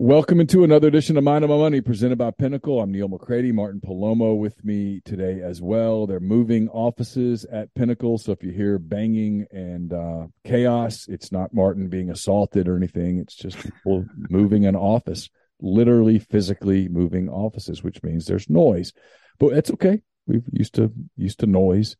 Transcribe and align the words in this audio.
Welcome 0.00 0.38
into 0.38 0.62
another 0.62 0.86
edition 0.86 1.16
of 1.16 1.24
Mind 1.24 1.42
on 1.42 1.50
My 1.50 1.56
Money 1.56 1.80
presented 1.80 2.18
by 2.18 2.30
Pinnacle. 2.30 2.80
I'm 2.80 2.92
Neil 2.92 3.08
McCready, 3.08 3.50
Martin 3.50 3.80
Palomo 3.80 4.38
with 4.38 4.64
me 4.64 5.00
today 5.04 5.40
as 5.42 5.60
well. 5.60 6.06
They're 6.06 6.20
moving 6.20 6.68
offices 6.68 7.44
at 7.46 7.74
Pinnacle. 7.74 8.16
So 8.16 8.30
if 8.30 8.44
you 8.44 8.52
hear 8.52 8.78
banging 8.78 9.46
and 9.50 9.92
uh, 9.92 10.26
chaos, 10.44 11.08
it's 11.08 11.32
not 11.32 11.52
Martin 11.52 11.88
being 11.88 12.10
assaulted 12.10 12.68
or 12.68 12.76
anything. 12.76 13.18
It's 13.18 13.34
just 13.34 13.58
people 13.58 14.06
moving 14.30 14.66
an 14.66 14.76
office, 14.76 15.30
literally 15.60 16.20
physically 16.20 16.86
moving 16.86 17.28
offices, 17.28 17.82
which 17.82 18.00
means 18.04 18.26
there's 18.26 18.48
noise. 18.48 18.92
But 19.40 19.54
it's 19.54 19.72
okay. 19.72 20.02
We've 20.28 20.46
used 20.52 20.76
to 20.76 20.92
used 21.16 21.40
to 21.40 21.46
noise. 21.46 21.96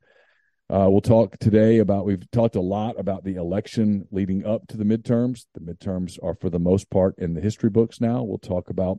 Uh, 0.70 0.86
we'll 0.86 1.00
talk 1.00 1.38
today 1.38 1.78
about, 1.78 2.04
we've 2.04 2.30
talked 2.30 2.54
a 2.54 2.60
lot 2.60 3.00
about 3.00 3.24
the 3.24 3.36
election 3.36 4.06
leading 4.10 4.44
up 4.44 4.66
to 4.68 4.76
the 4.76 4.84
midterms. 4.84 5.46
The 5.54 5.60
midterms 5.60 6.22
are, 6.22 6.34
for 6.34 6.50
the 6.50 6.58
most 6.58 6.90
part, 6.90 7.14
in 7.16 7.32
the 7.32 7.40
history 7.40 7.70
books 7.70 8.02
now. 8.02 8.22
We'll 8.22 8.36
talk 8.36 8.68
about 8.68 8.98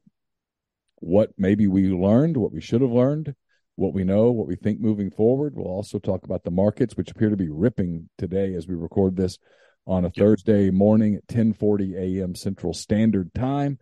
what 0.95 1.29
maybe 1.37 1.67
we 1.67 1.89
learned, 1.89 2.37
what 2.37 2.51
we 2.51 2.59
should 2.59 2.81
have 2.81 2.89
learned, 2.89 3.35
what 3.75 3.93
we 3.93 4.03
know, 4.03 4.31
what 4.31 4.47
we 4.47 4.55
think 4.55 4.79
moving 4.79 5.11
forward. 5.11 5.53
We'll 5.55 5.67
also 5.67 5.99
talk 5.99 6.23
about 6.23 6.43
the 6.43 6.49
markets, 6.49 6.97
which 6.97 7.11
appear 7.11 7.29
to 7.29 7.37
be 7.37 7.49
ripping 7.51 8.09
today 8.17 8.55
as 8.55 8.67
we 8.67 8.73
record 8.73 9.15
this 9.15 9.37
on 9.85 10.05
a 10.05 10.09
Thursday 10.09 10.71
morning 10.71 11.15
at 11.15 11.27
10:40 11.27 11.95
a.m. 11.95 12.33
Central 12.33 12.73
Standard 12.73 13.31
Time. 13.35 13.77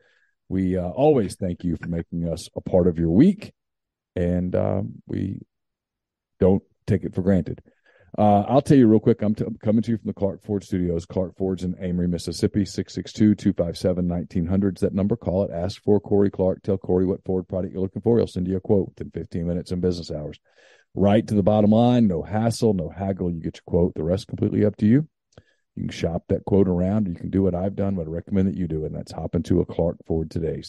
We 0.49 0.77
uh, 0.77 0.89
always 0.89 1.35
thank 1.35 1.63
you 1.63 1.77
for 1.77 1.87
making 1.87 2.27
us 2.27 2.49
a 2.53 2.61
part 2.61 2.87
of 2.87 2.99
your 2.99 3.11
week, 3.11 3.53
and 4.13 4.53
um, 4.55 5.01
we 5.05 5.39
don't 6.39 6.63
take 6.85 7.03
it 7.03 7.15
for 7.15 7.21
granted. 7.21 7.61
Uh, 8.17 8.41
I'll 8.47 8.63
tell 8.63 8.77
you 8.77 8.87
real 8.87 8.99
quick. 8.99 9.21
I'm, 9.21 9.35
t- 9.35 9.43
I'm, 9.45 9.57
coming 9.57 9.83
to 9.83 9.91
you 9.91 9.97
from 9.97 10.07
the 10.07 10.13
Clark 10.13 10.43
Ford 10.43 10.63
Studios. 10.63 11.05
Clark 11.05 11.37
Ford's 11.37 11.63
in 11.63 11.75
Amory, 11.79 12.07
Mississippi. 12.07 12.63
662-257-1900 12.63 14.77
is 14.77 14.81
that 14.81 14.95
number. 14.95 15.15
Call 15.15 15.43
it. 15.43 15.51
Ask 15.51 15.83
for 15.83 15.99
Corey 15.99 16.31
Clark. 16.31 16.63
Tell 16.63 16.79
Corey 16.79 17.05
what 17.05 17.23
Ford 17.23 17.47
product 17.47 17.73
you're 17.73 17.83
looking 17.83 18.01
for. 18.01 18.17
He'll 18.17 18.25
send 18.25 18.47
you 18.47 18.57
a 18.57 18.61
quote 18.61 18.87
within 18.87 19.11
15 19.11 19.45
minutes 19.45 19.71
in 19.71 19.81
business 19.81 20.09
hours. 20.09 20.39
Right 20.95 21.27
to 21.27 21.35
the 21.35 21.43
bottom 21.43 21.69
line. 21.69 22.07
No 22.07 22.23
hassle. 22.23 22.73
No 22.73 22.89
haggle. 22.89 23.29
You 23.29 23.39
get 23.39 23.57
your 23.57 23.63
quote. 23.67 23.93
The 23.93 24.03
rest 24.03 24.27
completely 24.27 24.65
up 24.65 24.77
to 24.77 24.87
you. 24.87 25.07
You 25.75 25.83
can 25.83 25.91
shop 25.91 26.23
that 26.29 26.45
quote 26.45 26.67
around. 26.67 27.07
You 27.07 27.13
can 27.13 27.29
do 27.29 27.43
what 27.43 27.53
I've 27.53 27.75
done, 27.75 27.93
but 27.93 28.07
I 28.07 28.09
recommend 28.09 28.47
that 28.47 28.57
you 28.57 28.67
do 28.67 28.83
it. 28.83 28.87
And 28.87 28.95
that's 28.95 29.11
hop 29.11 29.35
into 29.35 29.61
a 29.61 29.65
Clark 29.65 29.97
Ford 30.07 30.31
today. 30.31 30.63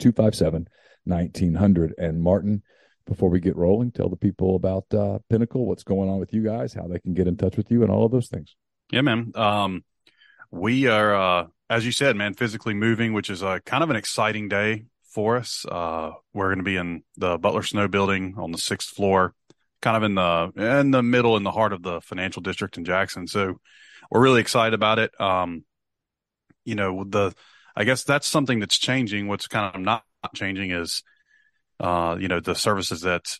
662-257-1900. 0.00 1.90
And 1.98 2.22
Martin– 2.22 2.62
before 3.06 3.28
we 3.28 3.40
get 3.40 3.56
rolling, 3.56 3.90
tell 3.90 4.08
the 4.08 4.16
people 4.16 4.56
about 4.56 4.84
uh, 4.94 5.18
Pinnacle, 5.28 5.66
what's 5.66 5.84
going 5.84 6.08
on 6.08 6.18
with 6.18 6.32
you 6.32 6.42
guys, 6.42 6.72
how 6.72 6.86
they 6.86 6.98
can 6.98 7.14
get 7.14 7.28
in 7.28 7.36
touch 7.36 7.56
with 7.56 7.70
you, 7.70 7.82
and 7.82 7.90
all 7.90 8.04
of 8.04 8.12
those 8.12 8.28
things. 8.28 8.56
Yeah, 8.90 9.02
man. 9.02 9.32
Um, 9.34 9.84
we 10.50 10.86
are, 10.86 11.14
uh, 11.14 11.46
as 11.68 11.84
you 11.84 11.92
said, 11.92 12.16
man, 12.16 12.34
physically 12.34 12.74
moving, 12.74 13.12
which 13.12 13.30
is 13.30 13.42
a 13.42 13.60
kind 13.64 13.82
of 13.82 13.90
an 13.90 13.96
exciting 13.96 14.48
day 14.48 14.86
for 15.10 15.36
us. 15.36 15.64
Uh, 15.70 16.12
we're 16.32 16.48
going 16.48 16.58
to 16.58 16.64
be 16.64 16.76
in 16.76 17.02
the 17.16 17.38
Butler 17.38 17.62
Snow 17.62 17.88
Building 17.88 18.34
on 18.36 18.52
the 18.52 18.58
sixth 18.58 18.90
floor, 18.90 19.34
kind 19.82 19.96
of 19.96 20.02
in 20.02 20.14
the 20.14 20.80
in 20.80 20.90
the 20.90 21.02
middle, 21.02 21.36
in 21.36 21.42
the 21.42 21.50
heart 21.50 21.72
of 21.72 21.82
the 21.82 22.00
financial 22.00 22.42
district 22.42 22.76
in 22.78 22.84
Jackson. 22.84 23.26
So 23.26 23.60
we're 24.10 24.22
really 24.22 24.40
excited 24.40 24.74
about 24.74 24.98
it. 24.98 25.18
Um, 25.20 25.64
you 26.64 26.74
know, 26.74 27.04
the 27.04 27.34
I 27.76 27.84
guess 27.84 28.04
that's 28.04 28.26
something 28.26 28.60
that's 28.60 28.78
changing. 28.78 29.28
What's 29.28 29.46
kind 29.46 29.74
of 29.74 29.80
not 29.80 30.04
changing 30.34 30.70
is 30.70 31.02
uh, 31.80 32.16
you 32.18 32.28
know, 32.28 32.40
the 32.40 32.54
services 32.54 33.02
that 33.02 33.38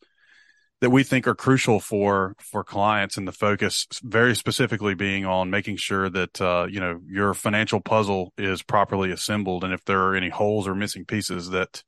that 0.80 0.90
we 0.90 1.02
think 1.02 1.26
are 1.26 1.34
crucial 1.34 1.80
for 1.80 2.34
for 2.38 2.62
clients 2.62 3.16
and 3.16 3.26
the 3.26 3.32
focus 3.32 3.86
very 4.02 4.36
specifically 4.36 4.94
being 4.94 5.24
on 5.24 5.48
making 5.48 5.76
sure 5.76 6.10
that 6.10 6.40
uh, 6.42 6.66
you 6.68 6.78
know 6.78 7.00
your 7.06 7.32
financial 7.32 7.80
puzzle 7.80 8.32
is 8.36 8.62
properly 8.62 9.10
assembled. 9.10 9.64
And 9.64 9.72
if 9.72 9.84
there 9.84 10.02
are 10.02 10.14
any 10.14 10.28
holes 10.28 10.68
or 10.68 10.74
missing 10.74 11.06
pieces 11.06 11.50
that 11.50 11.82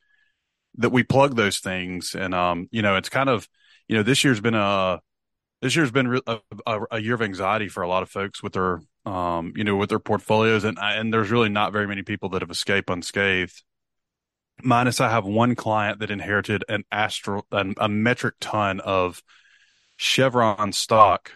that 0.79 0.91
we 0.93 1.03
plug 1.03 1.37
those 1.37 1.59
things. 1.59 2.15
And 2.15 2.35
um 2.35 2.69
you 2.71 2.83
know 2.83 2.97
it's 2.97 3.09
kind 3.09 3.29
of 3.29 3.49
you 3.89 3.97
know 3.97 4.03
this 4.03 4.25
year's 4.25 4.41
been 4.41 4.55
a 4.55 5.01
this 5.63 5.77
year's 5.77 5.91
been 5.91 6.21
a, 6.27 6.41
a, 6.91 6.99
year 6.99 7.15
of 7.15 7.23
anxiety 7.23 7.69
for 7.69 7.83
a 7.83 7.89
lot 7.89 8.03
of 8.03 8.11
folks 8.11 8.43
with 8.43 8.53
their 8.53 8.81
um 9.05 9.53
you 9.57 9.65
know 9.65 9.77
with 9.77 9.91
their 9.91 9.99
portfolios. 9.99 10.65
And 10.65 10.79
and 10.81 11.13
there's 11.13 11.31
really 11.31 11.49
not 11.49 11.73
very 11.73 11.87
many 11.87 12.03
people 12.03 12.31
that 12.31 12.43
have 12.43 12.51
escaped 12.51 12.89
unscathed 12.89 13.63
minus 14.63 15.01
I 15.01 15.11
have 15.11 15.25
one 15.25 15.55
client 15.55 16.01
that 16.01 16.11
inherited 16.11 16.65
an 16.69 16.85
astral 16.91 17.47
an, 17.53 17.75
a 17.79 17.89
metric 17.89 18.35
ton 18.41 18.81
of 18.81 19.23
Chevron 19.97 20.73
stock 20.73 21.33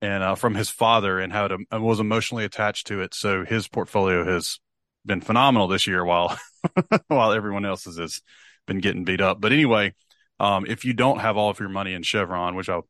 and 0.00 0.22
uh, 0.22 0.34
from 0.34 0.54
his 0.54 0.70
father 0.70 1.18
and 1.18 1.32
how 1.32 1.48
and 1.70 1.82
was 1.82 2.00
emotionally 2.00 2.44
attached 2.44 2.86
to 2.88 3.00
it. 3.00 3.14
So 3.14 3.44
his 3.44 3.68
portfolio 3.68 4.24
has 4.24 4.60
been 5.04 5.20
phenomenal 5.20 5.68
this 5.68 5.86
year 5.86 6.04
while 6.04 6.38
while 7.08 7.32
everyone 7.32 7.64
else's 7.64 7.98
has 7.98 8.20
been 8.66 8.78
getting 8.78 9.04
beat 9.04 9.20
up. 9.20 9.40
But 9.40 9.52
anyway, 9.52 9.94
um, 10.38 10.66
if 10.66 10.84
you 10.84 10.92
don't 10.92 11.20
have 11.20 11.36
all 11.36 11.50
of 11.50 11.60
your 11.60 11.68
money 11.68 11.94
in 11.94 12.02
Chevron, 12.02 12.54
which 12.54 12.68
I 12.68 12.80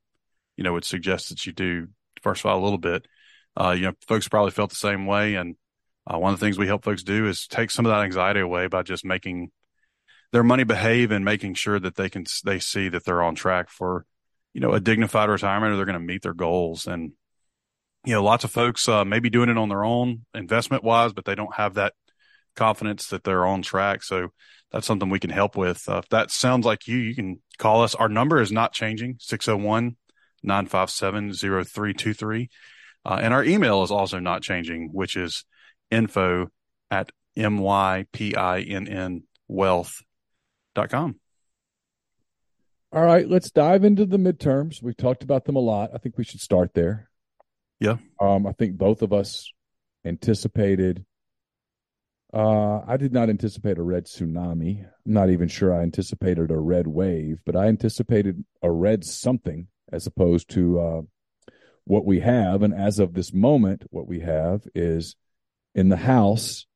you 0.56 0.64
know 0.64 0.72
would 0.72 0.84
suggest 0.84 1.30
that 1.30 1.46
you 1.46 1.52
do 1.52 1.88
diversify 2.16 2.52
a 2.52 2.58
little 2.58 2.78
bit, 2.78 3.06
uh, 3.58 3.70
you 3.70 3.82
know, 3.82 3.92
folks 4.06 4.28
probably 4.28 4.50
felt 4.50 4.70
the 4.70 4.76
same 4.76 5.06
way. 5.06 5.34
And 5.34 5.56
uh, 6.06 6.18
one 6.18 6.32
of 6.32 6.40
the 6.40 6.44
things 6.44 6.58
we 6.58 6.66
help 6.66 6.84
folks 6.84 7.02
do 7.02 7.26
is 7.26 7.46
take 7.46 7.70
some 7.70 7.86
of 7.86 7.90
that 7.90 8.04
anxiety 8.04 8.40
away 8.40 8.66
by 8.66 8.82
just 8.82 9.04
making 9.04 9.50
their 10.32 10.42
money 10.42 10.64
behave 10.64 11.10
and 11.10 11.24
making 11.24 11.54
sure 11.54 11.78
that 11.78 11.96
they 11.96 12.08
can 12.08 12.24
they 12.44 12.58
see 12.58 12.88
that 12.88 13.04
they're 13.04 13.22
on 13.22 13.34
track 13.34 13.70
for 13.70 14.04
you 14.52 14.60
know 14.60 14.72
a 14.72 14.80
dignified 14.80 15.28
retirement 15.28 15.72
or 15.72 15.76
they're 15.76 15.86
going 15.86 15.94
to 15.94 16.00
meet 16.00 16.22
their 16.22 16.34
goals. 16.34 16.86
And 16.86 17.12
you 18.04 18.14
know 18.14 18.22
lots 18.22 18.44
of 18.44 18.50
folks 18.50 18.88
uh, 18.88 19.04
maybe 19.04 19.30
doing 19.30 19.48
it 19.48 19.58
on 19.58 19.68
their 19.68 19.84
own 19.84 20.24
investment 20.34 20.84
wise 20.84 21.12
but 21.12 21.24
they 21.24 21.34
don't 21.34 21.54
have 21.54 21.74
that 21.74 21.94
confidence 22.56 23.08
that 23.08 23.24
they're 23.24 23.46
on 23.46 23.62
track. 23.62 24.02
So 24.02 24.28
that's 24.70 24.86
something 24.86 25.08
we 25.08 25.20
can 25.20 25.30
help 25.30 25.56
with. 25.56 25.88
Uh, 25.88 25.98
if 25.98 26.08
that 26.10 26.30
sounds 26.30 26.66
like 26.66 26.86
you 26.86 26.98
you 26.98 27.14
can 27.14 27.40
call 27.58 27.82
us. 27.82 27.94
Our 27.94 28.08
number 28.08 28.40
is 28.40 28.52
not 28.52 28.72
changing 28.72 29.16
601 29.20 29.96
957 30.42 31.32
0323 31.32 32.48
uh, 33.04 33.18
and 33.20 33.34
our 33.34 33.44
email 33.44 33.82
is 33.82 33.90
also 33.90 34.18
not 34.18 34.42
changing 34.42 34.90
which 34.92 35.16
is 35.16 35.44
info 35.90 36.48
at 36.90 37.10
mypinn 37.36 39.22
wealth 39.48 40.02
com. 40.86 41.16
All 42.90 43.04
right, 43.04 43.28
let's 43.28 43.50
dive 43.50 43.84
into 43.84 44.06
the 44.06 44.16
midterms. 44.16 44.82
We've 44.82 44.96
talked 44.96 45.22
about 45.22 45.44
them 45.44 45.56
a 45.56 45.60
lot. 45.60 45.90
I 45.94 45.98
think 45.98 46.16
we 46.16 46.24
should 46.24 46.40
start 46.40 46.72
there. 46.74 47.10
Yeah. 47.80 47.96
Um, 48.18 48.46
I 48.46 48.52
think 48.52 48.78
both 48.78 49.02
of 49.02 49.12
us 49.12 49.52
anticipated. 50.04 51.04
Uh, 52.32 52.80
I 52.86 52.96
did 52.96 53.12
not 53.12 53.28
anticipate 53.28 53.78
a 53.78 53.82
red 53.82 54.06
tsunami. 54.06 54.84
I'm 54.84 55.12
not 55.12 55.30
even 55.30 55.48
sure 55.48 55.74
I 55.74 55.82
anticipated 55.82 56.50
a 56.50 56.58
red 56.58 56.86
wave, 56.86 57.40
but 57.44 57.56
I 57.56 57.66
anticipated 57.66 58.44
a 58.62 58.70
red 58.70 59.04
something 59.04 59.68
as 59.92 60.06
opposed 60.06 60.48
to 60.50 60.80
uh, 60.80 61.02
what 61.84 62.04
we 62.04 62.20
have. 62.20 62.62
And 62.62 62.74
as 62.74 62.98
of 62.98 63.14
this 63.14 63.32
moment, 63.32 63.84
what 63.90 64.06
we 64.06 64.20
have 64.20 64.62
is 64.74 65.16
in 65.74 65.88
the 65.88 65.96
House, 65.96 66.66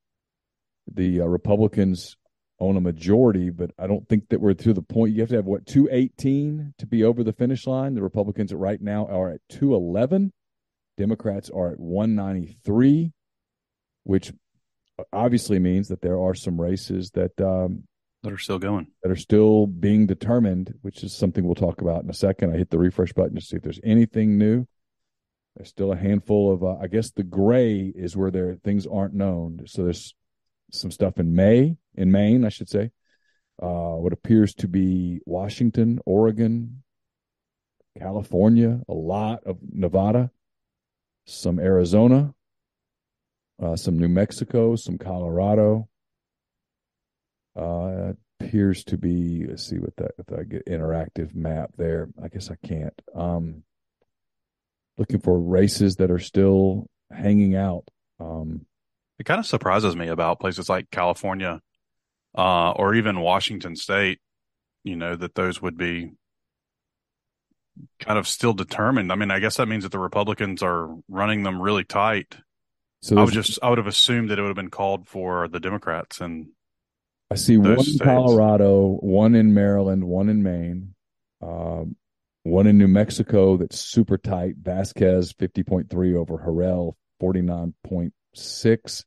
the 0.90 1.20
uh, 1.20 1.26
Republicans 1.26 2.16
own 2.62 2.76
a 2.76 2.81
majority, 2.81 3.50
but 3.50 3.73
I 3.79 3.87
don't 3.87 4.09
think 4.09 4.29
that 4.29 4.41
we're 4.41 4.55
to 4.55 4.73
the 4.73 4.82
point. 4.82 5.14
You 5.14 5.20
have 5.20 5.31
to 5.31 5.37
have 5.37 5.44
what 5.44 5.67
218 5.67 6.75
to 6.79 6.87
be 6.87 7.03
over 7.03 7.25
the 7.25 7.32
finish 7.32 7.67
line. 7.67 7.94
The 7.94 8.03
Republicans 8.03 8.55
right 8.55 8.81
now 8.81 9.06
are 9.06 9.31
at 9.31 9.41
211. 9.50 10.32
Democrats 10.97 11.50
are 11.50 11.73
at 11.73 11.81
193, 11.81 13.12
which 14.05 14.32
obviously 15.12 15.59
means 15.59 15.88
that 15.88 16.03
there 16.03 16.19
are 16.19 16.35
some 16.35 16.61
races 16.61 17.11
that 17.11 17.38
um, 17.41 17.85
that 18.23 18.32
are 18.32 18.38
still 18.38 18.61
going, 18.61 18.87
that 19.03 19.11
are 19.11 19.17
still 19.17 19.67
being 19.67 20.06
determined, 20.06 20.75
which 20.82 21.03
is 21.03 21.12
something 21.12 21.44
we'll 21.44 21.56
talk 21.56 21.81
about 21.81 22.05
in 22.05 22.11
a 22.11 22.14
second. 22.14 22.53
I 22.53 22.59
hit 22.59 22.70
the 22.70 22.79
refresh 22.79 23.12
button 23.12 23.35
to 23.35 23.41
see 23.41 23.56
if 23.56 23.62
there's 23.62 23.81
anything 23.82 24.38
new. 24.38 24.67
There's 25.56 25.69
still 25.69 25.93
a 25.93 25.97
handful 25.97 26.53
of, 26.53 26.62
uh, 26.62 26.76
I 26.81 26.87
guess 26.87 27.11
the 27.11 27.25
gray 27.25 27.93
is 27.94 28.17
where 28.17 28.31
there 28.31 28.55
things 28.62 28.87
aren't 28.87 29.14
known. 29.14 29.62
So 29.67 29.82
there's 29.82 30.14
some 30.70 30.93
stuff 30.93 31.19
in 31.19 31.35
May, 31.35 31.76
in 31.94 32.11
Maine, 32.12 32.44
I 32.44 32.49
should 32.49 32.69
say. 32.69 32.91
Uh, 33.62 33.94
what 33.97 34.12
appears 34.12 34.55
to 34.55 34.69
be 34.69 35.21
Washington, 35.27 36.00
Oregon, 36.05 36.83
California, 37.99 38.81
a 38.89 38.94
lot 38.94 39.44
of 39.44 39.59
Nevada, 39.62 40.31
some 41.27 41.59
Arizona, 41.61 42.35
uh, 43.62 43.77
some 43.77 43.99
New 43.99 44.09
Mexico, 44.09 44.77
some 44.77 44.99
Colorado. 44.99 45.89
Uh, 47.55 48.15
appears 48.41 48.85
to 48.85 48.97
be. 48.97 49.47
Let's 49.47 49.65
see 49.65 49.79
what 49.79 49.97
that 49.97 50.12
if 50.19 50.33
I 50.33 50.45
get 50.45 50.67
interactive 50.67 51.35
map 51.35 51.71
there. 51.77 52.09
I 52.23 52.29
guess 52.29 52.50
I 52.50 52.56
can't. 52.67 52.95
Um, 53.15 53.62
looking 54.99 55.21
for 55.21 55.38
races 55.38 55.97
that 55.97 56.11
are 56.11 56.19
still 56.19 56.88
hanging 57.11 57.55
out. 57.55 57.85
Um, 58.21 58.67
it 59.19 59.25
kind 59.25 59.38
of 59.38 59.47
surprises 59.47 59.95
me 59.95 60.09
about 60.09 60.41
places 60.41 60.69
like 60.69 60.91
California 60.91 61.61
uh, 62.37 62.73
or 62.73 62.94
even 62.94 63.20
Washington 63.20 63.76
State. 63.76 64.20
You 64.84 64.96
know 64.96 65.14
that 65.17 65.34
those 65.34 65.62
would 65.62 65.76
be 65.76 66.12
kind 68.00 68.19
of 68.19 68.26
still 68.26 68.52
determined. 68.52 69.12
I 69.12 69.14
mean, 69.14 69.31
I 69.31 69.38
guess 69.38 69.56
that 69.56 69.67
means 69.67 69.84
that 69.84 69.93
the 69.93 69.99
Republicans 69.99 70.62
are 70.62 70.94
running 71.08 71.43
them 71.43 71.62
really 71.62 71.84
tight. 71.84 72.37
So 73.02 73.17
I 73.17 73.25
would 73.25 73.32
just 73.34 73.58
I 73.62 73.69
would 73.69 73.79
have 73.79 73.87
assumed 73.87 74.31
that 74.31 74.38
it 74.38 74.43
would 74.43 74.49
have 74.49 74.56
been 74.56 74.70
called 74.70 75.08
for 75.08 75.49
the 75.49 75.61
Democrats 75.61 76.20
and 76.20 76.49
I 77.32 77.34
see 77.34 77.56
one 77.56 77.79
in 77.81 77.99
Colorado, 77.99 78.99
one 79.00 79.35
in 79.35 79.55
Maryland, 79.55 80.05
one 80.05 80.28
in 80.28 80.43
Maine, 80.43 80.94
um, 81.40 81.96
one 82.43 82.67
in 82.67 82.76
New 82.76 82.88
Mexico 82.88 83.56
that's 83.56 83.81
super 83.81 84.19
tight. 84.19 84.56
Vasquez 84.61 85.32
fifty 85.32 85.62
point 85.62 85.88
three 85.88 86.14
over 86.14 86.37
Herrell 86.37 86.94
forty 87.19 87.40
nine 87.40 87.73
point 87.85 88.12
six, 88.35 89.06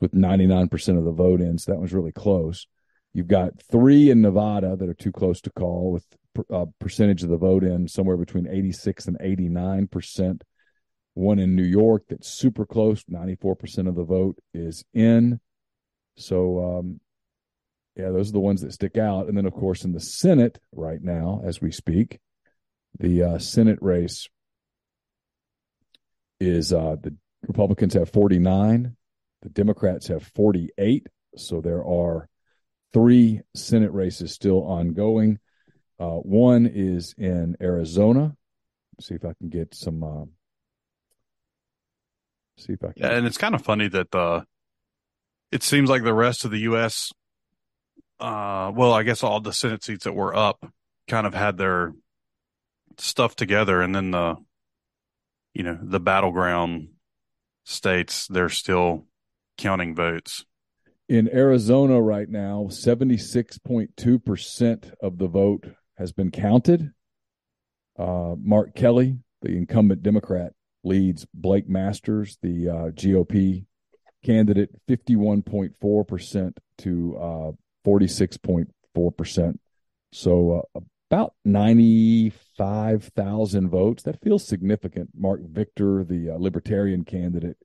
with 0.00 0.14
ninety 0.14 0.46
nine 0.46 0.68
percent 0.68 0.98
of 0.98 1.04
the 1.04 1.12
vote 1.12 1.40
in. 1.40 1.58
So 1.58 1.72
that 1.72 1.80
was 1.80 1.92
really 1.92 2.12
close. 2.12 2.66
You've 3.14 3.28
got 3.28 3.62
three 3.70 4.10
in 4.10 4.20
Nevada 4.20 4.76
that 4.76 4.88
are 4.88 4.94
too 4.94 5.12
close 5.12 5.40
to 5.42 5.50
call 5.50 5.92
with 5.92 6.06
a 6.50 6.54
uh, 6.54 6.66
percentage 6.78 7.24
of 7.24 7.30
the 7.30 7.36
vote 7.36 7.64
in 7.64 7.88
somewhere 7.88 8.16
between 8.16 8.46
86 8.46 9.08
and 9.08 9.16
89 9.20 9.88
percent 9.88 10.44
one 11.18 11.38
in 11.38 11.56
New 11.56 11.64
York 11.64 12.04
that's 12.08 12.28
super 12.28 12.64
close. 12.64 13.02
94% 13.04 13.88
of 13.88 13.96
the 13.96 14.04
vote 14.04 14.38
is 14.54 14.84
in. 14.94 15.40
So, 16.16 16.78
um, 16.78 17.00
yeah, 17.96 18.10
those 18.10 18.30
are 18.30 18.32
the 18.32 18.40
ones 18.40 18.62
that 18.62 18.72
stick 18.72 18.96
out. 18.96 19.26
And 19.26 19.36
then, 19.36 19.46
of 19.46 19.52
course, 19.52 19.84
in 19.84 19.92
the 19.92 20.00
Senate 20.00 20.58
right 20.72 21.02
now, 21.02 21.42
as 21.44 21.60
we 21.60 21.72
speak, 21.72 22.20
the 22.98 23.24
uh, 23.24 23.38
Senate 23.38 23.78
race 23.82 24.28
is 26.40 26.72
uh, 26.72 26.96
the 27.02 27.16
Republicans 27.46 27.94
have 27.94 28.10
49, 28.10 28.96
the 29.42 29.48
Democrats 29.48 30.08
have 30.08 30.22
48. 30.34 31.06
So 31.36 31.60
there 31.60 31.84
are 31.84 32.28
three 32.92 33.42
Senate 33.54 33.92
races 33.92 34.32
still 34.32 34.62
ongoing. 34.64 35.38
Uh, 35.98 36.16
one 36.16 36.66
is 36.66 37.14
in 37.18 37.56
Arizona. 37.60 38.36
Let's 38.96 39.08
see 39.08 39.14
if 39.14 39.24
I 39.24 39.34
can 39.38 39.48
get 39.48 39.74
some 39.74 40.02
uh, 40.02 40.24
See 42.58 42.72
if 42.72 42.82
I 42.82 42.88
can. 42.88 42.94
Yeah, 42.96 43.10
and 43.12 43.26
it's 43.26 43.38
kind 43.38 43.54
of 43.54 43.62
funny 43.62 43.88
that 43.88 44.10
the 44.10 44.44
it 45.52 45.62
seems 45.62 45.88
like 45.88 46.02
the 46.02 46.12
rest 46.12 46.44
of 46.44 46.50
the 46.50 46.58
U.S. 46.60 47.12
Uh, 48.18 48.72
well, 48.74 48.92
I 48.92 49.04
guess 49.04 49.22
all 49.22 49.40
the 49.40 49.52
Senate 49.52 49.84
seats 49.84 50.04
that 50.04 50.12
were 50.12 50.34
up 50.34 50.66
kind 51.06 51.26
of 51.26 51.34
had 51.34 51.56
their 51.56 51.94
stuff 52.98 53.36
together, 53.36 53.80
and 53.80 53.94
then 53.94 54.10
the 54.10 54.36
you 55.54 55.62
know 55.62 55.78
the 55.80 56.00
battleground 56.00 56.88
states 57.64 58.26
they're 58.26 58.48
still 58.48 59.06
counting 59.58 59.94
votes. 59.94 60.46
In 61.08 61.28
Arizona 61.28 62.00
right 62.00 62.28
now, 62.28 62.68
76.2% 62.70 64.92
of 65.02 65.18
the 65.18 65.26
vote 65.26 65.66
has 65.96 66.12
been 66.12 66.30
counted. 66.30 66.92
Uh, 67.98 68.36
Mark 68.38 68.74
Kelly, 68.74 69.18
the 69.42 69.56
incumbent 69.56 70.02
Democrat, 70.02 70.52
leads 70.84 71.26
Blake 71.34 71.68
Masters, 71.68 72.38
the 72.42 72.68
uh, 72.68 72.90
GOP 72.90 73.64
candidate, 74.24 74.70
51.4% 74.88 76.52
to 76.78 77.16
uh, 77.16 77.50
46.4%. 77.86 79.58
So 80.12 80.64
uh, 80.76 80.80
about 81.10 81.34
95,000 81.44 83.70
votes. 83.70 84.02
That 84.02 84.20
feels 84.20 84.44
significant. 84.46 85.08
Marc 85.16 85.40
Victor, 85.42 86.04
the 86.04 86.30
uh, 86.30 86.36
Libertarian 86.36 87.04
candidate, 87.04 87.56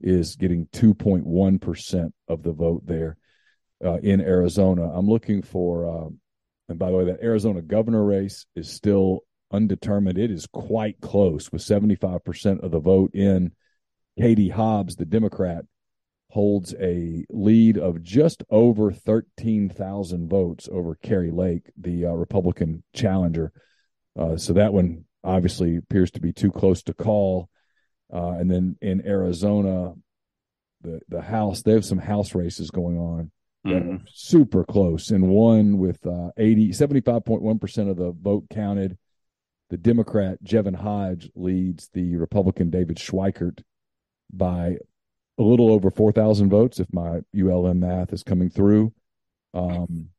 is 0.00 0.36
getting 0.36 0.66
2.1% 0.66 2.12
of 2.28 2.42
the 2.42 2.52
vote 2.52 2.82
there 2.86 3.16
uh, 3.84 3.98
in 3.98 4.20
Arizona. 4.20 4.90
I'm 4.90 5.08
looking 5.08 5.42
for, 5.42 5.88
uh, 5.88 6.08
and 6.68 6.78
by 6.78 6.90
the 6.90 6.96
way, 6.96 7.04
that 7.06 7.22
Arizona 7.22 7.62
governor 7.62 8.04
race 8.04 8.46
is 8.54 8.70
still 8.70 9.20
undetermined. 9.50 10.18
It 10.18 10.30
is 10.30 10.46
quite 10.46 11.00
close 11.00 11.50
with 11.52 11.62
75% 11.62 12.62
of 12.62 12.70
the 12.70 12.80
vote 12.80 13.14
in. 13.14 13.52
Katie 14.18 14.48
Hobbs, 14.48 14.96
the 14.96 15.04
Democrat, 15.04 15.64
holds 16.30 16.74
a 16.80 17.24
lead 17.30 17.78
of 17.78 18.02
just 18.02 18.42
over 18.50 18.90
13,000 18.90 20.28
votes 20.28 20.68
over 20.70 20.96
Kari 20.96 21.30
Lake, 21.30 21.70
the 21.76 22.06
uh, 22.06 22.10
Republican 22.10 22.82
challenger. 22.92 23.52
Uh, 24.18 24.36
so 24.36 24.52
that 24.52 24.72
one 24.72 25.04
obviously 25.22 25.76
appears 25.76 26.10
to 26.12 26.20
be 26.20 26.32
too 26.32 26.50
close 26.50 26.82
to 26.82 26.94
call. 26.94 27.48
Uh, 28.12 28.32
and 28.38 28.50
then 28.50 28.76
in 28.80 29.06
Arizona, 29.06 29.94
the 30.82 31.00
the 31.08 31.22
House, 31.22 31.62
they 31.62 31.72
have 31.72 31.84
some 31.84 31.98
House 31.98 32.34
races 32.34 32.70
going 32.70 32.98
on. 32.98 33.30
Mm-hmm. 33.66 34.04
super 34.12 34.62
close 34.62 35.08
and 35.08 35.26
one 35.26 35.78
with 35.78 36.06
uh, 36.06 36.28
80 36.36 36.72
75.1% 36.72 37.90
of 37.90 37.96
the 37.96 38.12
vote 38.12 38.44
counted 38.50 38.98
the 39.70 39.78
Democrat 39.78 40.38
Jevin 40.44 40.76
Hodge 40.76 41.30
leads 41.34 41.88
the 41.94 42.16
Republican 42.16 42.70
David 42.70 42.98
Schweikert 42.98 43.62
by 44.32 44.76
a 45.38 45.42
little 45.42 45.72
over 45.72 45.90
4,000 45.90 46.48
votes, 46.48 46.78
if 46.78 46.92
my 46.92 47.20
ULM 47.36 47.80
math 47.80 48.12
is 48.12 48.22
coming 48.22 48.50
through. 48.50 48.92
Um, 49.52 50.10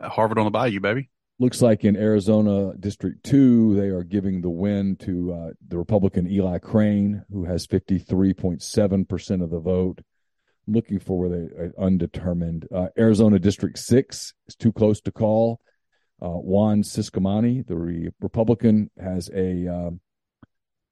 Harvard 0.00 0.38
on 0.38 0.44
the 0.44 0.50
Bayou, 0.50 0.80
baby. 0.80 1.10
Looks 1.40 1.62
like 1.62 1.86
in 1.86 1.96
Arizona 1.96 2.74
District 2.78 3.24
2, 3.24 3.74
they 3.74 3.88
are 3.88 4.04
giving 4.04 4.42
the 4.42 4.50
win 4.50 4.94
to 4.96 5.32
uh, 5.32 5.50
the 5.66 5.78
Republican 5.78 6.30
Eli 6.30 6.58
Crane, 6.58 7.24
who 7.32 7.44
has 7.44 7.66
53.7% 7.66 9.42
of 9.42 9.48
the 9.48 9.58
vote. 9.58 10.02
I'm 10.68 10.74
looking 10.74 10.98
for 10.98 11.18
where 11.18 11.30
they 11.30 11.54
are 11.56 11.72
undetermined. 11.78 12.68
Uh, 12.70 12.88
Arizona 12.98 13.38
District 13.38 13.78
6 13.78 14.34
is 14.48 14.54
too 14.54 14.70
close 14.70 15.00
to 15.00 15.12
call. 15.12 15.62
Uh, 16.20 16.28
Juan 16.28 16.82
Ciscomani, 16.82 17.66
the 17.66 17.74
re- 17.74 18.10
Republican, 18.20 18.90
has 19.02 19.30
a 19.34 19.66
uh, 19.66 19.90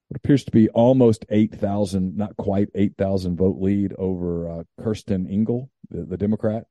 what 0.08 0.16
appears 0.16 0.44
to 0.44 0.50
be 0.50 0.70
almost 0.70 1.26
8,000, 1.28 2.16
not 2.16 2.38
quite 2.38 2.70
8,000 2.74 3.36
vote 3.36 3.60
lead 3.60 3.92
over 3.98 4.50
uh, 4.60 4.62
Kirsten 4.82 5.26
Engel, 5.28 5.70
the, 5.90 6.06
the, 6.06 6.16
Democrat. 6.16 6.64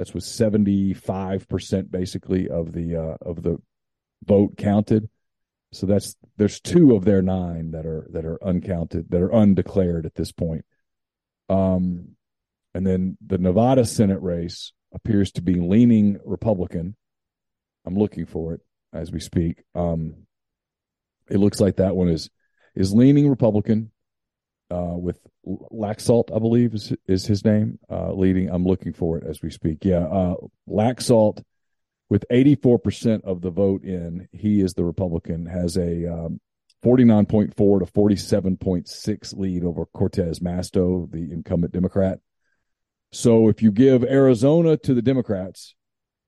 That's 0.00 0.14
with 0.14 0.24
75% 0.24 1.90
basically 1.90 2.48
of 2.48 2.72
the 2.72 2.96
uh, 2.96 3.16
of 3.20 3.42
the 3.42 3.58
vote 4.24 4.56
counted. 4.56 5.10
So 5.72 5.84
that's 5.84 6.16
there's 6.38 6.58
two 6.58 6.96
of 6.96 7.04
their 7.04 7.20
nine 7.20 7.72
that 7.72 7.84
are 7.84 8.06
that 8.12 8.24
are 8.24 8.42
uncounted, 8.42 9.10
that 9.10 9.20
are 9.20 9.28
undeclared 9.28 10.06
at 10.06 10.14
this 10.14 10.32
point. 10.32 10.64
Um, 11.50 12.16
and 12.72 12.86
then 12.86 13.18
the 13.26 13.36
Nevada 13.36 13.84
Senate 13.84 14.22
race 14.22 14.72
appears 14.94 15.32
to 15.32 15.42
be 15.42 15.56
leaning 15.56 16.18
Republican 16.24 16.96
I'm 17.84 17.98
looking 17.98 18.24
for 18.24 18.54
it 18.54 18.60
as 18.92 19.10
we 19.10 19.20
speak. 19.20 19.64
Um, 19.74 20.26
it 21.28 21.38
looks 21.38 21.60
like 21.60 21.76
that 21.76 21.96
one 21.96 22.08
is 22.08 22.30
is 22.74 22.94
leaning 22.94 23.28
Republican 23.28 23.90
uh, 24.70 24.96
with 24.96 25.18
Laxalt, 25.46 26.34
I 26.34 26.38
believe 26.38 26.74
is 26.74 26.92
is 27.06 27.26
his 27.26 27.44
name, 27.44 27.78
uh, 27.90 28.12
leading. 28.12 28.48
I'm 28.50 28.64
looking 28.64 28.92
for 28.92 29.18
it 29.18 29.24
as 29.26 29.42
we 29.42 29.50
speak. 29.50 29.84
Yeah, 29.84 30.04
uh, 30.04 30.34
Laxalt 30.68 31.42
with 32.10 32.24
84% 32.30 33.22
of 33.22 33.40
the 33.40 33.50
vote 33.50 33.84
in, 33.84 34.28
he 34.32 34.60
is 34.60 34.74
the 34.74 34.84
Republican, 34.84 35.46
has 35.46 35.76
a 35.76 36.12
um, 36.12 36.40
49.4 36.84 37.54
to 37.54 37.86
47.6 37.86 39.38
lead 39.38 39.64
over 39.64 39.86
Cortez 39.86 40.40
Masto, 40.40 41.10
the 41.10 41.32
incumbent 41.32 41.72
Democrat. 41.72 42.18
So 43.12 43.48
if 43.48 43.62
you 43.62 43.70
give 43.70 44.02
Arizona 44.02 44.76
to 44.78 44.94
the 44.94 45.02
Democrats, 45.02 45.74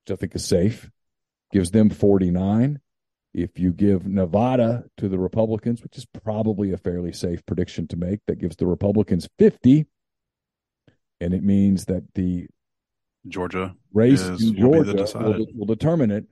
which 0.05 0.17
I 0.17 0.21
think 0.21 0.37
is 0.37 0.45
safe, 0.45 0.89
gives 1.53 1.73
them 1.73 1.91
49. 1.91 2.81
If 3.35 3.59
you 3.59 3.73
give 3.73 4.07
Nevada 4.07 4.85
to 4.99 5.09
the 5.09 5.19
Republicans, 5.19 5.83
which 5.83 5.97
is 5.97 6.05
probably 6.05 6.73
a 6.73 6.77
fairly 6.77 7.13
safe 7.13 7.45
prediction 7.47 7.87
to 7.89 7.97
make, 7.97 8.21
that 8.27 8.39
gives 8.39 8.57
the 8.57 8.67
Republicans 8.67 9.29
50. 9.39 9.87
And 11.21 11.33
it 11.33 11.43
means 11.43 11.87
that 11.87 12.03
the 12.15 12.49
Georgia 13.27 13.75
race 13.95 14.21
is- 14.21 14.45
will 14.45 14.53
Georgia 14.53 14.93
will, 14.93 14.99
decided. 14.99 15.49
will 15.55 15.67
determine 15.67 16.11
it. 16.11 16.27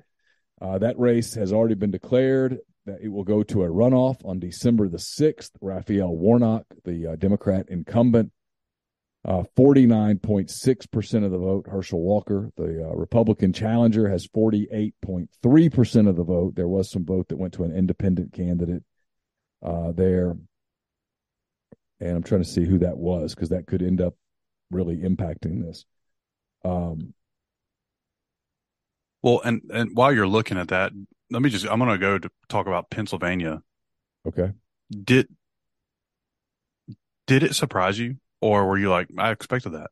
Uh, 0.60 0.78
that 0.78 0.98
race 0.98 1.34
has 1.34 1.52
already 1.52 1.74
been 1.74 1.90
declared. 1.90 2.58
That 2.86 3.00
it 3.02 3.08
will 3.08 3.24
go 3.24 3.42
to 3.44 3.62
a 3.62 3.68
runoff 3.68 4.24
on 4.24 4.38
December 4.38 4.88
the 4.88 4.98
sixth. 4.98 5.52
Raphael 5.60 6.16
Warnock, 6.16 6.64
the 6.84 7.08
uh, 7.08 7.16
Democrat 7.16 7.66
incumbent, 7.68 8.32
forty 9.56 9.86
nine 9.86 10.18
point 10.18 10.50
six 10.50 10.86
percent 10.86 11.24
of 11.24 11.30
the 11.30 11.38
vote. 11.38 11.66
Herschel 11.68 12.00
Walker, 12.00 12.50
the 12.56 12.88
uh, 12.88 12.94
Republican 12.94 13.52
challenger, 13.52 14.08
has 14.08 14.26
forty 14.32 14.66
eight 14.72 14.94
point 15.02 15.30
three 15.42 15.68
percent 15.68 16.08
of 16.08 16.16
the 16.16 16.24
vote. 16.24 16.54
There 16.54 16.68
was 16.68 16.90
some 16.90 17.04
vote 17.04 17.28
that 17.28 17.36
went 17.36 17.54
to 17.54 17.64
an 17.64 17.76
independent 17.76 18.32
candidate 18.32 18.82
uh, 19.62 19.92
there, 19.92 20.36
and 22.00 22.16
I'm 22.16 22.22
trying 22.22 22.42
to 22.42 22.48
see 22.48 22.64
who 22.64 22.78
that 22.78 22.96
was 22.96 23.34
because 23.34 23.50
that 23.50 23.66
could 23.66 23.82
end 23.82 24.00
up 24.00 24.14
really 24.70 24.96
impacting 24.96 25.62
this. 25.64 25.84
Um, 26.64 27.14
Well, 29.22 29.42
and 29.44 29.60
and 29.72 29.94
while 29.94 30.12
you're 30.14 30.26
looking 30.26 30.56
at 30.56 30.68
that, 30.68 30.92
let 31.30 31.42
me 31.42 31.50
just 31.50 31.66
I'm 31.66 31.78
going 31.78 31.90
to 31.90 31.98
go 31.98 32.18
to 32.18 32.30
talk 32.48 32.66
about 32.66 32.88
Pennsylvania. 32.90 33.62
okay. 34.26 34.52
Did 35.04 35.28
did 37.26 37.42
it 37.42 37.54
surprise 37.54 37.98
you, 37.98 38.16
or 38.40 38.66
were 38.66 38.78
you 38.78 38.90
like, 38.90 39.08
I 39.16 39.30
expected 39.30 39.70
that? 39.70 39.90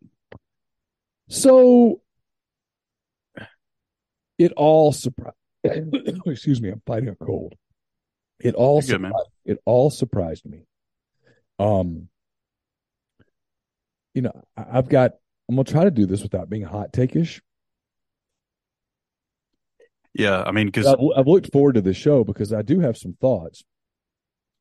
So 1.29 2.01
it 4.39 4.53
all 4.53 4.93
surprised. 4.93 5.35
excuse 6.27 6.61
me, 6.63 6.71
I'm 6.71 6.83
fighting 6.87 7.09
a 7.09 7.15
cold. 7.15 7.55
It 8.41 8.55
all 8.55 8.81
You're 8.81 8.99
good, 8.99 9.03
man. 9.03 9.11
surprised, 9.11 9.31
it 9.45 9.59
all 9.65 9.91
surprised 9.91 10.47
me. 10.47 10.63
Um, 11.59 12.09
you 14.15 14.23
know, 14.23 14.45
I've 14.57 14.89
got. 14.89 15.13
I'm 15.49 15.57
gonna 15.57 15.65
try 15.65 15.85
to 15.85 15.91
do 15.91 16.07
this 16.07 16.23
without 16.23 16.51
being 16.51 16.63
hot 16.63 16.93
takeish. 16.93 17.41
Yeah, 20.15 20.43
I 20.43 20.53
mean, 20.53 20.67
because 20.67 20.87
I've, 20.87 20.99
I've 21.17 21.27
looked 21.27 21.53
forward 21.53 21.75
to 21.75 21.81
this 21.81 21.97
show 21.97 22.25
because 22.25 22.53
I 22.53 22.63
do 22.63 22.81
have 22.81 22.97
some 22.97 23.17
thoughts 23.21 23.65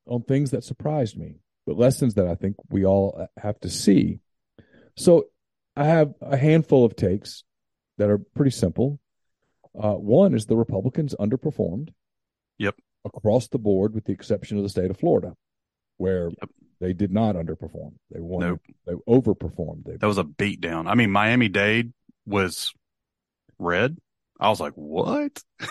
on 0.05 0.23
things 0.23 0.51
that 0.51 0.63
surprised 0.63 1.17
me, 1.17 1.39
but 1.67 1.77
lessons 1.77 2.15
that 2.15 2.25
I 2.25 2.33
think 2.35 2.55
we 2.69 2.85
all 2.85 3.27
have 3.37 3.59
to 3.59 3.69
see. 3.69 4.21
So 4.95 5.25
I 5.75 5.83
have 5.83 6.13
a 6.21 6.37
handful 6.37 6.85
of 6.85 6.95
takes 6.95 7.43
that 7.97 8.09
are 8.09 8.17
pretty 8.17 8.51
simple. 8.51 8.99
Uh, 9.79 9.93
one 9.93 10.33
is 10.33 10.45
the 10.45 10.55
Republicans 10.55 11.13
underperformed. 11.19 11.89
Yep. 12.57 12.75
Across 13.05 13.49
the 13.49 13.59
board, 13.59 13.93
with 13.93 14.05
the 14.05 14.13
exception 14.13 14.57
of 14.57 14.63
the 14.63 14.69
state 14.69 14.89
of 14.89 14.97
Florida, 14.97 15.35
where 15.97 16.29
Yep. 16.29 16.49
they 16.79 16.93
did 16.93 17.11
not 17.11 17.35
underperform. 17.35 17.93
They 18.11 18.21
won. 18.21 18.41
Nope. 18.47 18.61
They 18.85 18.93
overperformed. 19.07 19.83
They, 19.85 19.97
that 19.97 20.07
was 20.07 20.17
a 20.17 20.23
beatdown. 20.23 20.89
I 20.89 20.95
mean, 20.95 21.11
Miami 21.11 21.49
Dade 21.49 21.93
was 22.25 22.73
red. 23.59 23.97
I 24.39 24.49
was 24.49 24.59
like, 24.59 24.73
what? 24.73 25.43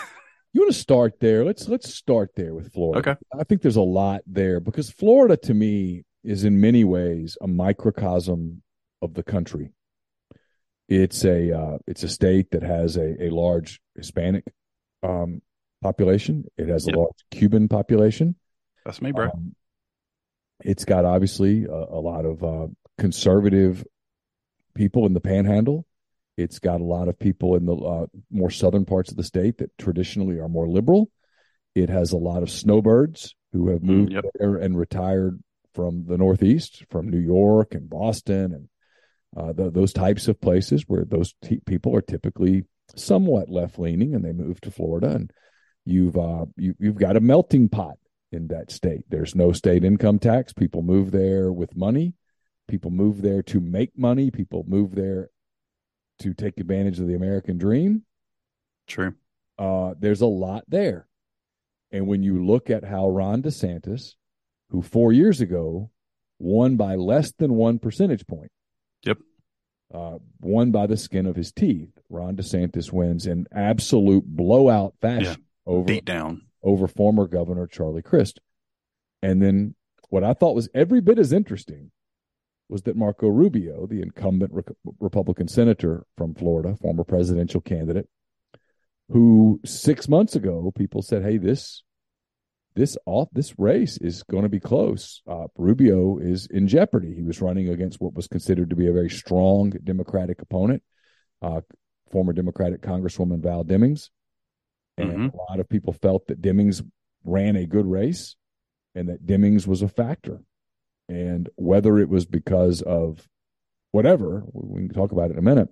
You 0.57 0.61
want 0.61 0.73
to 0.73 0.79
start 0.79 1.19
there? 1.19 1.45
Let's 1.45 1.67
let's 1.67 1.93
start 1.93 2.31
there 2.35 2.55
with 2.55 2.73
Florida. 2.73 3.11
Okay. 3.11 3.19
I 3.39 3.43
think 3.43 3.61
there's 3.61 3.75
a 3.75 3.81
lot 3.81 4.21
there 4.25 4.59
because 4.59 4.89
Florida 4.89 5.37
to 5.37 5.53
me 5.53 6.03
is 6.23 6.45
in 6.45 6.59
many 6.59 6.83
ways 6.83 7.37
a 7.39 7.47
microcosm 7.47 8.63
of 9.03 9.13
the 9.13 9.21
country. 9.21 9.69
It's 10.89 11.23
a 11.25 11.55
uh, 11.55 11.77
it's 11.85 12.01
a 12.01 12.09
state 12.09 12.49
that 12.53 12.63
has 12.63 12.97
a, 12.97 13.25
a 13.25 13.29
large 13.29 13.79
Hispanic 13.95 14.45
um, 15.03 15.43
population. 15.83 16.45
It 16.57 16.69
has 16.69 16.87
a 16.87 16.97
large 16.97 17.23
Cuban 17.29 17.67
population. 17.67 18.33
That's 18.83 18.99
me, 18.99 19.11
bro. 19.11 19.25
Um, 19.25 19.53
it's 20.61 20.85
got 20.85 21.05
obviously 21.05 21.65
a, 21.65 21.71
a 21.71 22.01
lot 22.01 22.25
of 22.25 22.43
uh, 22.43 22.67
conservative 22.97 23.85
people 24.73 25.05
in 25.05 25.13
the 25.13 25.21
Panhandle. 25.21 25.85
It's 26.37 26.59
got 26.59 26.81
a 26.81 26.85
lot 26.85 27.07
of 27.07 27.17
people 27.17 27.55
in 27.55 27.65
the 27.65 27.75
uh, 27.75 28.05
more 28.29 28.51
southern 28.51 28.85
parts 28.85 29.09
of 29.11 29.17
the 29.17 29.23
state 29.23 29.57
that 29.57 29.75
traditionally 29.77 30.37
are 30.39 30.47
more 30.47 30.67
liberal. 30.69 31.09
It 31.73 31.89
has 31.89 32.11
a 32.11 32.17
lot 32.17 32.43
of 32.43 32.49
snowbirds 32.51 33.35
who 33.53 33.69
have 33.69 33.81
Mm, 33.81 33.85
moved 33.85 34.11
yep. 34.13 34.25
there 34.35 34.55
and 34.55 34.77
retired 34.77 35.41
from 35.73 36.05
the 36.07 36.17
Northeast, 36.17 36.85
from 36.89 37.09
New 37.09 37.19
York 37.19 37.73
and 37.73 37.89
Boston, 37.89 38.53
and 38.53 38.69
uh, 39.35 39.53
th- 39.53 39.73
those 39.73 39.93
types 39.93 40.27
of 40.27 40.39
places 40.39 40.83
where 40.87 41.05
those 41.05 41.33
t- 41.43 41.61
people 41.65 41.95
are 41.95 42.01
typically 42.01 42.65
somewhat 42.95 43.49
left 43.49 43.77
leaning, 43.77 44.15
and 44.15 44.23
they 44.23 44.31
move 44.31 44.59
to 44.61 44.71
Florida. 44.71 45.09
And 45.09 45.31
you've 45.85 46.17
uh, 46.17 46.45
you, 46.55 46.75
you've 46.79 46.97
got 46.97 47.17
a 47.17 47.21
melting 47.21 47.69
pot 47.69 47.97
in 48.31 48.47
that 48.47 48.71
state. 48.71 49.01
There's 49.09 49.35
no 49.35 49.51
state 49.51 49.83
income 49.83 50.19
tax. 50.19 50.53
People 50.53 50.81
move 50.81 51.11
there 51.11 51.51
with 51.51 51.75
money. 51.75 52.13
People 52.67 52.91
move 52.91 53.21
there 53.21 53.41
to 53.43 53.59
make 53.59 53.97
money. 53.97 54.31
People 54.31 54.65
move 54.67 54.95
there 54.95 55.29
to 56.19 56.33
take 56.33 56.59
advantage 56.59 56.99
of 56.99 57.07
the 57.07 57.15
American 57.15 57.57
dream. 57.57 58.03
True. 58.87 59.13
Uh, 59.57 59.93
there's 59.99 60.21
a 60.21 60.27
lot 60.27 60.63
there. 60.67 61.07
And 61.91 62.07
when 62.07 62.21
you 62.23 62.45
look 62.45 62.69
at 62.69 62.83
how 62.83 63.09
Ron 63.09 63.41
DeSantis, 63.41 64.15
who 64.69 64.81
four 64.81 65.13
years 65.13 65.41
ago 65.41 65.89
won 66.39 66.75
by 66.75 66.95
less 66.95 67.31
than 67.31 67.53
one 67.55 67.79
percentage 67.79 68.27
point, 68.27 68.51
Yep. 69.03 69.17
uh, 69.93 70.17
won 70.41 70.71
by 70.71 70.85
the 70.87 70.97
skin 70.97 71.25
of 71.25 71.35
his 71.35 71.51
teeth, 71.51 71.89
Ron 72.09 72.35
DeSantis 72.35 72.91
wins 72.91 73.25
in 73.25 73.47
absolute 73.51 74.25
blowout 74.25 74.95
fashion 75.01 75.43
over 75.65 75.85
Beat 75.85 76.05
down. 76.05 76.41
over 76.61 76.87
former 76.87 77.27
Governor 77.27 77.67
Charlie 77.67 78.01
Crist. 78.01 78.39
And 79.23 79.41
then 79.41 79.75
what 80.09 80.23
I 80.23 80.33
thought 80.33 80.55
was 80.55 80.69
every 80.73 81.01
bit 81.01 81.19
as 81.19 81.33
interesting 81.33 81.91
was 82.69 82.81
that 82.83 82.95
Marco 82.95 83.27
Rubio, 83.27 83.87
the 83.87 84.01
incumbent 84.01 84.53
Re- 84.53 84.63
Republican 84.99 85.47
senator 85.47 86.05
from 86.17 86.33
Florida, 86.33 86.75
former 86.75 87.03
presidential 87.03 87.61
candidate, 87.61 88.07
who 89.09 89.59
six 89.65 90.07
months 90.09 90.35
ago 90.35 90.71
people 90.75 91.01
said, 91.01 91.23
"Hey, 91.23 91.37
this 91.37 91.83
this 92.75 92.97
off 93.05 93.29
this 93.31 93.57
race 93.57 93.97
is 93.97 94.23
going 94.23 94.43
to 94.43 94.49
be 94.49 94.59
close." 94.59 95.21
Uh, 95.27 95.47
Rubio 95.55 96.17
is 96.17 96.47
in 96.47 96.67
jeopardy. 96.67 97.13
He 97.15 97.23
was 97.23 97.41
running 97.41 97.69
against 97.69 98.01
what 98.01 98.13
was 98.13 98.27
considered 98.27 98.69
to 98.69 98.75
be 98.75 98.87
a 98.87 98.93
very 98.93 99.09
strong 99.09 99.69
Democratic 99.69 100.41
opponent, 100.41 100.83
uh, 101.41 101.61
former 102.11 102.33
Democratic 102.33 102.81
Congresswoman 102.81 103.41
Val 103.41 103.63
Demings, 103.63 104.09
and 104.97 105.31
a 105.33 105.37
lot 105.49 105.59
of 105.59 105.69
people 105.69 105.93
felt 105.93 106.27
that 106.27 106.41
Demings 106.41 106.83
ran 107.23 107.55
a 107.55 107.65
good 107.65 107.85
race, 107.85 108.35
and 108.93 109.09
that 109.09 109.25
Demings 109.25 109.67
was 109.67 109.81
a 109.81 109.87
factor. 109.87 110.41
And 111.09 111.49
whether 111.55 111.97
it 111.99 112.09
was 112.09 112.25
because 112.25 112.81
of 112.81 113.27
whatever, 113.91 114.43
we 114.51 114.81
can 114.87 114.93
talk 114.93 115.11
about 115.11 115.29
it 115.29 115.33
in 115.33 115.39
a 115.39 115.41
minute. 115.41 115.69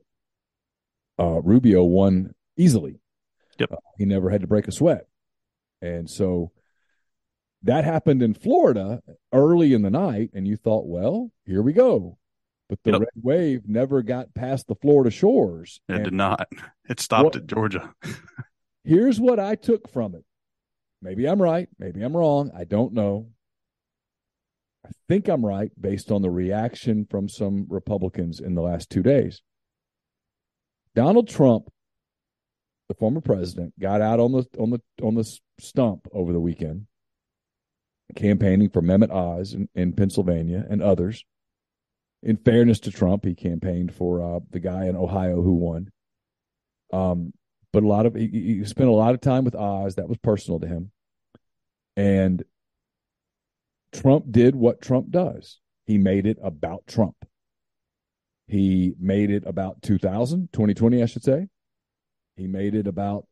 Uh, 1.19 1.41
Rubio 1.41 1.83
won 1.83 2.33
easily. 2.57 2.99
Yep. 3.59 3.71
Uh, 3.71 3.75
he 3.97 4.05
never 4.05 4.29
had 4.29 4.41
to 4.41 4.47
break 4.47 4.67
a 4.67 4.71
sweat. 4.71 5.07
And 5.81 6.09
so 6.09 6.51
that 7.63 7.83
happened 7.83 8.21
in 8.21 8.33
Florida 8.33 9.01
early 9.33 9.73
in 9.73 9.81
the 9.81 9.89
night, 9.89 10.29
and 10.33 10.47
you 10.47 10.55
thought, 10.57 10.85
well, 10.87 11.31
here 11.45 11.61
we 11.61 11.73
go. 11.73 12.17
But 12.69 12.79
the 12.83 12.91
Yep. 12.93 12.99
red 13.01 13.09
wave 13.21 13.67
never 13.67 14.01
got 14.01 14.33
past 14.33 14.67
the 14.67 14.75
Florida 14.75 15.11
shores. 15.11 15.81
It 15.87 15.95
And 15.95 16.03
did 16.05 16.13
not. 16.13 16.47
It 16.89 16.99
stopped 16.99 17.23
What- 17.25 17.35
at 17.35 17.47
Georgia. 17.47 17.93
here's 18.83 19.19
what 19.19 19.39
I 19.39 19.55
took 19.55 19.89
from 19.89 20.15
it. 20.15 20.23
Maybe 21.01 21.25
I'm 21.27 21.41
right. 21.41 21.67
Maybe 21.79 22.01
I'm 22.01 22.15
wrong. 22.15 22.51
I 22.55 22.63
don't 22.63 22.93
know. 22.93 23.29
I 24.85 24.91
think 25.07 25.27
I'm 25.27 25.45
right 25.45 25.71
based 25.79 26.11
on 26.11 26.21
the 26.21 26.29
reaction 26.29 27.05
from 27.09 27.27
some 27.27 27.65
Republicans 27.69 28.39
in 28.39 28.55
the 28.55 28.61
last 28.61 28.89
two 28.89 29.01
days. 29.01 29.41
Donald 30.93 31.27
Trump, 31.27 31.69
the 32.87 32.95
former 32.95 33.21
president, 33.21 33.77
got 33.79 34.01
out 34.01 34.19
on 34.19 34.31
the 34.31 34.45
on 34.59 34.69
the 34.69 34.81
on 35.01 35.15
the 35.15 35.39
stump 35.59 36.07
over 36.11 36.31
the 36.31 36.39
weekend, 36.39 36.87
campaigning 38.15 38.69
for 38.69 38.81
Mehmet 38.81 39.11
Oz 39.11 39.53
in, 39.53 39.69
in 39.75 39.93
Pennsylvania 39.93 40.65
and 40.69 40.81
others. 40.81 41.25
In 42.21 42.37
fairness 42.37 42.79
to 42.81 42.91
Trump, 42.91 43.25
he 43.25 43.35
campaigned 43.35 43.93
for 43.93 44.37
uh, 44.37 44.39
the 44.49 44.59
guy 44.59 44.85
in 44.85 44.95
Ohio 44.95 45.41
who 45.41 45.53
won. 45.53 45.91
Um, 46.93 47.33
but 47.73 47.83
a 47.83 47.87
lot 47.87 48.05
of 48.05 48.15
he, 48.15 48.27
he 48.27 48.65
spent 48.65 48.89
a 48.89 48.93
lot 48.93 49.13
of 49.13 49.21
time 49.21 49.43
with 49.43 49.55
Oz. 49.55 49.95
That 49.95 50.07
was 50.07 50.17
personal 50.19 50.59
to 50.59 50.67
him. 50.67 50.91
And 51.97 52.43
Trump 53.95 54.25
did 54.31 54.55
what 54.55 54.81
Trump 54.81 55.09
does. 55.09 55.59
He 55.85 55.97
made 55.97 56.25
it 56.25 56.37
about 56.41 56.85
Trump. 56.87 57.15
He 58.47 58.93
made 58.99 59.31
it 59.31 59.43
about 59.45 59.81
2000, 59.81 60.49
2020, 60.51 61.01
I 61.01 61.05
should 61.05 61.23
say. 61.23 61.47
He 62.35 62.47
made 62.47 62.75
it 62.75 62.87
about, 62.87 63.25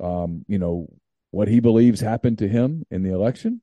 um, 0.00 0.44
you 0.48 0.58
know, 0.58 0.88
what 1.30 1.48
he 1.48 1.60
believes 1.60 2.00
happened 2.00 2.38
to 2.38 2.48
him 2.48 2.84
in 2.90 3.02
the 3.02 3.12
election. 3.12 3.60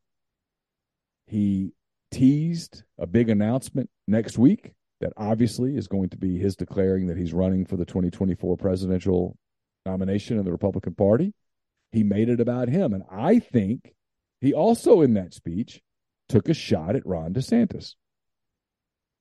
He 1.25 1.73
teased 2.11 2.83
a 2.97 3.05
big 3.05 3.29
announcement 3.29 3.89
next 4.07 4.37
week 4.37 4.73
that 5.01 5.13
obviously 5.17 5.75
is 5.75 5.87
going 5.87 6.09
to 6.09 6.17
be 6.17 6.37
his 6.37 6.55
declaring 6.55 7.07
that 7.07 7.17
he's 7.17 7.33
running 7.33 7.65
for 7.65 7.75
the 7.75 7.85
2024 7.85 8.55
presidential 8.57 9.37
nomination 9.85 10.37
in 10.37 10.45
the 10.45 10.51
Republican 10.51 10.95
Party. 10.95 11.33
He 11.91 12.03
made 12.03 12.29
it 12.29 12.39
about 12.39 12.69
him. 12.69 12.93
And 12.93 13.03
I 13.11 13.39
think 13.39 13.93
he 14.39 14.53
also, 14.53 15.01
in 15.01 15.13
that 15.15 15.33
speech, 15.33 15.81
took 16.29 16.49
a 16.49 16.53
shot 16.53 16.95
at 16.95 17.05
Ron 17.05 17.33
DeSantis, 17.33 17.95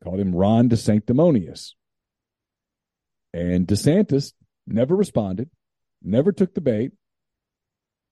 called 0.02 0.20
him 0.20 0.34
Ron 0.34 0.68
DeSanctimonious. 0.68 1.72
And 3.32 3.66
DeSantis 3.66 4.32
never 4.66 4.96
responded, 4.96 5.50
never 6.02 6.32
took 6.32 6.54
the 6.54 6.60
bait. 6.60 6.92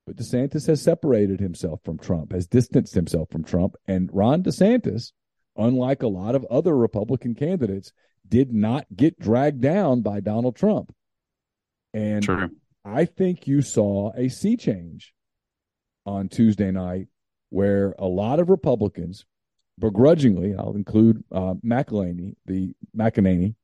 But 0.06 0.16
DeSantis 0.16 0.66
has 0.66 0.82
separated 0.82 1.40
himself 1.40 1.80
from 1.82 1.98
Trump, 1.98 2.32
has 2.32 2.46
distanced 2.46 2.94
himself 2.94 3.30
from 3.30 3.42
Trump. 3.42 3.76
And 3.86 4.10
Ron 4.12 4.42
DeSantis, 4.42 5.12
unlike 5.56 6.02
a 6.02 6.08
lot 6.08 6.34
of 6.34 6.44
other 6.50 6.76
Republican 6.76 7.34
candidates, 7.34 7.92
did 8.28 8.52
not 8.52 8.86
get 8.94 9.18
dragged 9.18 9.62
down 9.62 10.02
by 10.02 10.20
Donald 10.20 10.56
Trump. 10.56 10.94
And 11.94 12.22
True. 12.22 12.50
I 12.84 13.06
think 13.06 13.46
you 13.46 13.62
saw 13.62 14.12
a 14.14 14.28
sea 14.28 14.56
change 14.56 15.14
on 16.04 16.28
Tuesday 16.28 16.70
night 16.70 17.08
where 17.54 17.94
a 18.00 18.04
lot 18.04 18.40
of 18.40 18.50
Republicans, 18.50 19.25
begrudgingly, 19.78 20.56
I'll 20.58 20.75
include 20.75 21.23
uh, 21.30 21.54
McElhaney, 21.64 22.34
the 22.46 22.75
McEnany, 22.96 23.54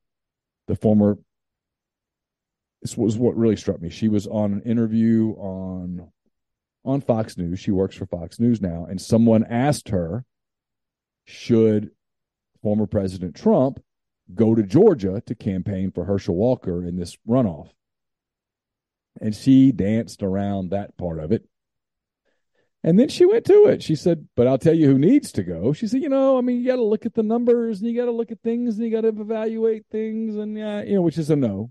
the 0.69 0.77
former. 0.77 1.19
This 2.83 2.97
was 2.97 3.19
what 3.19 3.37
really 3.37 3.57
struck 3.57 3.83
me. 3.83 3.91
She 3.91 4.09
was 4.09 4.29
on 4.29 4.53
an 4.53 4.63
interview 4.63 5.33
on 5.33 6.09
on 6.85 7.01
Fox 7.01 7.37
News. 7.37 7.59
She 7.59 7.73
works 7.73 7.97
for 7.97 8.07
Fox 8.07 8.39
News 8.39 8.61
now, 8.61 8.87
and 8.89 9.01
someone 9.01 9.45
asked 9.45 9.89
her, 9.89 10.25
"Should 11.25 11.91
former 12.63 12.87
President 12.87 13.35
Trump 13.35 13.83
go 14.33 14.55
to 14.55 14.63
Georgia 14.63 15.21
to 15.27 15.35
campaign 15.35 15.91
for 15.91 16.05
Herschel 16.05 16.37
Walker 16.37 16.85
in 16.85 16.95
this 16.95 17.19
runoff?" 17.29 17.71
And 19.21 19.35
she 19.35 19.73
danced 19.73 20.23
around 20.23 20.71
that 20.71 20.97
part 20.97 21.19
of 21.19 21.33
it. 21.33 21.45
And 22.83 22.99
then 22.99 23.09
she 23.09 23.27
went 23.27 23.45
to 23.47 23.67
it. 23.67 23.83
She 23.83 23.95
said, 23.95 24.27
But 24.37 24.47
I'll 24.47 24.59
tell 24.59 24.75
you 24.75 24.87
who 24.87 24.99
needs 24.99 25.33
to 25.33 25.43
go. 25.43 25.73
She 25.73 25.87
said, 25.87 26.03
You 26.03 26.09
know, 26.09 26.39
I 26.39 26.41
mean, 26.41 26.59
you 26.59 26.67
got 26.67 26.77
to 26.77 26.83
look 26.83 27.05
at 27.05 27.15
the 27.15 27.23
numbers 27.23 27.81
and 27.81 27.91
you 27.91 27.97
got 27.97 28.07
to 28.07 28.13
look 28.13 28.31
at 28.31 28.41
things 28.41 28.77
and 28.77 28.87
you 28.87 28.91
got 28.91 29.03
to 29.03 29.09
evaluate 29.09 29.85
things 29.91 30.37
and, 30.37 30.57
yeah, 30.57 30.83
you 30.83 30.95
know, 30.95 31.03
which 31.03 31.19
is 31.19 31.29
a 31.29 31.37
no. 31.37 31.71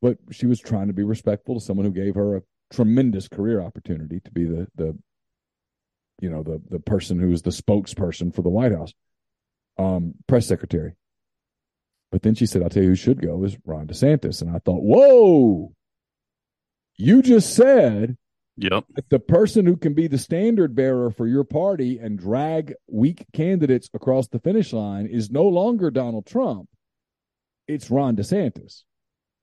But 0.00 0.18
she 0.30 0.46
was 0.46 0.60
trying 0.60 0.86
to 0.86 0.92
be 0.92 1.02
respectful 1.02 1.58
to 1.58 1.60
someone 1.60 1.84
who 1.84 1.92
gave 1.92 2.14
her 2.14 2.36
a 2.36 2.42
tremendous 2.70 3.26
career 3.26 3.60
opportunity 3.60 4.20
to 4.20 4.30
be 4.30 4.44
the, 4.44 4.68
the, 4.76 4.96
you 6.20 6.30
know, 6.30 6.44
the, 6.44 6.62
the 6.70 6.78
person 6.78 7.18
who 7.18 7.32
is 7.32 7.42
the 7.42 7.50
spokesperson 7.50 8.32
for 8.32 8.42
the 8.42 8.48
White 8.48 8.72
House, 8.72 8.92
um, 9.78 10.14
press 10.28 10.46
secretary. 10.46 10.94
But 12.12 12.22
then 12.22 12.36
she 12.36 12.46
said, 12.46 12.62
I'll 12.62 12.70
tell 12.70 12.84
you 12.84 12.90
who 12.90 12.94
should 12.94 13.20
go 13.20 13.42
is 13.42 13.56
Ron 13.64 13.88
DeSantis. 13.88 14.40
And 14.40 14.54
I 14.54 14.60
thought, 14.60 14.82
whoa, 14.82 15.72
you 16.96 17.20
just 17.20 17.54
said 17.54 18.16
Yep. 18.60 18.86
the 19.08 19.20
person 19.20 19.66
who 19.66 19.76
can 19.76 19.94
be 19.94 20.08
the 20.08 20.18
standard 20.18 20.74
bearer 20.74 21.12
for 21.12 21.28
your 21.28 21.44
party 21.44 21.98
and 21.98 22.18
drag 22.18 22.74
weak 22.88 23.24
candidates 23.32 23.88
across 23.94 24.26
the 24.26 24.40
finish 24.40 24.72
line 24.72 25.06
is 25.06 25.30
no 25.30 25.44
longer 25.44 25.92
Donald 25.92 26.26
Trump. 26.26 26.68
It's 27.68 27.88
Ron 27.88 28.16
DeSantis. 28.16 28.82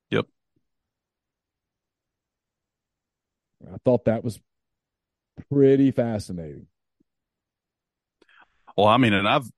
Yep. 0.09 0.25
I 3.71 3.77
thought 3.85 4.03
that 4.05 4.25
was 4.25 4.37
pretty 5.49 5.91
fascinating. 5.91 6.67
Well, 8.75 8.87
I 8.87 8.97
mean, 8.97 9.13
and 9.13 9.29
I've, 9.29 9.49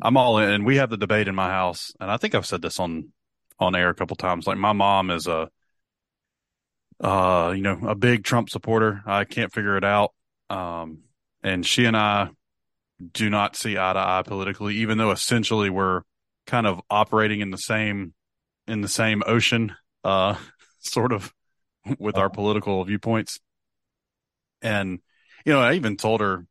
I'm 0.00 0.16
all 0.16 0.38
in, 0.38 0.50
and 0.50 0.66
we 0.66 0.78
have 0.78 0.90
the 0.90 0.96
debate 0.96 1.28
in 1.28 1.36
my 1.36 1.50
house, 1.50 1.92
and 2.00 2.10
I 2.10 2.16
think 2.16 2.34
I've 2.34 2.46
said 2.46 2.62
this 2.62 2.80
on, 2.80 3.12
on 3.60 3.76
air 3.76 3.90
a 3.90 3.94
couple 3.94 4.16
times. 4.16 4.48
Like 4.48 4.58
my 4.58 4.72
mom 4.72 5.12
is 5.12 5.28
a, 5.28 5.48
uh, 7.02 7.52
you 7.54 7.62
know, 7.62 7.78
a 7.86 7.94
big 7.94 8.24
Trump 8.24 8.48
supporter. 8.48 9.02
I 9.04 9.24
can't 9.24 9.52
figure 9.52 9.76
it 9.76 9.84
out. 9.84 10.12
Um, 10.48 11.00
and 11.42 11.66
she 11.66 11.84
and 11.84 11.96
I 11.96 12.30
do 13.12 13.28
not 13.28 13.56
see 13.56 13.76
eye 13.76 13.92
to 13.92 13.98
eye 13.98 14.22
politically, 14.24 14.76
even 14.76 14.98
though 14.98 15.10
essentially 15.10 15.68
we're 15.68 16.02
kind 16.46 16.66
of 16.66 16.80
operating 16.88 17.40
in 17.40 17.50
the 17.50 17.58
same, 17.58 18.14
in 18.68 18.80
the 18.80 18.88
same 18.88 19.22
ocean, 19.26 19.74
uh, 20.04 20.36
sort 20.78 21.12
of 21.12 21.34
with 21.98 22.16
our 22.16 22.30
political 22.30 22.84
viewpoints. 22.84 23.40
And, 24.60 25.00
you 25.44 25.52
know, 25.52 25.60
I 25.60 25.74
even 25.74 25.96
told 25.96 26.20
her, 26.20 26.46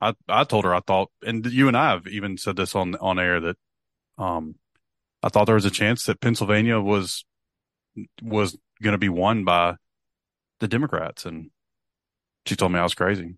I, 0.00 0.14
I 0.26 0.44
told 0.44 0.64
her 0.64 0.74
I 0.74 0.80
thought, 0.80 1.10
and 1.22 1.44
you 1.44 1.68
and 1.68 1.76
I 1.76 1.90
have 1.90 2.06
even 2.06 2.38
said 2.38 2.56
this 2.56 2.74
on, 2.74 2.94
on 2.96 3.18
air 3.18 3.40
that, 3.40 3.56
um, 4.16 4.54
I 5.22 5.28
thought 5.28 5.44
there 5.44 5.54
was 5.54 5.66
a 5.66 5.70
chance 5.70 6.04
that 6.04 6.20
Pennsylvania 6.20 6.80
was, 6.80 7.24
was 8.22 8.56
going 8.82 8.92
to 8.92 8.98
be 8.98 9.08
won 9.08 9.44
by 9.44 9.76
the 10.60 10.68
Democrats. 10.68 11.24
And 11.24 11.50
she 12.46 12.56
told 12.56 12.72
me 12.72 12.78
I 12.78 12.84
was 12.84 12.94
crazy. 12.94 13.36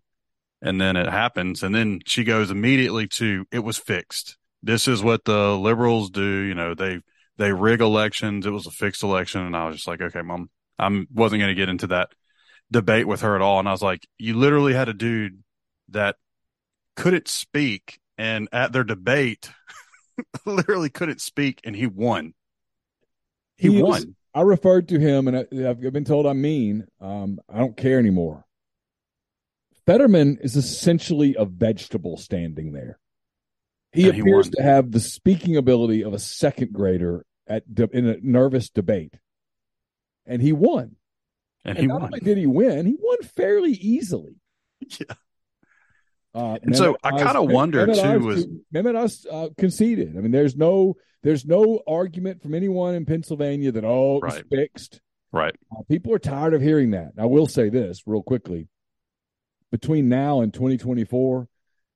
And 0.63 0.81
then 0.81 0.97
it 0.97 1.09
happens. 1.09 1.63
And 1.63 1.75
then 1.75 2.01
she 2.07 2.25
goes 2.25 2.51
immediately 2.51 3.07
to, 3.09 3.47
it 3.53 3.59
was 3.59 3.79
fixed. 3.79 4.37
This 4.63 4.89
is 4.89 5.03
what 5.03 5.25
the 5.25 5.57
liberals 5.57 6.11
do. 6.11 6.41
You 6.41 6.55
know, 6.55 6.75
they, 6.75 7.01
they 7.37 7.53
rig 7.53 7.81
elections. 7.81 8.47
It 8.47 8.51
was 8.51 8.67
a 8.67 8.71
fixed 8.71 9.03
election. 9.03 9.43
And 9.43 9.57
I 9.57 9.67
was 9.67 9.77
just 9.77 9.89
like, 9.89 10.01
okay, 10.01 10.23
mom, 10.23 10.49
I 10.79 10.89
wasn't 11.13 11.41
going 11.41 11.55
to 11.55 11.61
get 11.61 11.69
into 11.69 11.89
that 11.89 12.11
debate 12.71 13.07
with 13.07 13.21
her 13.21 13.37
at 13.37 13.43
all. 13.43 13.59
And 13.59 13.69
I 13.69 13.73
was 13.73 13.83
like, 13.83 14.07
you 14.19 14.35
literally 14.35 14.73
had 14.75 14.89
a 14.89 14.95
dude 14.95 15.43
that 15.91 16.17
couldn't 16.97 17.29
speak 17.29 18.01
and 18.17 18.49
at 18.53 18.73
their 18.73 18.85
debate 18.85 19.51
literally 20.47 20.91
couldn't 20.91 21.21
speak 21.21 21.61
and 21.65 21.75
he 21.75 21.87
won. 21.87 22.35
He, 23.57 23.71
He 23.71 23.83
won. 23.83 24.17
I 24.35 24.41
referred 24.43 24.89
to 24.89 24.99
him, 24.99 25.29
and 25.29 25.37
I, 25.37 25.69
I've 25.71 25.81
been 25.93 26.05
told 26.05 26.27
I'm 26.27 26.41
mean. 26.41 26.87
Um, 27.01 27.39
I 27.49 27.59
don't 27.59 27.77
care 27.77 27.99
anymore. 27.99 28.45
Fetterman 29.87 30.39
is 30.41 30.57
essentially 30.57 31.37
a 31.39 31.45
vegetable 31.45 32.17
standing 32.17 32.73
there. 32.73 32.99
He 33.93 34.09
And 34.09 34.19
appears 34.19 34.47
won. 34.47 34.53
to 34.57 34.63
have 34.63 34.91
the 34.91 35.01
speaking 35.01 35.57
ability 35.57 36.03
of 36.03 36.13
a 36.15 36.19
second 36.19 36.73
grader 36.73 37.25
at 37.47 37.73
de- 37.73 37.91
in 37.97 38.07
a 38.09 38.17
nervous 38.23 38.71
debate, 38.71 39.15
and 40.27 40.41
he 40.43 40.53
won. 40.53 40.97
And 41.65 41.77
And, 41.77 41.79
he 41.79 41.87
not 41.87 42.01
won. 42.01 42.05
only 42.15 42.21
did 42.21 42.39
he 42.39 42.47
win, 42.47 42.87
he 42.87 42.97
won 42.99 43.19
fairly 43.23 43.73
easily. 43.73 44.37
Yeah. 45.01 45.15
Uh, 46.35 46.59
And 46.65 46.77
so 46.77 46.97
I 47.05 47.17
kinda 47.23 47.43
wonder, 47.45 47.87
Mehmet 47.87 47.95
too, 47.95 48.01
Oz- 48.19 48.23
was- 48.25 48.47
Mehmet 48.75 48.97
Oz, 48.97 49.27
uh, 49.31 49.49
conceded. 49.57 50.17
I 50.17 50.21
mean, 50.21 50.33
there's 50.33 50.57
no 50.57 50.97
there's 51.25 51.47
no 51.47 51.81
argument 51.87 52.43
from 52.43 52.55
anyone 52.55 52.95
in 52.95 53.05
Pennsylvania 53.07 53.73
that 53.73 53.85
oh 53.85 54.21
was 54.23 54.35
Right. 54.37 54.45
fixed. 54.49 55.01
Right. 55.33 55.57
Uh, 55.77 55.83
people 55.89 56.13
are 56.15 56.19
tired 56.21 56.55
of 56.55 56.63
hearing 56.63 56.93
that. 56.93 57.13
I 57.19 57.27
will 57.27 57.49
say 57.49 57.71
this 57.71 58.03
real 58.07 58.23
quickly. 58.23 58.69
Between 59.73 60.09
now 60.09 60.43
and 60.43 60.55
2024, 60.55 61.49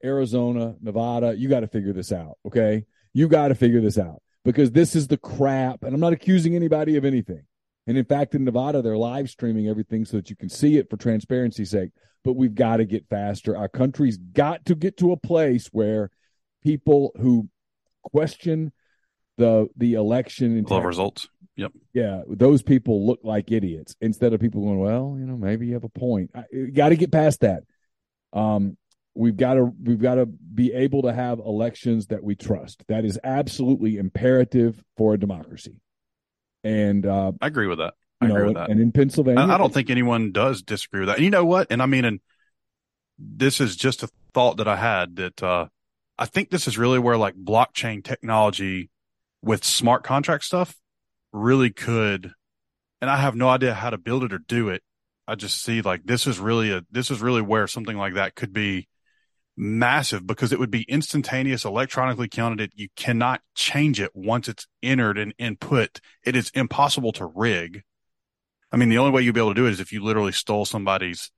Arizona, 0.03 0.75
Nevada, 0.81 1.37
you 1.37 1.49
got 1.49 1.61
to 1.61 1.69
figure 1.69 1.93
this 1.93 2.11
out, 2.11 2.38
okay? 2.47 2.87
You 3.12 3.29
got 3.29 3.49
to 3.49 3.55
figure 3.55 3.81
this 3.81 3.99
out 3.99 4.23
because 4.45 4.73
this 4.73 4.97
is 4.97 5.07
the 5.07 5.19
crap. 5.19 5.85
And 5.85 5.95
I'm 5.95 6.01
not 6.01 6.12
accusing 6.12 6.57
anybody 6.57 6.97
of 6.97 7.05
anything. 7.05 7.43
And 7.87 7.97
in 7.97 8.05
fact, 8.05 8.35
in 8.35 8.45
Nevada, 8.45 8.83
they're 8.83 8.97
live 8.97 9.31
streaming 9.31 9.69
everything 9.69 10.05
so 10.05 10.17
that 10.17 10.31
you 10.31 10.37
can 10.37 10.49
see 10.49 10.77
it 10.77 10.91
for 10.91 10.97
transparency's 10.97 11.71
sake. 11.71 11.91
But 12.25 12.35
we've 12.35 12.55
got 12.55 12.79
to 12.79 12.85
get 12.85 13.09
faster. 13.09 13.57
Our 13.57 13.69
country's 13.69 14.17
got 14.17 14.64
to 14.67 14.75
get 14.75 14.97
to 14.99 15.12
a 15.12 15.17
place 15.17 15.69
where 15.69 16.11
people 16.62 17.12
who 17.21 17.49
question 18.03 18.73
the 19.38 19.68
the 19.77 19.94
election 19.94 20.51
Love 20.51 20.59
integrity 20.59 20.87
results. 20.87 21.29
Yep. 21.57 21.72
Yeah, 21.92 22.22
those 22.29 22.62
people 22.62 23.07
look 23.07 23.20
like 23.24 23.51
idiots 23.51 23.96
instead 24.01 24.33
of 24.33 24.40
people 24.40 24.62
going, 24.62 24.79
well, 24.79 25.16
you 25.18 25.27
know, 25.27 25.37
maybe 25.37 25.66
you 25.66 25.74
have 25.74 25.85
a 25.85 25.88
point. 25.88 26.31
Got 26.72 26.90
to 26.90 26.96
get 26.96 27.11
past 27.11 27.40
that. 27.40 27.64
Um, 28.33 28.77
we've 29.14 29.37
got 29.37 29.55
to 29.55 29.72
we've 29.83 30.01
got 30.01 30.16
to 30.16 30.27
be 30.27 30.72
able 30.72 31.03
to 31.03 31.12
have 31.12 31.38
elections 31.40 32.09
that 32.09 32.22
we 32.22 32.37
trust. 32.37 32.85
That 32.87 33.05
is 33.05 33.18
absolutely 33.24 33.96
imperative 33.96 34.81
for 34.96 35.14
a 35.14 35.18
democracy. 35.18 35.81
And 36.62 37.05
uh, 37.07 37.33
I 37.40 37.46
agree 37.48 37.66
with 37.66 37.79
that. 37.79 37.94
I 38.20 38.27
you 38.27 38.29
know, 38.29 38.35
agree 38.37 38.48
with 38.48 38.57
and, 38.57 38.66
that. 38.66 38.70
and 38.70 38.81
in 38.81 38.92
Pennsylvania, 38.92 39.44
I, 39.44 39.55
I 39.55 39.59
don't 39.59 39.74
think 39.74 39.90
anyone 39.90 40.31
does 40.31 40.62
disagree 40.62 41.01
with 41.01 41.09
that. 41.09 41.16
And 41.16 41.24
you 41.24 41.31
know 41.31 41.44
what? 41.44 41.68
And 41.70 41.83
I 41.83 41.87
mean, 41.87 42.05
and 42.05 42.20
this 43.18 43.61
is 43.61 43.74
just 43.74 44.05
a 44.05 44.09
thought 44.33 44.59
that 44.59 44.68
I 44.68 44.77
had 44.77 45.16
that 45.16 45.42
uh, 45.42 45.66
I 46.18 46.27
think 46.27 46.51
this 46.51 46.68
is 46.68 46.79
really 46.79 47.01
where 47.01 47.16
like 47.16 47.35
blockchain 47.35 48.05
technology 48.05 48.90
with 49.42 49.64
smart 49.64 50.05
contract 50.05 50.44
stuff 50.44 50.77
really 51.33 51.70
could. 51.70 52.33
And 53.01 53.11
I 53.11 53.18
have 53.18 53.35
no 53.35 53.48
idea 53.48 53.74
how 53.74 53.90
to 53.90 53.98
build 53.98 54.24
it 54.24 54.33
or 54.33 54.38
do 54.38 54.68
it. 54.68 54.83
I 55.27 55.35
just 55.35 55.62
see 55.62 55.83
like 55.83 56.05
this 56.05 56.27
is 56.27 56.38
really 56.38 56.72
a 56.72 56.83
this 56.90 57.11
is 57.11 57.20
really 57.20 57.42
where 57.42 57.66
something 57.66 57.96
like 57.96 58.14
that 58.14 58.35
could 58.35 58.53
be 58.53 58.88
massive 59.57 60.27
because 60.27 60.53
it 60.53 60.59
would 60.59 60.70
be 60.70 60.83
instantaneous, 60.88 61.64
electronically 61.64 62.29
counted. 62.29 62.61
It 62.61 62.72
You 62.74 62.88
cannot 62.96 63.42
change 63.55 64.01
it 64.01 64.12
once 64.14 64.48
it's 64.48 64.66
entered 64.83 65.18
and 65.18 65.35
input. 65.38 66.01
It 66.24 66.35
is 66.35 66.51
impossible 66.55 67.12
to 67.12 67.27
rig. 67.27 67.83
I 68.72 68.77
mean, 68.77 68.88
the 68.88 68.98
only 68.98 69.11
way 69.11 69.22
you'd 69.22 69.35
be 69.35 69.40
able 69.40 69.55
to 69.55 69.61
do 69.61 69.66
it 69.66 69.72
is 69.72 69.81
if 69.81 69.92
you 69.92 70.03
literally 70.03 70.33
stole 70.33 70.64
somebody's 70.64 71.31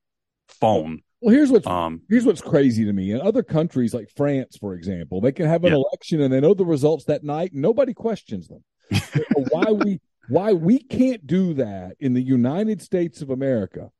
phone. 0.47 1.01
Well, 1.21 1.33
here's 1.35 1.51
what's 1.51 1.67
Um, 1.67 2.01
here's 2.09 2.25
what's 2.25 2.41
crazy 2.41 2.83
to 2.85 2.93
me. 2.93 3.11
In 3.11 3.21
other 3.21 3.43
countries 3.43 3.93
like 3.93 4.09
France, 4.09 4.57
for 4.57 4.73
example, 4.73 5.21
they 5.21 5.31
can 5.31 5.45
have 5.45 5.63
an 5.63 5.71
Yeah. 5.71 5.77
election 5.77 6.21
and 6.21 6.33
they 6.33 6.41
know 6.41 6.53
the 6.53 6.65
results 6.65 7.05
that 7.05 7.23
night, 7.23 7.53
and 7.53 7.61
nobody 7.61 7.93
questions 7.93 8.47
them. 8.47 8.63
So 8.93 9.23
why 9.51 9.71
we 9.71 9.99
why 10.29 10.53
we 10.53 10.79
can't 10.79 11.25
do 11.27 11.53
that 11.55 11.95
in 11.99 12.13
the 12.13 12.21
United 12.21 12.81
States 12.81 13.21
of 13.21 13.29
America? 13.29 13.91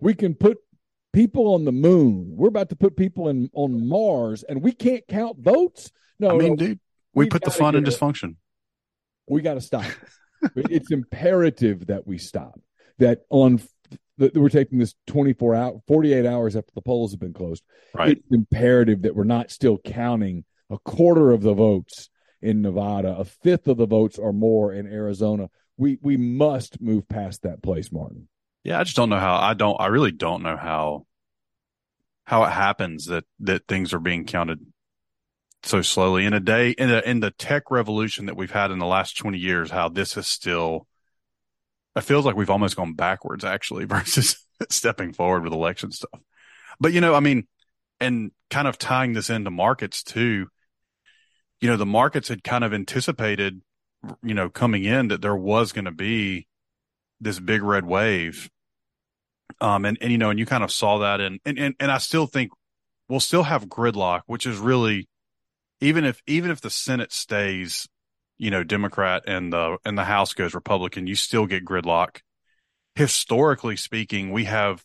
We 0.00 0.14
can 0.14 0.34
put 0.34 0.58
people 1.12 1.52
on 1.54 1.64
the 1.64 1.72
moon. 1.72 2.32
We're 2.36 2.48
about 2.48 2.68
to 2.70 2.76
put 2.76 2.96
people 2.96 3.28
in 3.28 3.50
on 3.52 3.86
Mars, 3.88 4.44
and 4.44 4.62
we 4.62 4.72
can't 4.72 5.06
count 5.08 5.38
votes. 5.38 5.90
No, 6.18 6.30
I 6.30 6.38
mean, 6.38 6.48
no, 6.50 6.56
dude, 6.56 6.80
we 7.14 7.26
put 7.28 7.42
the 7.42 7.50
fun 7.50 7.74
in 7.74 7.84
dysfunction. 7.84 8.36
we 9.28 9.42
got 9.42 9.54
to 9.54 9.60
stop. 9.60 9.84
it's 10.56 10.90
imperative 10.90 11.88
that 11.88 12.06
we 12.06 12.16
stop. 12.18 12.58
That 12.98 13.22
on 13.30 13.60
that 14.18 14.34
we're 14.34 14.48
taking 14.48 14.78
this 14.78 14.94
24 15.06 15.54
out 15.54 15.80
48 15.86 16.26
hours 16.26 16.56
after 16.56 16.72
the 16.74 16.82
polls 16.82 17.12
have 17.12 17.20
been 17.20 17.32
closed. 17.32 17.62
Right. 17.94 18.10
It's 18.10 18.26
imperative 18.30 19.02
that 19.02 19.16
we're 19.16 19.24
not 19.24 19.50
still 19.50 19.78
counting 19.78 20.44
a 20.70 20.78
quarter 20.78 21.32
of 21.32 21.42
the 21.42 21.54
votes 21.54 22.10
in 22.42 22.62
Nevada, 22.62 23.16
a 23.16 23.24
fifth 23.24 23.68
of 23.68 23.78
the 23.78 23.86
votes 23.86 24.18
or 24.18 24.32
more 24.32 24.72
in 24.72 24.86
Arizona. 24.86 25.48
We 25.76 25.98
we 26.02 26.16
must 26.16 26.80
move 26.80 27.08
past 27.08 27.42
that 27.42 27.62
place, 27.62 27.90
Martin. 27.90 28.28
Yeah, 28.64 28.80
I 28.80 28.84
just 28.84 28.96
don't 28.96 29.08
know 29.08 29.18
how. 29.18 29.36
I 29.36 29.54
don't. 29.54 29.80
I 29.80 29.86
really 29.86 30.12
don't 30.12 30.42
know 30.42 30.56
how 30.56 31.06
how 32.24 32.44
it 32.44 32.50
happens 32.50 33.06
that 33.06 33.24
that 33.40 33.66
things 33.66 33.94
are 33.94 34.00
being 34.00 34.24
counted 34.26 34.60
so 35.62 35.82
slowly 35.82 36.26
in 36.26 36.34
a 36.34 36.40
day 36.40 36.70
in 36.70 36.88
the 36.88 37.08
in 37.08 37.20
the 37.20 37.30
tech 37.30 37.70
revolution 37.70 38.26
that 38.26 38.36
we've 38.36 38.50
had 38.50 38.70
in 38.70 38.78
the 38.78 38.86
last 38.86 39.16
twenty 39.16 39.38
years. 39.38 39.70
How 39.70 39.88
this 39.88 40.16
is 40.16 40.26
still. 40.26 40.86
It 41.96 42.02
feels 42.02 42.24
like 42.24 42.36
we've 42.36 42.50
almost 42.50 42.76
gone 42.76 42.94
backwards, 42.94 43.44
actually, 43.44 43.84
versus 43.86 44.44
stepping 44.70 45.12
forward 45.12 45.44
with 45.44 45.52
election 45.52 45.92
stuff. 45.92 46.20
But 46.80 46.92
you 46.92 47.00
know, 47.00 47.14
I 47.14 47.20
mean, 47.20 47.46
and 48.00 48.30
kind 48.50 48.68
of 48.68 48.78
tying 48.78 49.12
this 49.12 49.30
into 49.30 49.50
markets 49.50 50.02
too. 50.02 50.48
You 51.60 51.68
know, 51.68 51.76
the 51.76 51.86
markets 51.86 52.28
had 52.28 52.44
kind 52.44 52.62
of 52.62 52.72
anticipated, 52.72 53.60
you 54.22 54.34
know, 54.34 54.48
coming 54.48 54.84
in 54.84 55.08
that 55.08 55.22
there 55.22 55.36
was 55.36 55.72
going 55.72 55.86
to 55.86 55.92
be 55.92 56.46
this 57.20 57.40
big 57.40 57.62
red 57.62 57.84
wave. 57.84 58.48
Um, 59.60 59.84
and, 59.84 59.98
and, 60.00 60.12
you 60.12 60.18
know, 60.18 60.30
and 60.30 60.38
you 60.38 60.46
kind 60.46 60.62
of 60.62 60.70
saw 60.70 60.98
that 60.98 61.20
and, 61.20 61.40
and, 61.44 61.58
and, 61.58 61.74
and 61.80 61.90
I 61.90 61.98
still 61.98 62.26
think 62.26 62.52
we'll 63.08 63.18
still 63.18 63.42
have 63.42 63.66
gridlock, 63.66 64.22
which 64.26 64.46
is 64.46 64.58
really, 64.58 65.08
even 65.80 66.04
if, 66.04 66.22
even 66.26 66.50
if 66.50 66.60
the 66.60 66.70
Senate 66.70 67.12
stays, 67.12 67.88
you 68.38 68.50
know, 68.50 68.62
Democrat 68.64 69.24
and 69.26 69.52
the, 69.52 69.78
and 69.84 69.98
the 69.98 70.04
House 70.04 70.32
goes 70.32 70.54
Republican, 70.54 71.06
you 71.06 71.14
still 71.14 71.46
get 71.46 71.64
gridlock. 71.64 72.20
Historically 72.94 73.76
speaking, 73.76 74.32
we 74.32 74.44
have 74.44 74.84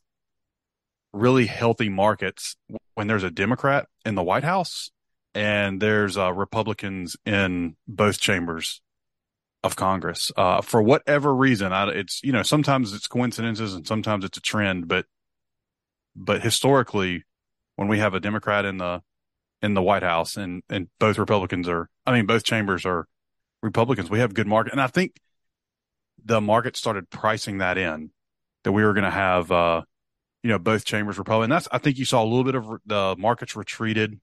really 1.13 1.46
healthy 1.46 1.89
markets 1.89 2.56
when 2.96 3.08
there's 3.08 3.24
a 3.24 3.32
Democrat 3.32 3.88
in 4.06 4.16
the 4.16 4.24
White 4.24 4.44
House 4.44 4.92
and 5.34 5.82
there's 5.82 6.18
uh, 6.18 6.32
Republicans 6.32 7.16
in 7.26 7.76
both 7.88 8.20
chambers 8.20 8.82
of 9.63 9.76
Congress. 9.76 10.32
Uh, 10.36 10.62
for 10.62 10.82
whatever 10.82 11.34
reason, 11.34 11.74
I, 11.74 11.89
it's 11.89 12.22
you 12.24 12.32
know 12.32 12.44
sometimes 12.44 12.94
it's 12.94 13.08
coincidences 13.08 13.74
and 13.74 13.88
sometimes 13.88 14.26
it's 14.26 14.38
a 14.38 14.42
trend, 14.42 14.88
but 14.88 15.06
but 16.16 16.42
historically, 16.42 17.24
when 17.76 17.88
we 17.88 18.00
have 18.00 18.13
a 18.13 18.20
Democrat 18.20 18.66
in 18.66 18.78
the 18.78 19.02
in 19.62 19.74
the 19.74 19.82
White 19.82 20.04
House 20.04 20.38
and 20.38 20.63
and 20.70 20.89
both 21.00 21.18
Republicans 21.18 21.68
are, 21.68 21.89
I 22.06 22.13
mean, 22.13 22.26
both 22.26 22.44
chambers 22.44 22.86
are 22.86 23.08
Republicans, 23.63 24.10
we 24.12 24.19
have 24.19 24.36
good 24.36 24.45
market, 24.45 24.73
and 24.73 24.82
I 24.82 24.88
think 24.88 25.19
the 26.23 26.39
market 26.39 26.78
started 26.78 27.10
pricing 27.10 27.58
that 27.58 27.78
in 27.80 28.12
that 28.63 28.71
we 28.71 28.84
were 28.84 28.93
going 28.93 29.04
to 29.04 29.10
have, 29.10 29.52
uh, 29.52 29.82
you 30.43 30.49
know, 30.49 30.60
both 30.60 30.86
chambers 30.86 31.17
Republican. 31.17 31.49
That's 31.49 31.67
I 31.71 31.80
think 31.80 31.97
you 31.97 32.06
saw 32.06 32.23
a 32.23 32.26
little 32.26 32.43
bit 32.43 32.56
of 32.56 32.69
the 32.86 33.15
markets 33.17 33.56
retreated, 33.56 34.19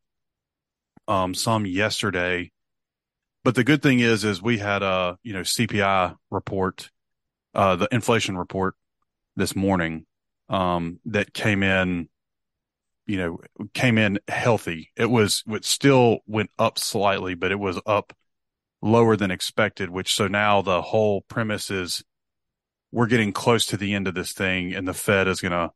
um, 1.08 1.34
some 1.34 1.66
yesterday 1.66 2.52
but 3.42 3.54
the 3.54 3.64
good 3.64 3.82
thing 3.82 4.00
is, 4.00 4.24
is 4.24 4.42
we 4.42 4.58
had 4.58 4.82
a, 4.82 5.18
you 5.22 5.32
know, 5.32 5.40
CPI 5.40 6.16
report, 6.30 6.90
uh, 7.54 7.76
the 7.76 7.88
inflation 7.90 8.36
report 8.36 8.74
this 9.36 9.56
morning, 9.56 10.06
um, 10.48 11.00
that 11.06 11.32
came 11.32 11.62
in, 11.62 12.08
you 13.06 13.16
know, 13.16 13.40
came 13.72 13.96
in 13.96 14.18
healthy. 14.28 14.90
It 14.96 15.10
was, 15.10 15.42
it 15.48 15.64
still 15.64 16.18
went 16.26 16.50
up 16.58 16.78
slightly, 16.78 17.34
but 17.34 17.50
it 17.50 17.58
was 17.58 17.80
up 17.86 18.12
lower 18.82 19.16
than 19.16 19.30
expected, 19.30 19.90
which 19.90 20.14
so 20.14 20.26
now 20.28 20.62
the 20.62 20.82
whole 20.82 21.22
premise 21.22 21.70
is 21.70 22.02
we're 22.92 23.06
getting 23.06 23.32
close 23.32 23.66
to 23.66 23.76
the 23.76 23.94
end 23.94 24.08
of 24.08 24.14
this 24.14 24.32
thing 24.32 24.74
and 24.74 24.88
the 24.88 24.94
Fed 24.94 25.28
is 25.28 25.40
going 25.40 25.52
to 25.52 25.70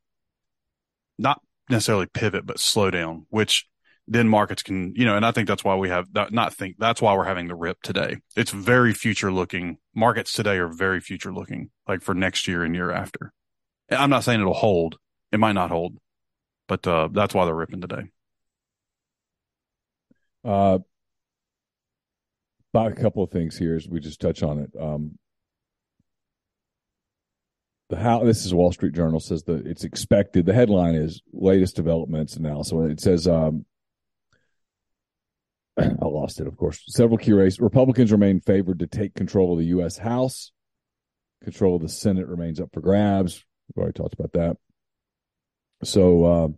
not 1.19 1.41
necessarily 1.71 2.07
pivot, 2.07 2.47
but 2.47 2.59
slow 2.59 2.91
down, 2.91 3.27
which 3.31 3.67
then 4.07 4.29
markets 4.29 4.63
can, 4.63 4.95
you 4.97 5.05
know, 5.05 5.17
and 5.17 5.25
I 5.25 5.31
think 5.31 5.49
that's 5.49 5.65
why 5.65 5.77
we 5.77 5.89
have 5.89 6.13
that, 6.13 6.33
not 6.33 6.53
think 6.53 6.77
that's 6.79 7.01
why 7.01 7.15
we're 7.15 7.25
having 7.25 7.49
the 7.49 7.55
rip 7.55 7.81
today. 7.83 8.19
It's 8.37 8.51
very 8.51 8.93
future 8.93 9.33
looking. 9.33 9.79
Markets 9.95 10.33
today 10.33 10.57
are 10.57 10.69
very 10.69 11.01
future 11.01 11.33
looking, 11.33 11.71
like 11.89 12.03
for 12.03 12.15
next 12.15 12.47
year 12.49 12.65
and 12.65 12.75
year 12.75 12.91
after. 12.91 13.33
And 13.89 14.01
I'm 14.01 14.11
not 14.11 14.25
saying 14.25 14.41
it'll 14.41 14.53
hold. 14.53 14.99
It 15.33 15.41
might 15.41 15.53
not 15.53 15.71
hold, 15.71 15.97
but, 16.69 16.87
uh, 16.87 17.09
that's 17.13 17.35
why 17.35 17.45
they're 17.45 17.55
ripping 17.55 17.81
today. 17.81 18.11
Uh, 20.45 20.81
a 22.75 22.95
couple 22.95 23.23
of 23.23 23.31
things 23.31 23.57
here 23.57 23.77
as 23.77 23.89
we 23.89 24.01
just 24.01 24.21
touch 24.21 24.43
on 24.43 24.59
it. 24.59 24.71
Um, 24.79 25.19
the 27.91 27.97
how 27.97 28.25
this 28.25 28.45
is 28.45 28.55
Wall 28.55 28.73
Street 28.73 28.95
Journal 28.95 29.21
says 29.21 29.45
that 29.45 29.67
it's 29.67 29.85
expected. 29.85 30.47
The 30.47 30.55
headline 30.55 30.95
is 30.95 31.23
latest 31.33 31.77
developments 31.77 32.39
now. 32.39 32.63
So 32.63 32.83
it 32.83 33.01
says, 33.01 33.29
um, 33.29 33.67
I 35.79 36.05
lost 36.05 36.41
it, 36.41 36.47
of 36.47 36.57
course. 36.57 36.83
Several 36.89 37.19
key 37.19 37.33
races. 37.33 37.61
Republicans 37.61 38.11
remain 38.11 38.41
favored 38.41 38.81
to 38.81 38.87
take 38.87 39.15
control 39.15 39.53
of 39.53 39.59
the 39.59 39.67
U.S. 39.67 39.99
House. 39.99 40.53
Control 41.43 41.77
of 41.77 41.83
the 41.83 41.89
Senate 41.89 42.27
remains 42.27 42.61
up 42.61 42.71
for 42.73 42.81
grabs. 42.81 43.45
We've 43.69 43.83
already 43.83 43.93
talked 43.93 44.15
about 44.15 44.33
that. 44.33 44.57
So, 45.83 46.25
uh, 46.25 46.49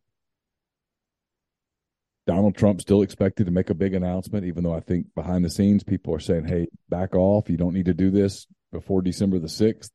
Donald 2.26 2.56
Trump 2.56 2.80
still 2.80 3.02
expected 3.02 3.46
to 3.46 3.52
make 3.52 3.70
a 3.70 3.74
big 3.74 3.94
announcement, 3.94 4.44
even 4.44 4.64
though 4.64 4.74
I 4.74 4.80
think 4.80 5.06
behind 5.14 5.44
the 5.44 5.50
scenes 5.50 5.84
people 5.84 6.14
are 6.14 6.20
saying, 6.20 6.46
hey, 6.46 6.66
back 6.88 7.14
off. 7.14 7.48
You 7.48 7.56
don't 7.56 7.74
need 7.74 7.86
to 7.86 7.94
do 7.94 8.10
this 8.10 8.46
before 8.72 9.00
December 9.00 9.38
the 9.38 9.46
6th 9.46 9.90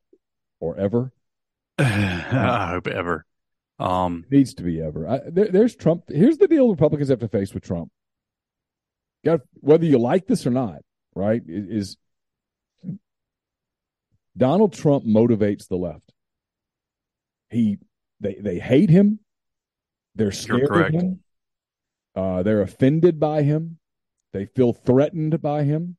or 0.59 0.77
ever. 0.77 1.11
I 1.77 2.69
hope 2.69 2.87
ever. 2.87 3.25
Um, 3.79 4.25
It 4.27 4.35
needs 4.35 4.53
to 4.55 4.63
be 4.63 4.81
ever. 4.81 5.07
I, 5.07 5.19
there, 5.27 5.47
there's 5.47 5.75
Trump. 5.75 6.03
Here's 6.07 6.37
the 6.37 6.47
deal 6.47 6.69
Republicans 6.69 7.09
have 7.09 7.19
to 7.19 7.27
face 7.27 7.53
with 7.53 7.63
Trump. 7.63 7.91
Got 9.25 9.41
whether 9.55 9.85
you 9.85 9.97
like 9.97 10.27
this 10.27 10.47
or 10.47 10.51
not, 10.51 10.81
right? 11.15 11.41
Is 11.45 11.97
Donald 14.37 14.73
Trump 14.73 15.05
motivates 15.05 15.67
the 15.67 15.75
left. 15.75 16.11
He 17.49 17.79
they 18.19 18.35
they 18.35 18.59
hate 18.59 18.89
him. 18.89 19.19
They're 20.15 20.31
scared 20.31 20.63
of 20.63 20.69
correct. 20.69 20.95
him. 20.95 21.19
Uh, 22.15 22.43
they're 22.43 22.61
offended 22.61 23.19
by 23.19 23.43
him. 23.43 23.77
They 24.33 24.45
feel 24.45 24.73
threatened 24.73 25.41
by 25.41 25.63
him. 25.63 25.97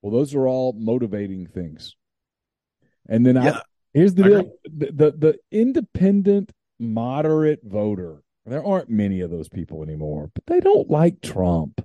Well, 0.00 0.12
those 0.12 0.34
are 0.34 0.46
all 0.48 0.72
motivating 0.72 1.46
things. 1.46 1.94
And 3.08 3.24
then 3.26 3.36
Yeah, 3.36 3.50
I, 3.58 3.62
here's 3.94 4.14
the 4.14 4.22
deal: 4.22 4.52
the, 4.64 4.86
the 4.92 5.10
the 5.12 5.38
independent 5.50 6.52
moderate 6.78 7.60
voter. 7.64 8.22
There 8.44 8.64
aren't 8.64 8.90
many 8.90 9.20
of 9.20 9.30
those 9.30 9.48
people 9.48 9.82
anymore, 9.82 10.30
but 10.34 10.44
they 10.46 10.60
don't 10.60 10.90
like 10.90 11.20
Trump. 11.20 11.80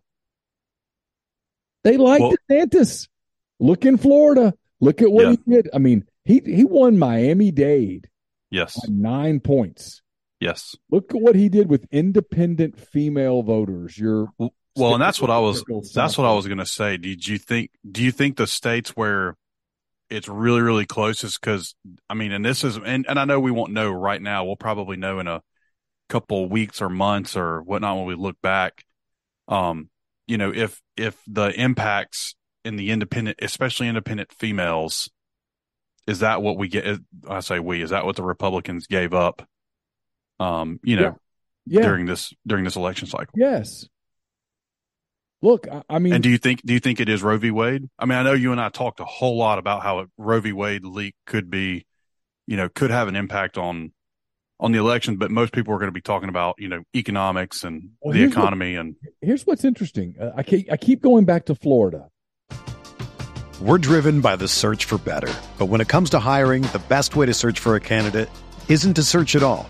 They 1.84 1.98
like 1.98 2.22
Well- 2.22 2.34
DeSantis. 2.50 3.08
Look 3.60 3.86
in 3.86 3.98
Florida. 3.98 4.54
Look 4.80 5.02
at 5.02 5.12
what 5.12 5.26
Yeah. 5.26 5.32
he 5.32 5.52
did. 5.52 5.70
I 5.74 5.80
mean, 5.80 6.06
he 6.26 6.42
he 6.46 6.64
won 6.64 7.00
Miami 7.00 7.52
Dade 7.52 8.08
yes, 8.52 8.76
by 8.80 8.94
nine 8.94 9.40
points. 9.40 10.02
Yes. 10.40 10.76
Look 10.92 11.14
at 11.14 11.22
what 11.22 11.36
he 11.36 11.50
did 11.50 11.70
with 11.70 11.86
independent 11.92 12.80
female 12.80 13.44
voters. 13.44 13.98
Your 13.98 14.30
Well, 14.38 14.94
and 14.94 15.02
that's 15.02 15.20
what 15.20 15.32
I 15.32 15.40
was, 15.40 15.64
that's 15.94 16.18
what 16.18 16.28
I 16.28 16.34
was 16.34 16.46
going 16.48 16.60
to 16.60 16.66
say. 16.66 16.98
Did 16.98 17.28
you 17.28 17.38
think, 17.38 17.72
do 17.90 18.04
you 18.04 18.12
think 18.12 18.38
the 18.38 18.48
states 18.48 18.92
where 18.92 19.36
it's 20.10 20.28
really, 20.28 20.62
really 20.62 20.86
close 20.86 21.24
is 21.24 21.38
because, 21.38 21.76
I 22.10 22.14
mean, 22.14 22.32
and 22.32 22.46
this 22.46 22.64
is, 22.64 22.78
and, 22.78 23.06
and 23.10 23.20
I 23.20 23.26
know 23.26 23.40
we 23.40 23.52
won't 23.52 23.74
know 23.74 23.92
right 23.92 24.22
now. 24.22 24.46
We'll 24.46 24.56
probably 24.56 24.96
know 24.98 25.20
in 25.20 25.28
a 25.28 25.42
couple 26.10 26.48
weeks 26.48 26.82
or 26.82 26.90
months 26.90 27.36
or 27.36 27.62
whatnot 27.62 27.98
when 27.98 28.06
we 28.06 28.16
look 28.16 28.40
back. 28.42 28.86
Um, 29.48 29.90
you 30.28 30.38
know, 30.38 30.54
if, 30.54 30.82
if 30.96 31.18
the 31.28 31.50
impacts 31.60 32.36
in 32.64 32.76
the 32.76 32.92
independent, 32.92 33.40
especially 33.42 33.88
independent 33.88 34.32
females, 34.32 35.10
is 36.06 36.20
that 36.20 36.42
what 36.42 36.58
we 36.58 36.70
get? 36.70 37.00
I 37.28 37.42
say 37.42 37.60
we, 37.60 37.82
is 37.82 37.90
that 37.90 38.06
what 38.06 38.16
the 38.16 38.24
Republicans 38.24 38.88
gave 38.88 39.14
up? 39.14 39.46
Um, 40.40 40.80
you 40.84 40.96
know, 40.96 41.18
yeah, 41.66 41.82
during 41.82 42.06
this, 42.06 42.34
during 42.46 42.64
this 42.64 42.76
election 42.76 43.08
cycle. 43.08 43.34
yes. 43.36 43.86
Look, 45.42 45.68
I, 45.72 45.84
I 45.88 46.00
mean, 46.00 46.14
And 46.14 46.24
do 46.24 46.30
you 46.30 46.40
think 46.40 46.64
do 46.66 46.74
you 46.74 46.80
think 46.80 47.00
it 47.00 47.10
is 47.10 47.22
Roe 47.22 47.38
v. 47.38 47.52
Wade? 47.52 47.88
I 48.00 48.06
mean, 48.06 48.18
I 48.18 48.24
know 48.24 48.34
you 48.34 48.52
and 48.52 48.60
I 48.60 48.70
talked 48.70 49.00
a 49.00 49.06
whole 49.06 49.38
lot 49.38 49.60
about 49.60 49.84
how 49.84 50.00
a 50.00 50.06
Roe 50.18 50.40
v. 50.40 50.52
Wade 50.52 50.84
leak 50.84 51.14
could 51.28 51.52
be, 51.52 51.86
you 52.48 52.58
know, 52.58 52.70
could 52.70 52.90
have 52.90 53.08
an 53.08 53.16
impact 53.16 53.58
on 53.58 53.92
on 54.60 54.72
the 54.72 54.80
election, 54.80 55.18
but 55.18 55.30
most 55.30 55.54
people 55.54 55.74
are 55.76 55.78
going 55.78 55.90
to 55.90 55.94
be 55.94 56.02
talking 56.02 56.30
about 56.30 56.56
you 56.58 56.68
know 56.68 56.82
economics 56.96 57.64
and 57.64 57.92
Well, 58.02 58.14
the 58.14 58.20
here's 58.20 58.32
economy 58.32 58.76
and 58.76 58.96
Here's 59.22 59.46
what's 59.46 59.64
interesting. 59.64 60.16
Uh, 60.20 60.32
I 60.36 60.42
keep, 60.42 60.72
I 60.72 60.78
keep 60.78 61.02
going 61.02 61.26
back 61.26 61.46
to 61.46 61.56
Florida. 61.56 62.10
We're 63.62 63.78
driven 63.78 64.22
by 64.22 64.36
the 64.36 64.48
search 64.48 64.86
for 64.86 64.98
better. 64.98 65.34
But 65.60 65.68
when 65.68 65.82
it 65.82 65.88
comes 65.88 66.10
to 66.12 66.20
hiring, 66.20 66.64
the 66.64 66.82
best 66.90 67.16
way 67.16 67.26
to 67.28 67.34
search 67.34 67.60
for 67.60 67.76
a 67.76 67.80
candidate 67.80 68.30
isn't 68.70 68.96
to 68.96 69.04
search 69.04 69.36
at 69.36 69.44
all. 69.44 69.70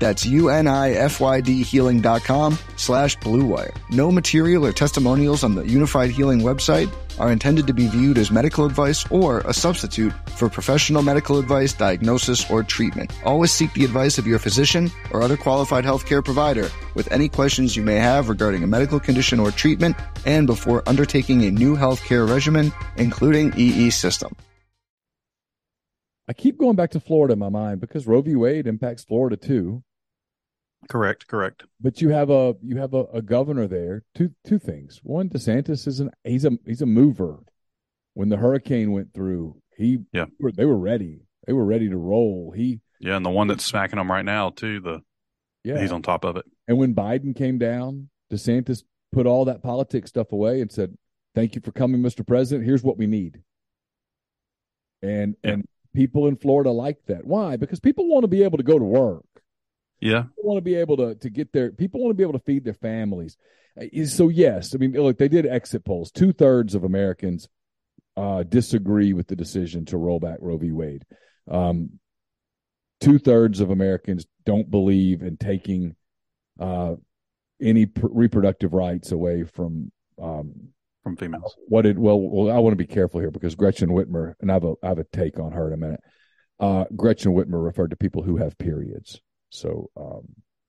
That's 0.00 0.26
U-N-I-F-Y-D 0.26 1.62
healing.com 1.62 2.58
slash 2.76 3.16
bluewire. 3.18 3.76
No 3.90 4.10
material 4.10 4.66
or 4.66 4.72
testimonials 4.72 5.44
on 5.44 5.54
the 5.54 5.62
Unified 5.62 6.10
Healing 6.10 6.40
website 6.40 6.90
are 7.18 7.30
intended 7.30 7.66
to 7.66 7.74
be 7.74 7.86
viewed 7.86 8.16
as 8.16 8.30
medical 8.30 8.64
advice 8.64 9.08
or 9.10 9.40
a 9.40 9.52
substitute 9.52 10.12
for 10.30 10.48
professional 10.48 11.02
medical 11.02 11.38
advice, 11.38 11.74
diagnosis, 11.74 12.50
or 12.50 12.62
treatment. 12.62 13.12
Always 13.24 13.52
seek 13.52 13.72
the 13.74 13.84
advice 13.84 14.16
of 14.16 14.26
your 14.26 14.38
physician 14.38 14.90
or 15.12 15.22
other 15.22 15.36
qualified 15.36 15.84
healthcare 15.84 16.24
provider 16.24 16.70
with 16.94 17.12
any 17.12 17.28
questions 17.28 17.76
you 17.76 17.82
may 17.82 17.96
have 17.96 18.30
regarding 18.30 18.64
a 18.64 18.66
medical 18.66 18.98
condition 18.98 19.38
or 19.38 19.50
treatment 19.50 19.96
and 20.24 20.46
before 20.46 20.82
undertaking 20.88 21.44
a 21.44 21.50
new 21.50 21.76
healthcare 21.76 22.26
regimen, 22.26 22.72
including 22.96 23.52
EE 23.54 23.90
system. 23.90 24.34
I 26.26 26.32
keep 26.32 26.56
going 26.56 26.76
back 26.76 26.92
to 26.92 27.00
Florida 27.00 27.34
in 27.34 27.38
my 27.38 27.48
mind 27.50 27.80
because 27.80 28.06
Roe 28.06 28.22
v. 28.22 28.36
Wade 28.36 28.66
impacts 28.66 29.04
Florida 29.04 29.36
too. 29.36 29.82
Correct, 30.90 31.26
correct. 31.28 31.62
But 31.80 32.02
you 32.02 32.10
have 32.10 32.28
a 32.28 32.54
you 32.62 32.76
have 32.76 32.92
a, 32.92 33.04
a 33.14 33.22
governor 33.22 33.66
there. 33.66 34.02
Two 34.14 34.32
two 34.44 34.58
things. 34.58 35.00
One, 35.02 35.30
DeSantis 35.30 35.86
is 35.86 36.00
an 36.00 36.10
he's 36.24 36.44
a 36.44 36.52
he's 36.66 36.82
a 36.82 36.86
mover. 36.86 37.38
When 38.14 38.28
the 38.28 38.36
hurricane 38.36 38.92
went 38.92 39.14
through, 39.14 39.56
he 39.76 40.00
Yeah. 40.12 40.26
they 40.54 40.66
were 40.66 40.76
ready. 40.78 41.20
They 41.46 41.52
were 41.54 41.64
ready 41.64 41.88
to 41.88 41.96
roll. 41.96 42.52
He 42.54 42.80
Yeah, 43.00 43.16
and 43.16 43.24
the 43.24 43.30
one 43.30 43.46
that's 43.46 43.64
smacking 43.64 43.96
them 43.98 44.10
right 44.10 44.24
now 44.24 44.50
too. 44.50 44.80
The 44.80 45.00
yeah. 45.64 45.80
he's 45.80 45.92
on 45.92 46.02
top 46.02 46.24
of 46.24 46.36
it. 46.36 46.44
And 46.68 46.76
when 46.76 46.94
Biden 46.94 47.34
came 47.34 47.56
down, 47.58 48.10
DeSantis 48.32 48.82
put 49.12 49.26
all 49.26 49.44
that 49.46 49.62
politics 49.62 50.10
stuff 50.10 50.32
away 50.32 50.60
and 50.60 50.70
said, 50.70 50.96
"Thank 51.34 51.54
you 51.54 51.60
for 51.60 51.72
coming, 51.72 52.02
Mr. 52.02 52.26
President. 52.26 52.66
Here's 52.66 52.82
what 52.84 52.98
we 52.98 53.06
need." 53.06 53.42
And 55.02 55.36
Yeah. 55.44 55.50
and 55.52 55.64
people 55.94 56.26
in 56.26 56.36
Florida 56.36 56.70
like 56.70 57.04
that. 57.06 57.26
Why? 57.26 57.56
Because 57.56 57.80
people 57.80 58.08
want 58.08 58.24
to 58.24 58.28
be 58.28 58.42
able 58.42 58.58
to 58.58 58.64
go 58.64 58.78
to 58.78 58.84
work. 58.84 59.24
Yeah, 60.00 60.22
People 60.22 60.44
want 60.44 60.58
to 60.58 60.62
be 60.62 60.74
able 60.76 60.96
to 60.98 61.14
to 61.14 61.30
get 61.30 61.52
their 61.52 61.70
people 61.70 62.00
want 62.00 62.10
to 62.10 62.14
be 62.16 62.22
able 62.22 62.38
to 62.38 62.44
feed 62.44 62.64
their 62.64 62.74
families. 62.74 63.36
Uh, 63.80 64.04
So 64.06 64.28
yes, 64.28 64.74
I 64.74 64.78
mean, 64.78 64.92
look, 64.92 65.18
they 65.18 65.28
did 65.28 65.46
exit 65.46 65.84
polls. 65.84 66.10
Two 66.10 66.32
thirds 66.32 66.74
of 66.74 66.84
Americans 66.84 67.48
uh, 68.16 68.42
disagree 68.42 69.12
with 69.12 69.28
the 69.28 69.36
decision 69.36 69.84
to 69.86 69.96
roll 69.96 70.18
back 70.20 70.38
Roe 70.40 70.56
v. 70.56 70.72
Wade. 70.72 71.04
Um, 71.50 71.98
Two 73.00 73.18
thirds 73.18 73.60
of 73.60 73.70
Americans 73.70 74.26
don't 74.44 74.70
believe 74.70 75.22
in 75.22 75.38
taking 75.38 75.96
uh, 76.58 76.96
any 77.60 77.86
pr- 77.86 78.08
reproductive 78.10 78.74
rights 78.74 79.10
away 79.10 79.44
from 79.44 79.90
um, 80.20 80.52
from 81.02 81.16
females. 81.16 81.56
what 81.68 81.82
did 81.82 81.98
well, 81.98 82.20
well 82.20 82.54
I 82.54 82.58
want 82.58 82.72
to 82.72 82.76
be 82.76 82.86
careful 82.86 83.20
here 83.20 83.30
because 83.30 83.54
Gretchen 83.54 83.88
Whitmer 83.88 84.34
and 84.42 84.50
I 84.50 84.54
have 84.54 84.64
a 84.64 84.74
I 84.82 84.88
have 84.88 84.98
a 84.98 85.04
take 85.04 85.38
on 85.38 85.52
her 85.52 85.68
in 85.68 85.72
a 85.72 85.76
minute. 85.78 86.00
Uh, 86.58 86.84
Gretchen 86.94 87.32
Whitmer 87.32 87.64
referred 87.64 87.88
to 87.90 87.96
people 87.96 88.22
who 88.22 88.36
have 88.36 88.58
periods. 88.58 89.18
So 89.50 89.90
um, 89.96 90.22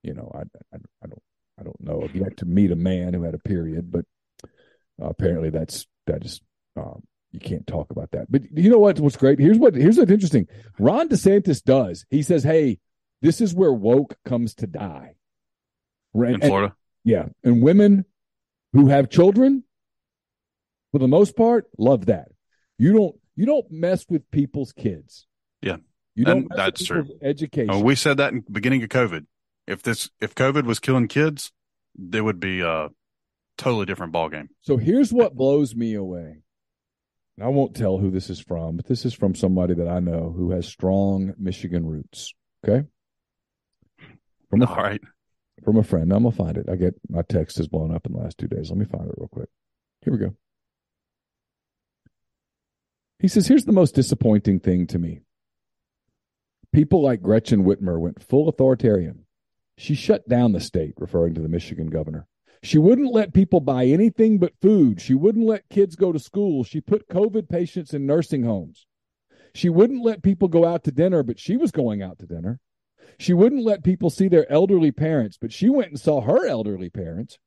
you 0.03 0.13
know, 0.13 0.31
I, 0.33 0.41
I 0.73 0.79
I 1.03 1.07
don't 1.07 1.21
I 1.59 1.63
don't 1.63 1.81
know. 1.81 2.01
I've 2.03 2.15
yet 2.15 2.37
to 2.37 2.45
meet 2.45 2.71
a 2.71 2.75
man 2.75 3.13
who 3.13 3.23
had 3.23 3.33
a 3.35 3.39
period, 3.39 3.91
but 3.91 4.05
uh, 5.01 5.07
apparently 5.09 5.49
that's 5.49 5.85
that 6.07 6.25
is 6.25 6.41
um, 6.75 7.03
you 7.31 7.39
can't 7.39 7.65
talk 7.67 7.91
about 7.91 8.11
that. 8.11 8.31
But 8.31 8.43
you 8.51 8.69
know 8.69 8.79
what? 8.79 8.99
What's 8.99 9.17
great? 9.17 9.39
Here's 9.39 9.57
what 9.57 9.75
here's 9.75 9.97
what's 9.97 10.11
interesting. 10.11 10.47
Ron 10.79 11.07
DeSantis 11.09 11.63
does. 11.63 12.05
He 12.09 12.23
says, 12.23 12.43
"Hey, 12.43 12.79
this 13.21 13.39
is 13.41 13.53
where 13.53 13.71
woke 13.73 14.15
comes 14.25 14.55
to 14.55 14.67
die." 14.67 15.15
Right? 16.13 16.29
In 16.29 16.35
And- 16.35 16.43
Florida, 16.43 16.75
yeah, 17.03 17.29
and 17.43 17.61
women 17.61 18.05
who 18.73 18.87
have 18.87 19.09
children, 19.09 19.63
for 20.91 20.99
the 20.99 21.07
most 21.07 21.35
part, 21.35 21.67
love 21.77 22.07
that. 22.07 22.29
You 22.77 22.93
don't 22.93 23.15
you 23.35 23.45
don't 23.45 23.69
mess 23.71 24.05
with 24.09 24.29
people's 24.31 24.73
kids. 24.73 25.27
Yeah. 25.61 25.77
You 26.15 26.25
don't. 26.25 26.37
And 26.39 26.51
that's 26.55 26.85
true. 26.85 27.07
Education. 27.21 27.69
Oh, 27.71 27.79
we 27.79 27.95
said 27.95 28.17
that 28.17 28.33
in 28.33 28.43
the 28.45 28.51
beginning 28.51 28.83
of 28.83 28.89
COVID. 28.89 29.25
If 29.67 29.83
this 29.83 30.09
if 30.19 30.35
COVID 30.35 30.63
was 30.65 30.79
killing 30.79 31.07
kids, 31.07 31.51
there 31.95 32.23
would 32.23 32.39
be 32.39 32.61
a 32.61 32.89
totally 33.57 33.85
different 33.85 34.13
ballgame. 34.13 34.47
so 34.61 34.77
here's 34.77 35.13
what 35.13 35.35
blows 35.35 35.75
me 35.75 35.93
away. 35.93 36.41
And 37.37 37.45
I 37.45 37.49
won't 37.49 37.75
tell 37.75 37.97
who 37.97 38.09
this 38.11 38.29
is 38.29 38.39
from, 38.39 38.75
but 38.75 38.87
this 38.87 39.05
is 39.05 39.13
from 39.13 39.35
somebody 39.35 39.73
that 39.75 39.87
I 39.87 39.99
know 39.99 40.33
who 40.35 40.51
has 40.51 40.67
strong 40.67 41.33
Michigan 41.37 41.85
roots. 41.85 42.33
Okay, 42.65 42.85
from 44.49 44.61
a, 44.61 44.65
All 44.65 44.75
right. 44.75 45.01
from 45.63 45.77
a 45.77 45.83
friend. 45.83 46.11
I'm 46.11 46.23
gonna 46.23 46.35
find 46.35 46.57
it. 46.57 46.67
I 46.69 46.75
get 46.75 46.95
my 47.09 47.21
text 47.21 47.57
has 47.57 47.67
blown 47.67 47.93
up 47.93 48.05
in 48.05 48.13
the 48.13 48.19
last 48.19 48.37
two 48.37 48.47
days. 48.47 48.69
Let 48.69 48.77
me 48.77 48.85
find 48.85 49.07
it 49.07 49.15
real 49.17 49.29
quick. 49.29 49.49
Here 50.01 50.11
we 50.13 50.19
go. 50.19 50.35
He 53.19 53.27
says, 53.27 53.47
Here's 53.47 53.65
the 53.65 53.71
most 53.71 53.93
disappointing 53.95 54.59
thing 54.59 54.87
to 54.87 54.99
me. 54.99 55.21
People 56.73 57.01
like 57.01 57.21
Gretchen 57.21 57.63
Whitmer 57.65 57.99
went 57.99 58.23
full 58.23 58.47
authoritarian. 58.47 59.25
She 59.77 59.93
shut 59.93 60.29
down 60.29 60.51
the 60.51 60.59
state, 60.59 60.93
referring 60.97 61.33
to 61.33 61.41
the 61.41 61.49
Michigan 61.49 61.89
governor. 61.89 62.27
She 62.63 62.77
wouldn't 62.77 63.11
let 63.11 63.33
people 63.33 63.59
buy 63.59 63.85
anything 63.85 64.37
but 64.37 64.59
food. 64.61 65.01
She 65.01 65.15
wouldn't 65.15 65.47
let 65.47 65.69
kids 65.69 65.95
go 65.95 66.11
to 66.11 66.19
school. 66.19 66.63
She 66.63 66.79
put 66.79 67.09
COVID 67.09 67.49
patients 67.49 67.93
in 67.93 68.05
nursing 68.05 68.43
homes. 68.43 68.85
She 69.53 69.67
wouldn't 69.67 70.03
let 70.03 70.23
people 70.23 70.47
go 70.47 70.65
out 70.65 70.83
to 70.85 70.91
dinner, 70.91 71.23
but 71.23 71.39
she 71.39 71.57
was 71.57 71.71
going 71.71 72.01
out 72.01 72.19
to 72.19 72.27
dinner. 72.27 72.59
She 73.17 73.33
wouldn't 73.33 73.63
let 73.63 73.83
people 73.83 74.09
see 74.09 74.27
their 74.27 74.49
elderly 74.51 74.91
parents, 74.91 75.37
but 75.41 75.51
she 75.51 75.69
went 75.69 75.89
and 75.89 75.99
saw 75.99 76.21
her 76.21 76.47
elderly 76.47 76.89
parents. 76.89 77.37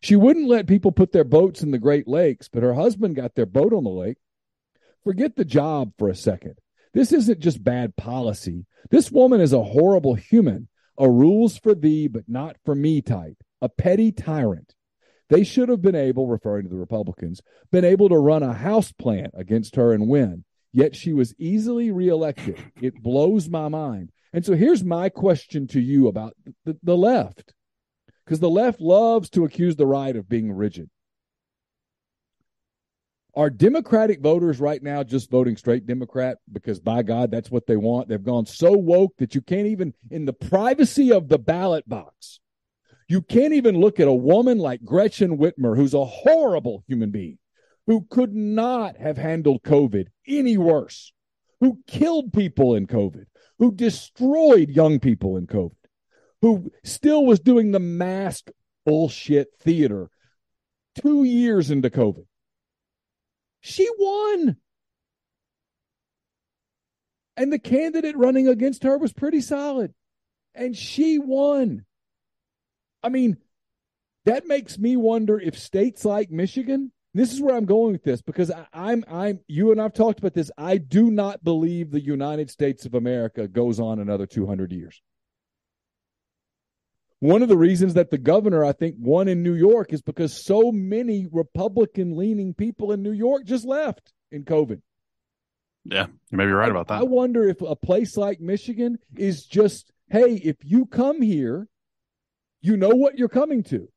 She 0.00 0.14
wouldn't 0.14 0.48
let 0.48 0.68
people 0.68 0.92
put 0.92 1.12
their 1.12 1.24
boats 1.24 1.62
in 1.62 1.72
the 1.72 1.78
Great 1.78 2.06
Lakes, 2.06 2.48
but 2.48 2.62
her 2.62 2.74
husband 2.74 3.16
got 3.16 3.34
their 3.34 3.46
boat 3.46 3.72
on 3.72 3.82
the 3.84 3.90
lake. 3.90 4.18
Forget 5.02 5.34
the 5.36 5.44
job 5.44 5.92
for 5.98 6.08
a 6.08 6.14
second. 6.14 6.60
This 6.94 7.12
isn't 7.12 7.40
just 7.40 7.62
bad 7.62 7.96
policy. 7.96 8.66
This 8.90 9.10
woman 9.10 9.40
is 9.40 9.52
a 9.52 9.62
horrible 9.62 10.14
human. 10.14 10.68
a 10.98 11.08
rules 11.08 11.56
for 11.56 11.74
thee, 11.74 12.08
but 12.08 12.24
not 12.28 12.56
for 12.64 12.74
me 12.74 13.00
type, 13.00 13.36
a 13.62 13.68
petty 13.68 14.12
tyrant. 14.12 14.74
They 15.30 15.44
should 15.44 15.68
have 15.68 15.82
been 15.82 15.94
able, 15.94 16.26
referring 16.26 16.64
to 16.64 16.70
the 16.70 16.76
Republicans, 16.76 17.40
been 17.70 17.84
able 17.84 18.08
to 18.08 18.18
run 18.18 18.42
a 18.42 18.52
house 18.52 18.92
plant 18.92 19.32
against 19.34 19.76
her 19.76 19.92
and 19.92 20.08
win. 20.08 20.44
Yet 20.72 20.96
she 20.96 21.12
was 21.12 21.34
easily 21.38 21.90
reelected. 21.90 22.58
It 22.80 23.02
blows 23.02 23.48
my 23.48 23.68
mind. 23.68 24.10
And 24.32 24.44
so 24.44 24.54
here's 24.54 24.84
my 24.84 25.08
question 25.08 25.66
to 25.68 25.80
you 25.80 26.08
about 26.08 26.34
the, 26.64 26.76
the 26.82 26.96
left, 26.96 27.54
because 28.24 28.40
the 28.40 28.50
left 28.50 28.80
loves 28.80 29.30
to 29.30 29.44
accuse 29.44 29.76
the 29.76 29.86
right 29.86 30.14
of 30.14 30.28
being 30.28 30.52
rigid. 30.52 30.90
Are 33.38 33.50
Democratic 33.50 34.20
voters 34.20 34.58
right 34.58 34.82
now 34.82 35.04
just 35.04 35.30
voting 35.30 35.56
straight 35.56 35.86
Democrat 35.86 36.38
because 36.50 36.80
by 36.80 37.04
God, 37.04 37.30
that's 37.30 37.52
what 37.52 37.68
they 37.68 37.76
want? 37.76 38.08
They've 38.08 38.20
gone 38.20 38.46
so 38.46 38.72
woke 38.72 39.16
that 39.18 39.36
you 39.36 39.40
can't 39.40 39.68
even, 39.68 39.94
in 40.10 40.24
the 40.24 40.32
privacy 40.32 41.12
of 41.12 41.28
the 41.28 41.38
ballot 41.38 41.88
box, 41.88 42.40
you 43.06 43.22
can't 43.22 43.54
even 43.54 43.78
look 43.78 44.00
at 44.00 44.08
a 44.08 44.12
woman 44.12 44.58
like 44.58 44.84
Gretchen 44.84 45.38
Whitmer, 45.38 45.76
who's 45.76 45.94
a 45.94 46.04
horrible 46.04 46.82
human 46.88 47.12
being, 47.12 47.38
who 47.86 48.08
could 48.10 48.34
not 48.34 48.96
have 48.96 49.16
handled 49.16 49.62
COVID 49.62 50.06
any 50.26 50.58
worse, 50.58 51.12
who 51.60 51.78
killed 51.86 52.32
people 52.32 52.74
in 52.74 52.88
COVID, 52.88 53.26
who 53.60 53.70
destroyed 53.70 54.68
young 54.68 54.98
people 54.98 55.36
in 55.36 55.46
COVID, 55.46 55.76
who 56.42 56.72
still 56.82 57.24
was 57.24 57.38
doing 57.38 57.70
the 57.70 57.78
mask 57.78 58.50
bullshit 58.84 59.50
theater 59.60 60.10
two 61.00 61.22
years 61.22 61.70
into 61.70 61.88
COVID. 61.88 62.24
She 63.60 63.88
won. 63.98 64.56
And 67.36 67.52
the 67.52 67.58
candidate 67.58 68.16
running 68.16 68.48
against 68.48 68.82
her 68.82 68.98
was 68.98 69.12
pretty 69.12 69.40
solid. 69.40 69.94
And 70.54 70.76
she 70.76 71.18
won. 71.18 71.84
I 73.02 73.10
mean, 73.10 73.36
that 74.24 74.46
makes 74.46 74.78
me 74.78 74.96
wonder 74.96 75.40
if 75.40 75.58
states 75.58 76.04
like 76.04 76.30
Michigan, 76.30 76.92
this 77.14 77.32
is 77.32 77.40
where 77.40 77.56
I'm 77.56 77.64
going 77.64 77.92
with 77.92 78.02
this 78.02 78.22
because 78.22 78.50
I, 78.50 78.66
I'm 78.72 79.04
I'm 79.08 79.40
you 79.48 79.72
and 79.72 79.80
I've 79.80 79.94
talked 79.94 80.18
about 80.18 80.34
this. 80.34 80.50
I 80.58 80.76
do 80.78 81.10
not 81.10 81.42
believe 81.42 81.90
the 81.90 82.00
United 82.00 82.50
States 82.50 82.84
of 82.84 82.94
America 82.94 83.48
goes 83.48 83.80
on 83.80 83.98
another 83.98 84.26
200 84.26 84.72
years. 84.72 85.00
One 87.20 87.42
of 87.42 87.48
the 87.48 87.56
reasons 87.56 87.94
that 87.94 88.10
the 88.10 88.18
governor, 88.18 88.64
I 88.64 88.72
think, 88.72 88.96
won 88.98 89.26
in 89.26 89.42
New 89.42 89.54
York 89.54 89.92
is 89.92 90.02
because 90.02 90.32
so 90.32 90.70
many 90.70 91.26
Republican 91.30 92.16
leaning 92.16 92.54
people 92.54 92.92
in 92.92 93.02
New 93.02 93.12
York 93.12 93.44
just 93.44 93.64
left 93.64 94.12
in 94.30 94.44
COVID. 94.44 94.80
Yeah, 95.84 96.06
you 96.30 96.38
may 96.38 96.44
be 96.44 96.52
right 96.52 96.70
about 96.70 96.88
that. 96.88 97.00
I 97.00 97.02
wonder 97.02 97.48
if 97.48 97.60
a 97.60 97.74
place 97.74 98.16
like 98.16 98.40
Michigan 98.40 98.98
is 99.16 99.46
just, 99.46 99.90
hey, 100.10 100.34
if 100.34 100.56
you 100.62 100.86
come 100.86 101.22
here, 101.22 101.66
you 102.60 102.76
know 102.76 102.90
what 102.90 103.18
you're 103.18 103.28
coming 103.28 103.62
to. 103.64 103.88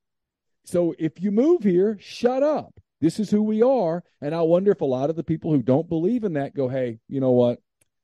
So 0.63 0.95
if 0.97 1.21
you 1.21 1.31
move 1.31 1.63
here, 1.63 1.97
shut 1.99 2.43
up. 2.43 2.79
This 3.01 3.19
is 3.19 3.29
who 3.29 3.43
we 3.43 3.61
are. 3.61 4.03
And 4.21 4.33
I 4.33 4.41
wonder 4.41 4.71
if 4.71 4.81
a 4.81 4.85
lot 4.85 5.09
of 5.09 5.15
the 5.15 5.23
people 5.23 5.51
who 5.51 5.61
don't 5.61 5.89
believe 5.89 6.23
in 6.23 6.33
that 6.33 6.55
go, 6.55 6.69
hey, 6.69 6.99
you 7.07 7.19
know 7.19 7.31
what? 7.31 7.59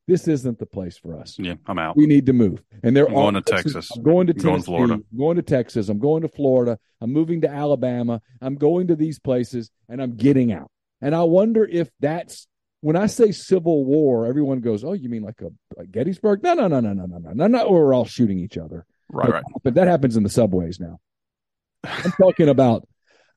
this 0.08 0.28
isn't 0.28 0.58
the 0.58 0.66
place 0.66 0.98
for 0.98 1.20
us. 1.20 1.36
Yeah, 1.38 1.56
I'm 1.66 1.78
out. 1.78 1.98
We 1.98 2.08
need 2.08 2.26
to 2.28 2.34
move. 2.34 2.64
And 2.82 2.96
they're 2.96 3.08
going 3.08 3.36
to. 3.36 3.42
Texas. 3.42 3.90
I'm 3.96 4.04
going 4.04 4.28
to 4.28 4.34
Tennessee. 4.34 4.48
Going 4.48 4.60
to 4.62 4.66
Florida. 4.66 4.94
I'm 4.94 5.18
going 5.18 5.36
to 5.36 5.42
Texas. 5.42 5.90
I'm 5.90 6.00
going 6.00 6.22
to 6.22 6.30
Florida. 6.30 6.80
I'm 7.02 7.12
moving 7.12 7.42
to 7.42 7.50
Alabama. 7.50 8.22
I'm 8.42 8.56
going 8.56 8.88
to 8.88 8.96
these 8.96 9.20
places 9.20 9.70
and 9.90 10.02
I'm 10.02 10.16
getting 10.16 10.52
out. 10.54 10.72
And 11.02 11.14
I 11.14 11.24
wonder 11.24 11.66
if 11.66 11.90
that's 12.00 12.48
when 12.82 12.96
I 12.96 13.08
say 13.08 13.32
civil 13.32 13.86
war, 13.86 14.26
everyone 14.26 14.62
goes, 14.62 14.84
"Oh, 14.84 14.94
you 14.94 15.10
mean 15.10 15.24
like 15.24 15.42
a 15.42 15.50
like 15.78 15.92
Gettysburg?" 15.92 16.42
No, 16.42 16.54
no, 16.54 16.68
no, 16.68 16.80
no, 16.80 16.94
no, 16.94 17.06
no, 17.06 17.18
no, 17.18 17.32
no. 17.34 17.48
no 17.48 17.70
we're 17.70 17.94
all 17.94 18.06
shooting 18.06 18.40
each 18.40 18.58
other. 18.58 18.86
Right, 19.10 19.26
like, 19.26 19.34
right. 19.34 19.44
But 19.64 19.76
that 19.76 19.88
happens 19.88 20.18
in 20.18 20.24
the 20.24 20.30
subways 20.30 20.80
now. 20.80 21.00
I'm 21.84 22.12
talking 22.14 22.50
about 22.50 22.88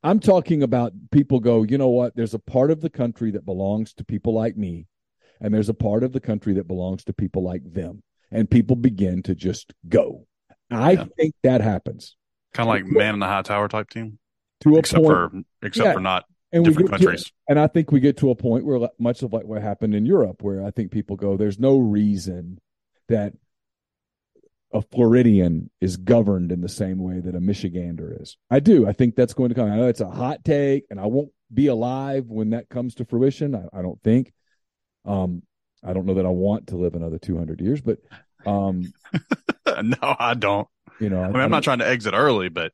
I'm 0.02 0.20
talking 0.20 0.62
about 0.62 0.92
people 1.10 1.40
go, 1.40 1.62
you 1.62 1.78
know 1.78 1.88
what? 1.88 2.16
There's 2.16 2.34
a 2.34 2.38
part 2.38 2.70
of 2.70 2.80
the 2.80 2.90
country 2.90 3.32
that 3.32 3.44
belongs 3.44 3.92
to 3.94 4.04
people 4.04 4.34
like 4.34 4.56
me 4.56 4.86
and 5.40 5.52
there's 5.54 5.68
a 5.68 5.74
part 5.74 6.02
of 6.04 6.12
the 6.12 6.20
country 6.20 6.52
that 6.54 6.68
belongs 6.68 7.04
to 7.04 7.12
people 7.12 7.42
like 7.42 7.62
them, 7.72 8.02
and 8.30 8.50
people 8.50 8.76
begin 8.76 9.22
to 9.24 9.34
just 9.34 9.72
go. 9.88 10.26
I 10.70 10.92
Yeah. 10.92 11.04
think 11.16 11.34
that 11.42 11.60
happens 11.60 12.16
Kind 12.52 12.68
of 12.68 12.74
like 12.74 12.86
man 12.86 13.14
in 13.14 13.20
the 13.20 13.26
high 13.26 13.42
tower 13.42 13.68
type 13.68 13.90
team, 13.90 14.18
to 14.60 14.76
a 14.76 14.78
except 14.78 15.02
point, 15.04 15.12
for 15.32 15.66
except 15.66 15.86
Yeah. 15.86 15.92
for 15.94 16.00
not 16.00 16.24
and 16.52 16.64
different 16.64 16.90
get 16.90 16.98
to- 16.98 17.04
countries. 17.04 17.32
and 17.48 17.58
I 17.58 17.66
think 17.68 17.90
we 17.92 18.00
get 18.00 18.16
to 18.18 18.30
a 18.30 18.34
point 18.34 18.64
where, 18.64 18.88
much 18.98 19.22
of 19.22 19.32
like 19.32 19.46
what 19.46 19.62
happened 19.62 19.94
in 19.94 20.04
Europe, 20.06 20.42
where 20.42 20.64
I 20.64 20.70
think 20.70 20.90
people 20.90 21.16
go, 21.16 21.36
"There's 21.36 21.58
no 21.58 21.78
reason 21.78 22.58
that 23.08 23.34
a 24.72 24.82
Floridian 24.82 25.70
is 25.80 25.96
governed 25.96 26.52
in 26.52 26.60
the 26.60 26.68
same 26.68 26.98
way 26.98 27.18
that 27.20 27.34
a 27.34 27.40
Michigander 27.40 28.20
is." 28.20 28.36
I 28.50 28.60
do. 28.60 28.86
I 28.86 28.92
think 28.92 29.16
that's 29.16 29.34
going 29.34 29.48
to 29.50 29.54
come. 29.54 29.70
I 29.70 29.76
know 29.76 29.88
it's 29.88 30.00
a 30.00 30.10
hot 30.10 30.44
take, 30.44 30.86
and 30.90 31.00
I 31.00 31.06
won't 31.06 31.32
be 31.52 31.66
alive 31.66 32.26
when 32.26 32.50
that 32.50 32.68
comes 32.68 32.94
to 32.96 33.04
fruition. 33.04 33.54
I, 33.54 33.66
I 33.72 33.82
don't 33.82 34.00
think. 34.02 34.32
Um, 35.04 35.42
I 35.84 35.92
don't 35.92 36.06
know 36.06 36.14
that 36.14 36.26
I 36.26 36.30
want 36.30 36.68
to 36.68 36.76
live 36.76 36.94
another 36.94 37.18
200 37.18 37.60
years, 37.60 37.80
but 37.80 37.98
um, 38.46 38.92
no, 39.82 40.16
I 40.18 40.34
don't. 40.34 40.68
you 41.00 41.08
know, 41.10 41.22
I 41.22 41.28
mean, 41.28 41.36
I'm 41.40 41.50
not 41.50 41.62
trying 41.62 41.78
to 41.78 41.88
exit 41.88 42.12
early, 42.14 42.48
but 42.50 42.72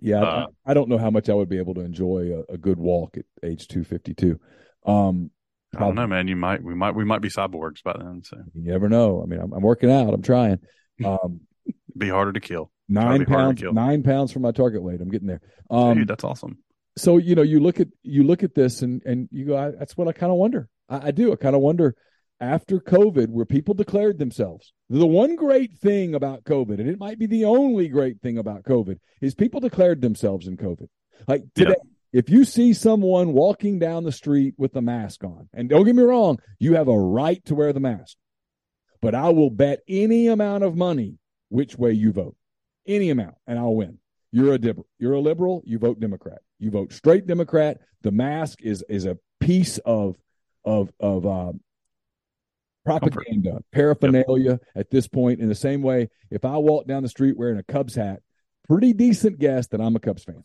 Yeah, 0.00 0.22
Uh, 0.22 0.46
I, 0.66 0.70
I 0.72 0.74
don't 0.74 0.88
know 0.88 0.98
how 0.98 1.10
much 1.10 1.28
I 1.28 1.34
would 1.34 1.48
be 1.48 1.58
able 1.58 1.74
to 1.74 1.80
enjoy 1.82 2.44
a, 2.48 2.54
a 2.54 2.58
good 2.58 2.78
walk 2.78 3.16
at 3.16 3.24
age 3.42 3.68
252. 3.68 4.38
Um, 4.86 5.30
I 5.76 5.80
don't 5.80 5.94
know, 5.94 6.06
man. 6.06 6.28
You 6.28 6.36
might, 6.36 6.62
we 6.62 6.74
might, 6.74 6.94
we 6.94 7.04
might 7.04 7.20
be 7.20 7.28
cyborgs 7.28 7.82
by 7.82 7.94
then. 7.98 8.22
So 8.24 8.38
You 8.54 8.70
never 8.72 8.88
know. 8.88 9.22
I 9.22 9.26
mean, 9.26 9.38
I'm, 9.40 9.52
I'm 9.52 9.62
working 9.62 9.90
out. 9.90 10.12
I'm 10.14 10.22
trying. 10.22 10.58
Um, 11.04 11.42
be 11.96 12.08
harder 12.08 12.32
to 12.32 12.40
kill. 12.40 12.72
nine 12.88 13.20
be 13.20 13.24
harder 13.24 13.24
to 13.24 13.30
pounds, 13.30 13.60
kill. 13.60 13.72
nine 13.72 14.02
pounds 14.02 14.32
from 14.32 14.42
my 14.42 14.50
target 14.50 14.82
weight. 14.82 15.00
I'm 15.00 15.10
getting 15.10 15.28
there. 15.28 15.40
Um, 15.70 15.98
Dude, 15.98 16.08
that's 16.08 16.24
awesome. 16.24 16.58
so 16.96 17.18
you 17.18 17.36
know, 17.36 17.42
you 17.42 17.60
look 17.60 17.78
at 17.78 17.86
you 18.02 18.24
look 18.24 18.42
at 18.42 18.56
this, 18.56 18.82
and 18.82 19.00
and 19.04 19.28
you 19.30 19.44
go, 19.46 19.56
I, 19.56 19.70
that's 19.70 19.96
what 19.96 20.08
I 20.08 20.12
kind 20.12 20.32
of 20.32 20.38
wonder. 20.38 20.68
I, 20.88 21.08
I 21.08 21.10
do. 21.10 21.32
I 21.32 21.36
kind 21.36 21.56
of 21.56 21.62
wonder 21.62 21.94
after 22.40 22.78
COVID, 22.78 23.28
where 23.28 23.44
people 23.44 23.74
declared 23.74 24.18
themselves. 24.18 24.72
The 24.88 25.06
one 25.06 25.34
great 25.34 25.76
thing 25.78 26.14
about 26.14 26.44
COVID, 26.44 26.78
and 26.78 26.88
it 26.88 26.98
might 26.98 27.18
be 27.18 27.26
the 27.26 27.44
only 27.44 27.88
great 27.88 28.20
thing 28.20 28.38
about 28.38 28.62
COVID, 28.62 28.98
is 29.20 29.34
people 29.34 29.60
declared 29.60 30.00
themselves 30.00 30.46
in 30.46 30.56
COVID. 30.56 30.88
Like 31.26 31.42
today, 31.54 31.74
if 32.12 32.30
you 32.30 32.44
see 32.44 32.72
someone 32.72 33.32
walking 33.32 33.78
down 33.78 34.04
the 34.04 34.12
street 34.12 34.54
with 34.56 34.76
a 34.76 34.82
mask 34.82 35.24
on, 35.24 35.48
and 35.52 35.68
don't 35.68 35.84
get 35.84 35.96
me 35.96 36.02
wrong, 36.02 36.38
you 36.58 36.74
have 36.74 36.88
a 36.88 36.98
right 36.98 37.44
to 37.46 37.54
wear 37.54 37.72
the 37.72 37.80
mask. 37.80 38.16
But 39.00 39.14
I 39.14 39.30
will 39.30 39.50
bet 39.50 39.80
any 39.88 40.28
amount 40.28 40.64
of 40.64 40.76
money 40.76 41.18
which 41.48 41.76
way 41.76 41.92
you 41.92 42.12
vote, 42.12 42.36
any 42.86 43.10
amount, 43.10 43.34
and 43.46 43.58
I'll 43.58 43.74
win. 43.74 43.98
You're 44.30 44.54
a 44.54 44.58
liberal. 44.58 44.86
You're 44.98 45.14
a 45.14 45.20
liberal. 45.20 45.62
You 45.64 45.78
vote 45.78 46.00
Democrat. 46.00 46.40
You 46.58 46.70
vote 46.70 46.92
straight 46.92 47.26
Democrat. 47.26 47.78
The 48.02 48.12
mask 48.12 48.62
is 48.62 48.84
is 48.88 49.06
a 49.06 49.18
piece 49.40 49.78
of 49.78 50.16
of 50.68 50.90
of 51.00 51.26
um, 51.26 51.60
propaganda, 52.84 53.62
paraphernalia 53.72 54.60
at 54.76 54.90
this 54.90 55.08
point. 55.08 55.40
In 55.40 55.48
the 55.48 55.54
same 55.54 55.82
way, 55.82 56.08
if 56.30 56.44
I 56.44 56.56
walk 56.58 56.86
down 56.86 57.02
the 57.02 57.08
street 57.08 57.36
wearing 57.36 57.58
a 57.58 57.62
Cubs 57.62 57.94
hat, 57.94 58.20
pretty 58.68 58.92
decent 58.92 59.38
guess 59.38 59.66
that 59.68 59.80
I'm 59.80 59.96
a 59.96 60.00
Cubs 60.00 60.24
fan. 60.24 60.44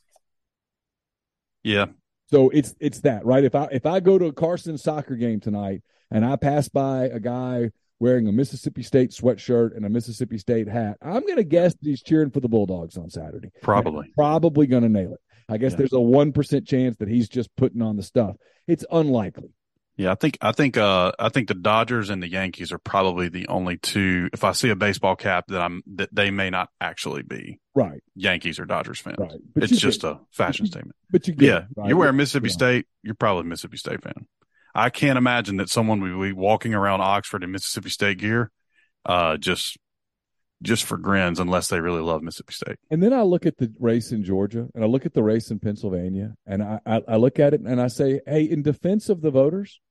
Yeah, 1.64 1.88
So 2.30 2.50
it's 2.50 2.74
it's 2.80 3.02
that 3.02 3.26
right. 3.26 3.44
If 3.44 3.56
I 3.56 3.68
if 3.72 3.86
I 3.86 4.00
go 4.00 4.18
to 4.18 4.26
a 4.26 4.34
Carson 4.34 4.78
soccer 4.78 5.16
game 5.16 5.40
tonight 5.40 5.82
and 6.12 6.26
I 6.26 6.36
pass 6.36 6.68
by 6.68 7.06
a 7.06 7.20
guy 7.20 7.72
wearing 8.00 8.28
a 8.28 8.32
Mississippi 8.34 8.84
State 8.84 9.12
sweatshirt 9.12 9.76
and 9.76 9.86
a 9.86 9.90
Mississippi 9.90 10.38
State 10.38 10.68
hat, 10.68 10.98
I'm 11.02 11.22
going 11.22 11.38
to 11.38 11.44
guess 11.46 11.74
that 11.74 11.84
he's 11.88 12.04
cheering 12.04 12.32
for 12.32 12.42
the 12.42 12.50
Bulldogs 12.50 12.98
on 12.98 13.10
Saturday. 13.10 13.50
probably. 13.62 14.12
Probably 14.16 14.68
going 14.68 14.84
to 14.84 14.90
nail 14.90 15.14
it. 15.14 15.20
I 15.48 15.58
guess 15.58 15.72
Yeah. 15.74 15.78
there's 15.78 15.94
a 15.94 16.02
one 16.02 16.34
percent 16.34 16.68
chance 16.68 16.98
that 16.98 17.08
he's 17.08 17.30
just 17.30 17.50
putting 17.56 17.82
on 17.82 17.96
the 17.96 18.04
stuff. 18.04 18.36
It's 18.68 18.84
unlikely. 18.92 19.54
Yeah, 19.95 20.12
I 20.12 20.15
think, 20.15 20.38
I 20.41 20.51
think, 20.53 20.75
uh, 20.75 21.12
I 21.19 21.29
think 21.29 21.47
the 21.47 21.53
Dodgers 21.53 22.10
and 22.10 22.21
the 22.23 22.27
Yankees 22.27 22.71
are 22.71 22.79
probably 22.79 23.29
the 23.29 23.47
only 23.47 23.77
two. 23.77 24.27
If 24.34 24.43
I 24.43 24.51
see 24.53 24.69
a 24.69 24.75
baseball 24.75 25.15
cap, 25.15 25.45
that 25.49 25.62
I'm 25.62 25.84
that 25.95 26.10
they 26.12 26.32
may 26.32 26.49
not 26.49 26.69
actually 26.82 27.21
be 27.21 27.60
Right. 27.75 28.01
Yankees 28.15 28.60
or 28.60 28.65
Dodgers 28.65 28.99
fans. 28.99 29.17
Right. 29.19 29.32
But 29.53 29.63
It's 29.63 29.79
just 29.79 30.01
get, 30.01 30.12
a 30.12 30.19
fashion 30.32 30.65
statement. 30.65 30.95
but 31.12 31.27
you 31.27 31.36
get 31.36 31.45
Yeah, 31.47 31.58
it, 31.58 31.65
right? 31.75 31.88
you're 31.89 31.97
wearing 31.97 32.15
Mississippi 32.17 32.47
Yeah. 32.47 32.53
State. 32.53 32.88
You're 33.03 33.13
probably 33.15 33.41
a 33.41 33.46
Mississippi 33.46 33.77
State 33.77 34.02
fan. 34.04 34.25
I 34.73 34.89
can't 34.89 35.17
imagine 35.19 35.58
that 35.58 35.69
someone 35.69 36.02
would 36.02 36.25
be 36.27 36.33
walking 36.33 36.73
around 36.73 37.02
Oxford 37.02 37.44
in 37.44 37.52
Mississippi 37.52 37.89
State 37.89 38.17
gear, 38.17 38.50
uh, 39.06 39.37
just 39.37 39.77
just 40.64 40.86
for 40.86 40.98
grins, 40.98 41.40
unless 41.40 41.68
they 41.68 41.80
really 41.80 42.02
love 42.02 42.24
Mississippi 42.24 42.54
State. 42.54 42.78
And 42.90 43.04
then 43.04 43.14
I 43.14 43.22
look 43.22 43.46
at 43.46 43.58
the 43.58 43.72
race 43.80 44.12
in 44.12 44.24
Georgia 44.24 44.68
and 44.74 44.84
I 44.84 44.88
look 44.88 45.06
at 45.06 45.14
the 45.14 45.24
race 45.24 45.52
in 45.52 45.60
Pennsylvania 45.60 46.36
and 46.48 46.64
I, 46.64 46.80
I, 46.86 47.02
I 47.10 47.16
look 47.18 47.40
at 47.40 47.54
it 47.54 47.62
and 47.62 47.82
I 47.82 47.88
say, 47.88 48.22
hey, 48.26 48.44
in 48.44 48.64
defense 48.64 49.10
of 49.10 49.22
the 49.22 49.32
voters, 49.32 49.82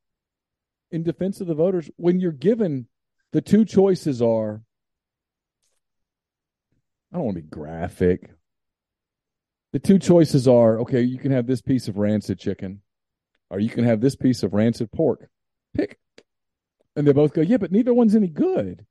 in 0.91 1.03
defense 1.03 1.41
of 1.41 1.47
the 1.47 1.55
voters, 1.55 1.91
when 1.97 2.21
you're 2.21 2.33
given 2.33 2.89
the 3.33 3.41
two 3.41 3.65
choices 3.65 4.21
are, 4.21 4.63
I 7.13 7.17
don't 7.17 7.27
want 7.27 7.37
to 7.37 7.43
be 7.43 7.49
graphic. 7.49 8.31
The 9.73 9.79
two 9.79 9.99
choices 9.99 10.49
are, 10.49 10.81
okay, 10.81 11.03
you 11.03 11.19
can 11.19 11.33
have 11.33 11.47
this 11.47 11.63
piece 11.63 11.89
of 11.89 11.97
rancid 11.97 12.39
chicken 12.39 12.83
or 13.51 13.61
you 13.61 13.69
can 13.69 13.85
have 13.85 14.01
this 14.01 14.17
piece 14.17 14.43
of 14.43 14.55
rancid 14.55 14.91
pork. 14.93 15.29
Pick. 15.75 15.99
And 16.97 17.07
they 17.07 17.13
both 17.13 17.33
go, 17.33 17.41
yeah, 17.41 17.57
but 17.57 17.73
neither 17.73 17.95
one's 17.95 18.15
any 18.15 18.29
good. 18.29 18.87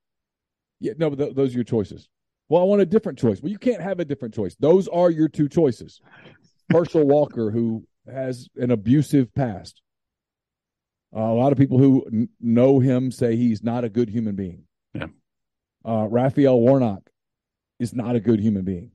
Yeah, 0.81 0.93
no, 0.97 1.11
but 1.11 1.19
th- 1.19 1.35
those 1.35 1.51
are 1.51 1.57
your 1.57 1.63
choices. 1.63 2.09
Well, 2.49 2.61
I 2.61 2.65
want 2.65 2.81
a 2.81 2.85
different 2.85 3.17
choice. 3.17 3.41
Well, 3.41 3.51
you 3.51 3.59
can't 3.59 3.81
have 3.81 3.99
a 4.01 4.05
different 4.05 4.33
choice. 4.33 4.55
Those 4.59 4.89
are 4.89 5.09
your 5.09 5.29
two 5.29 5.47
choices. 5.47 6.01
Herschel 6.69 7.07
Walker, 7.07 7.51
who 7.51 7.85
has 8.11 8.49
an 8.55 8.71
abusive 8.71 9.33
past. 9.33 9.81
Uh, 11.15 11.19
a 11.19 11.33
lot 11.35 11.51
of 11.51 11.57
people 11.57 11.77
who 11.77 12.03
n- 12.11 12.29
know 12.41 12.79
him 12.79 13.11
say 13.11 13.35
he's 13.35 13.63
not 13.63 13.83
a 13.83 13.89
good 13.89 14.09
human 14.09 14.35
being. 14.35 14.63
Yeah. 14.93 15.07
Uh, 15.85 16.07
Raphael 16.09 16.59
Warnock 16.59 17.09
is 17.79 17.93
not 17.93 18.15
a 18.15 18.19
good 18.19 18.39
human 18.39 18.63
being. 18.63 18.91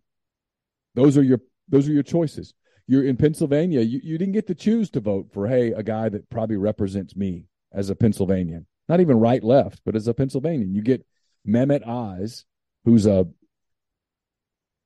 Those 0.95 1.17
are 1.17 1.23
your 1.23 1.41
those 1.69 1.89
are 1.89 1.93
your 1.93 2.03
choices. 2.03 2.53
You're 2.87 3.05
in 3.05 3.17
Pennsylvania. 3.17 3.81
You, 3.81 4.01
you 4.03 4.19
didn't 4.19 4.35
get 4.35 4.47
to 4.47 4.55
choose 4.55 4.91
to 4.91 5.01
vote 5.01 5.29
for 5.33 5.47
hey 5.47 5.73
a 5.73 5.83
guy 5.83 6.09
that 6.09 6.29
probably 6.31 6.57
represents 6.57 7.17
me 7.17 7.47
as 7.73 7.91
a 7.91 7.97
Pennsylvanian, 7.97 8.67
not 8.89 9.01
even 9.01 9.19
right 9.19 9.43
left, 9.43 9.81
but 9.85 9.97
as 9.97 10.09
a 10.09 10.15
Pennsylvanian. 10.15 10.75
You 10.75 10.83
get 10.83 11.05
Mehmet 11.47 11.87
Oz, 11.87 12.45
who's 12.85 13.07
a 13.07 13.27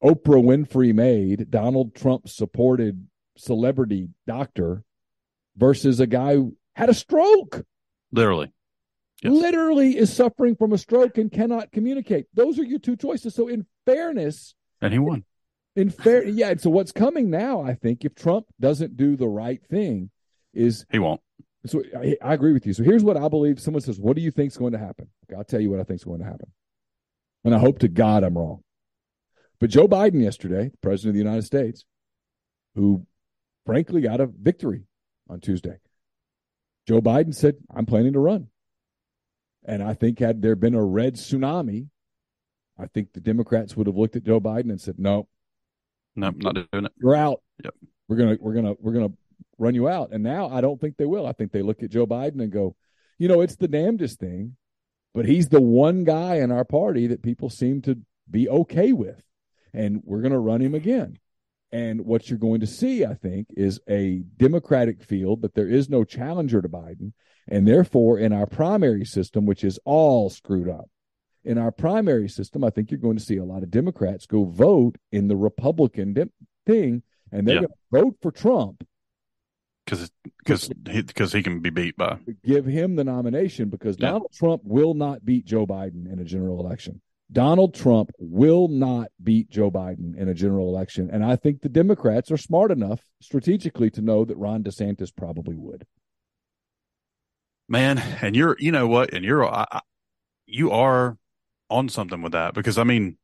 Oprah 0.02 0.42
Winfrey 0.42 0.94
made, 0.94 1.50
Donald 1.50 1.94
Trump 1.94 2.28
supported 2.28 3.06
celebrity 3.36 4.08
doctor 4.26 4.82
versus 5.56 6.00
a 6.00 6.06
guy 6.06 6.34
who 6.34 6.56
had 6.74 6.88
a 6.88 6.94
stroke. 6.94 7.64
Literally. 8.12 8.52
Yes. 9.22 9.32
Literally 9.32 9.98
is 9.98 10.10
suffering 10.12 10.56
from 10.56 10.72
a 10.72 10.78
stroke 10.78 11.18
and 11.18 11.30
cannot 11.30 11.72
communicate. 11.72 12.26
Those 12.32 12.58
are 12.58 12.64
your 12.64 12.78
two 12.78 12.96
choices. 12.96 13.34
So 13.34 13.48
in 13.48 13.66
fairness, 13.84 14.54
And 14.80 14.92
he 14.94 14.98
won. 14.98 15.24
in 15.76 15.90
fair 15.90 16.24
yeah, 16.26 16.50
and 16.50 16.60
so 16.60 16.70
what's 16.70 16.92
coming 16.92 17.28
now, 17.28 17.60
I 17.62 17.74
think, 17.74 18.04
if 18.04 18.14
Trump 18.14 18.46
doesn't 18.58 18.96
do 18.96 19.16
the 19.16 19.28
right 19.28 19.62
thing, 19.66 20.10
is 20.54 20.86
He 20.90 20.98
won't. 20.98 21.20
So 21.66 21.82
I, 21.96 22.16
I 22.22 22.34
agree 22.34 22.52
with 22.52 22.66
you. 22.66 22.72
So 22.72 22.82
here's 22.82 23.04
what 23.04 23.16
I 23.16 23.28
believe. 23.28 23.60
Someone 23.60 23.82
says, 23.82 23.98
What 24.00 24.16
do 24.16 24.22
you 24.22 24.30
think's 24.30 24.56
going 24.56 24.72
to 24.72 24.78
happen? 24.78 25.08
Okay, 25.24 25.36
I'll 25.36 25.44
tell 25.44 25.60
you 25.60 25.70
what 25.70 25.80
I 25.80 25.84
think's 25.84 26.04
going 26.04 26.20
to 26.20 26.24
happen. 26.24 26.50
And 27.44 27.54
I 27.54 27.58
hope 27.58 27.78
to 27.80 27.88
God 27.88 28.24
I'm 28.24 28.36
wrong. 28.36 28.62
But 29.60 29.70
Joe 29.70 29.86
Biden 29.88 30.22
yesterday, 30.22 30.70
president 30.82 31.10
of 31.10 31.14
the 31.14 31.24
United 31.24 31.44
States, 31.44 31.84
who 32.74 33.06
frankly 33.66 34.00
got 34.00 34.20
a 34.20 34.26
victory 34.26 34.84
on 35.28 35.40
Tuesday, 35.40 35.78
Joe 36.88 37.00
Biden 37.00 37.34
said, 37.34 37.56
I'm 37.74 37.86
planning 37.86 38.14
to 38.14 38.18
run. 38.20 38.48
And 39.64 39.82
I 39.82 39.92
think 39.94 40.18
had 40.18 40.40
there 40.40 40.56
been 40.56 40.74
a 40.74 40.82
red 40.84 41.16
tsunami, 41.16 41.88
I 42.78 42.86
think 42.86 43.12
the 43.12 43.20
Democrats 43.20 43.76
would 43.76 43.86
have 43.86 43.96
looked 43.96 44.16
at 44.16 44.24
Joe 44.24 44.40
Biden 44.40 44.70
and 44.70 44.80
said, 44.80 44.98
No, 44.98 45.28
No, 46.16 46.30
not 46.34 46.54
doing 46.54 46.86
it. 46.86 46.92
you're 46.96 47.14
out. 47.14 47.42
Yep. 47.62 47.74
We're 48.08 48.16
gonna 48.16 48.36
we're 48.40 48.54
gonna 48.54 48.74
we're 48.80 48.92
gonna 48.94 49.12
run 49.58 49.74
you 49.74 49.88
out. 49.88 50.10
And 50.12 50.22
now 50.22 50.48
I 50.48 50.60
don't 50.60 50.80
think 50.80 50.96
they 50.96 51.06
will. 51.06 51.26
I 51.26 51.32
think 51.32 51.52
they 51.52 51.62
look 51.62 51.82
at 51.82 51.90
Joe 51.90 52.06
Biden 52.06 52.40
and 52.42 52.50
go, 52.52 52.76
you 53.18 53.28
know, 53.28 53.40
it's 53.40 53.56
the 53.56 53.68
damnedest 53.68 54.18
thing, 54.18 54.56
but 55.14 55.26
he's 55.26 55.48
the 55.48 55.60
one 55.60 56.04
guy 56.04 56.36
in 56.36 56.50
our 56.50 56.64
party 56.64 57.06
that 57.08 57.22
people 57.22 57.50
seem 57.50 57.82
to 57.82 57.98
be 58.30 58.48
okay 58.48 58.92
with. 58.92 59.22
And 59.72 60.02
we're 60.04 60.22
gonna 60.22 60.38
run 60.40 60.60
him 60.62 60.74
again. 60.74 61.18
And 61.72 62.04
what 62.04 62.28
you're 62.28 62.38
going 62.38 62.60
to 62.60 62.66
see, 62.66 63.04
I 63.04 63.14
think, 63.14 63.46
is 63.56 63.78
a 63.88 64.24
Democratic 64.36 65.04
field, 65.04 65.40
but 65.40 65.54
there 65.54 65.68
is 65.68 65.88
no 65.88 66.02
challenger 66.02 66.60
to 66.60 66.68
Biden. 66.68 67.12
And 67.46 67.66
therefore, 67.66 68.18
in 68.18 68.32
our 68.32 68.46
primary 68.46 69.04
system, 69.04 69.46
which 69.46 69.62
is 69.62 69.78
all 69.84 70.30
screwed 70.30 70.68
up, 70.68 70.90
in 71.44 71.58
our 71.58 71.70
primary 71.70 72.28
system, 72.28 72.64
I 72.64 72.70
think 72.70 72.90
you're 72.90 72.98
going 72.98 73.16
to 73.16 73.22
see 73.24 73.36
a 73.36 73.44
lot 73.44 73.62
of 73.62 73.70
Democrats 73.70 74.26
go 74.26 74.44
vote 74.44 74.96
in 75.12 75.28
the 75.28 75.36
Republican 75.36 76.12
dem- 76.12 76.32
thing, 76.66 77.02
and 77.30 77.46
they're 77.46 77.54
Yeah. 77.56 77.60
going 77.60 77.68
to 77.68 78.00
vote 78.04 78.16
for 78.20 78.32
Trump 78.32 78.84
Because 79.90 80.10
because 80.38 80.70
he, 80.88 81.02
cause 81.02 81.32
he 81.32 81.42
can 81.42 81.60
be 81.60 81.70
beat 81.70 81.96
by. 81.96 82.18
give 82.44 82.64
him 82.64 82.94
the 82.96 83.04
nomination 83.04 83.68
because 83.68 83.96
Yeah. 83.98 84.12
Donald 84.12 84.32
Trump 84.32 84.62
will 84.64 84.94
not 84.94 85.24
beat 85.24 85.44
Joe 85.44 85.66
Biden 85.66 86.10
in 86.10 86.18
a 86.20 86.24
general 86.24 86.60
election. 86.60 87.00
Donald 87.32 87.74
Trump 87.74 88.10
will 88.18 88.68
not 88.68 89.08
beat 89.22 89.50
Joe 89.50 89.70
Biden 89.70 90.16
in 90.16 90.28
a 90.28 90.34
general 90.34 90.68
election. 90.68 91.10
And 91.12 91.24
I 91.24 91.36
think 91.36 91.60
the 91.62 91.68
Democrats 91.68 92.30
are 92.30 92.36
smart 92.36 92.70
enough 92.72 93.00
strategically 93.20 93.90
to 93.90 94.00
know 94.02 94.24
that 94.24 94.36
Ron 94.36 94.62
DeSantis 94.64 95.14
probably 95.14 95.54
would. 95.56 95.86
Man, 97.68 97.98
and 97.98 98.34
you're, 98.34 98.56
you 98.58 98.72
know 98.72 98.86
what? 98.88 99.12
And 99.14 99.24
you're, 99.24 99.44
I- 99.46 99.80
you 100.46 100.72
are 100.72 101.16
on 101.68 101.88
something 101.88 102.20
with 102.22 102.32
that 102.32 102.54
because 102.54 102.78
I 102.78 102.82
mean, 102.84 103.16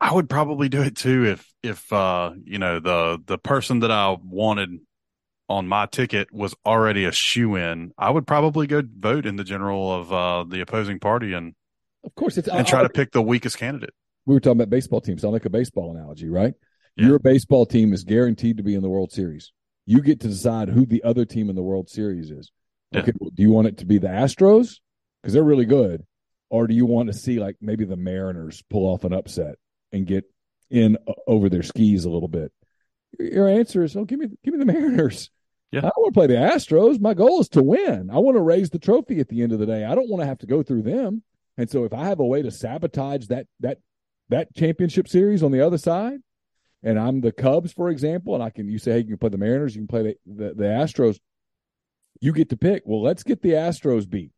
I 0.00 0.12
would 0.14 0.30
probably 0.30 0.68
do 0.68 0.82
it 0.82 0.96
too 0.96 1.24
if, 1.26 1.52
if, 1.64 1.92
uh, 1.92 2.32
you 2.44 2.58
know, 2.58 2.78
the, 2.78 3.18
the 3.26 3.36
person 3.38 3.80
that 3.80 3.90
I 3.90 4.16
wanted 4.22 4.78
on 5.50 5.66
my 5.68 5.84
ticket 5.86 6.32
was 6.32 6.54
already 6.64 7.04
a 7.04 7.12
shoe 7.12 7.56
in. 7.56 7.92
I 7.98 8.08
would 8.10 8.26
probably 8.26 8.66
go 8.66 8.82
vote 8.98 9.26
in 9.26 9.36
the 9.36 9.44
general 9.44 9.92
of, 9.92 10.12
uh, 10.12 10.44
the 10.48 10.60
opposing 10.60 10.98
party 11.00 11.32
and, 11.32 11.54
Of 12.04 12.14
course, 12.14 12.38
it's 12.38 12.48
and 12.48 12.66
try 12.66 12.82
to 12.82 12.88
pick 12.88 13.12
the 13.12 13.20
weakest 13.22 13.58
candidate. 13.58 13.90
we 14.26 14.34
were 14.34 14.40
talking 14.40 14.60
about 14.60 14.70
baseball 14.70 15.00
teams. 15.00 15.24
I'll 15.24 15.32
make 15.32 15.44
a 15.44 15.50
baseball 15.50 15.90
analogy, 15.94 16.28
right? 16.28 16.54
Yeah. 16.96 17.08
Your 17.08 17.18
baseball 17.18 17.66
team 17.66 17.92
is 17.92 18.04
guaranteed 18.04 18.56
to 18.58 18.62
be 18.62 18.74
in 18.74 18.82
the 18.82 18.88
World 18.88 19.12
Series. 19.12 19.52
You 19.86 20.00
get 20.02 20.20
to 20.20 20.28
decide 20.28 20.68
who 20.68 20.86
the 20.86 21.02
other 21.02 21.24
team 21.24 21.50
in 21.50 21.56
the 21.56 21.62
World 21.62 21.88
Series 21.90 22.30
is. 22.30 22.52
Yeah. 22.92 23.00
Okay, 23.00 23.12
well, 23.18 23.30
do 23.34 23.42
you 23.42 23.50
want 23.50 23.66
it 23.68 23.78
to 23.78 23.86
be 23.86 23.98
the 23.98 24.08
Astros 24.08 24.76
because 25.22 25.32
they're 25.34 25.42
really 25.42 25.64
good, 25.64 26.04
or 26.48 26.66
do 26.66 26.74
you 26.74 26.86
want 26.86 27.08
to 27.08 27.12
see 27.12 27.38
like 27.40 27.56
maybe 27.60 27.84
the 27.84 27.96
Mariners 27.96 28.62
pull 28.70 28.86
off 28.86 29.04
an 29.04 29.12
upset 29.12 29.56
and 29.92 30.06
get 30.06 30.24
in 30.70 30.96
o- 31.08 31.14
over 31.26 31.48
their 31.48 31.62
skis 31.64 32.04
a 32.04 32.10
little 32.10 32.28
bit? 32.28 32.52
Your 33.18 33.48
answer 33.48 33.82
is, 33.82 33.96
"Oh, 33.96 34.04
give 34.04 34.18
me, 34.20 34.28
give 34.44 34.54
me 34.54 34.58
the 34.64 34.72
Mariners." 34.72 35.30
Yeah. 35.72 35.80
I 35.84 35.90
want 35.96 36.14
to 36.14 36.18
play 36.18 36.26
the 36.26 36.34
Astros. 36.34 37.00
My 37.00 37.14
goal 37.14 37.40
is 37.40 37.48
to 37.50 37.62
win. 37.62 38.10
I 38.10 38.18
want 38.18 38.36
to 38.36 38.42
raise 38.42 38.70
the 38.70 38.78
trophy 38.78 39.20
at 39.20 39.28
the 39.28 39.42
end 39.42 39.52
of 39.52 39.60
the 39.60 39.66
day. 39.66 39.84
I 39.84 39.94
don't 39.94 40.08
want 40.08 40.20
to 40.22 40.26
have 40.26 40.38
to 40.38 40.46
go 40.46 40.62
through 40.62 40.82
them. 40.82 41.22
And 41.56 41.70
so, 41.70 41.84
if 41.84 41.92
I 41.92 42.04
have 42.06 42.20
a 42.20 42.26
way 42.26 42.42
to 42.42 42.50
sabotage 42.50 43.26
that 43.26 43.46
that 43.60 43.78
that 44.30 44.54
championship 44.54 45.08
series 45.08 45.42
on 45.42 45.52
the 45.52 45.60
other 45.60 45.78
side, 45.78 46.20
and 46.82 46.98
I'm 46.98 47.20
the 47.20 47.32
Cubs, 47.32 47.72
for 47.72 47.90
example, 47.90 48.34
and 48.34 48.42
I 48.42 48.50
can 48.50 48.68
you 48.68 48.78
say, 48.78 48.92
hey, 48.92 48.98
you 48.98 49.04
can 49.04 49.18
play 49.18 49.28
the 49.28 49.38
Mariners, 49.38 49.74
you 49.74 49.82
can 49.82 49.88
play 49.88 50.02
the, 50.02 50.16
the, 50.26 50.54
the 50.54 50.64
Astros, 50.64 51.18
you 52.20 52.32
get 52.32 52.48
to 52.50 52.56
pick. 52.56 52.82
Well, 52.86 53.02
let's 53.02 53.22
get 53.22 53.42
the 53.42 53.50
Astros 53.50 54.08
beat. 54.08 54.32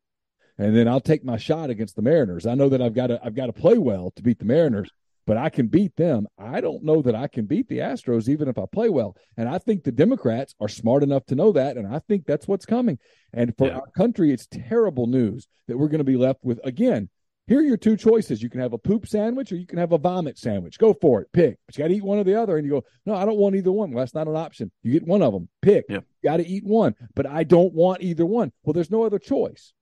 And 0.59 0.76
then 0.76 0.87
I'll 0.87 1.01
take 1.01 1.24
my 1.24 1.39
shot 1.39 1.70
against 1.70 1.97
the 1.97 2.03
Mariners. 2.03 2.47
I 2.47 2.55
know 2.55 2.68
that 2.68 2.83
I've 2.83 2.95
got 2.95 3.09
to 3.09 3.20
I've 3.24 3.35
got 3.35 3.47
to 3.47 3.53
play 3.53 3.78
well 3.78 4.12
to 4.16 4.22
beat 4.22 4.39
the 4.39 4.45
Mariners, 4.45 4.91
but 5.27 5.37
I 5.37 5.49
can 5.49 5.66
beat 5.68 5.97
them. 5.97 6.27
I 6.39 6.61
don't 6.61 6.83
know 6.85 7.03
that 7.03 7.14
I 7.14 7.27
can 7.29 7.47
beat 7.47 7.68
the 7.68 7.79
Astros 7.79 8.29
even 8.29 8.49
if 8.49 8.59
I 8.59 8.64
play 8.70 8.89
well. 8.89 9.16
And 9.37 9.49
I 9.49 9.59
think 9.59 9.85
the 9.85 9.93
Democrats 9.93 10.55
are 10.61 10.68
smart 10.68 11.03
enough 11.03 11.25
to 11.27 11.35
know 11.35 11.53
that, 11.53 11.77
and 11.77 11.87
I 11.87 11.99
think 12.01 12.27
that's 12.27 12.49
what's 12.49 12.66
coming. 12.66 12.99
And 13.33 13.57
for 13.57 13.68
Yeah. 13.68 13.77
our 13.77 13.87
country, 13.97 14.33
it's 14.33 14.47
terrible 14.47 15.07
news 15.07 15.47
that 15.68 15.79
we're 15.79 15.89
going 15.89 15.99
to 15.99 16.05
be 16.05 16.16
left 16.16 16.45
with 16.45 16.61
again 16.64 17.09
here 17.49 17.59
are 17.59 17.62
your 17.62 17.77
two 17.77 17.97
choices. 17.97 18.41
You 18.41 18.49
can 18.49 18.61
have 18.61 18.73
a 18.73 18.79
poop 18.79 19.07
sandwich 19.07 19.51
or 19.51 19.57
you 19.57 19.66
can 19.66 19.79
have 19.79 19.91
a 19.91 19.99
vomit 19.99 20.39
sandwich. 20.39 20.79
Go 20.79 20.95
for 20.95 21.20
it. 21.23 21.33
Pick. 21.33 21.59
But 21.66 21.77
you 21.77 21.83
got 21.83 21.89
to 21.89 21.95
eat 21.95 22.05
one 22.05 22.18
or 22.18 22.25
the 22.25 22.41
other. 22.41 22.57
And 22.57 22.64
you 22.64 22.70
go, 22.70 22.85
no, 23.05 23.14
I 23.16 23.25
don't 23.25 23.37
want 23.37 23.57
either 23.57 23.73
one. 23.73 23.91
Well, 23.91 24.01
that's 24.01 24.14
not 24.14 24.29
an 24.29 24.37
option. 24.37 24.70
You 24.85 24.93
get 24.93 25.07
one 25.09 25.23
of 25.23 25.33
them. 25.33 25.49
Pick. 25.61 25.87
Yep. 25.89 26.05
You 26.23 26.31
got 26.31 26.37
to 26.37 26.47
eat 26.47 26.64
one. 26.64 26.95
But 27.16 27.27
I 27.27 27.43
don't 27.43 27.75
want 27.75 28.01
either 28.01 28.25
one. 28.25 28.53
Well, 28.62 28.73
there's 28.75 28.93
no 28.93 29.03
other 29.03 29.18
choice. 29.18 29.75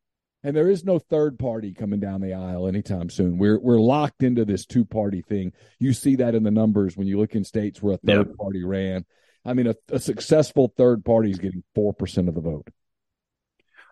And 0.42 0.56
there 0.56 0.70
is 0.70 0.84
no 0.84 0.98
third 0.98 1.38
party 1.38 1.74
coming 1.74 2.00
down 2.00 2.22
the 2.22 2.32
aisle 2.32 2.66
anytime 2.66 3.10
soon. 3.10 3.36
We're 3.36 3.58
we're 3.60 3.78
locked 3.80 4.22
into 4.22 4.44
this 4.46 4.64
two 4.64 4.86
party 4.86 5.20
thing. 5.22 5.52
You 5.78 5.92
see 5.92 6.16
that 6.16 6.34
in 6.34 6.44
the 6.44 6.50
numbers 6.50 6.96
when 6.96 7.06
you 7.06 7.18
look 7.18 7.34
in 7.34 7.44
states 7.44 7.82
where 7.82 7.94
a 7.94 7.98
third 7.98 8.28
Yep. 8.28 8.36
party 8.38 8.64
ran. 8.64 9.04
I 9.44 9.52
mean, 9.54 9.66
a, 9.66 9.74
a 9.90 9.98
successful 9.98 10.72
third 10.76 11.04
party 11.04 11.30
is 11.30 11.38
getting 11.38 11.62
four 11.74 11.92
percent 11.92 12.28
of 12.28 12.34
the 12.34 12.40
vote. 12.40 12.68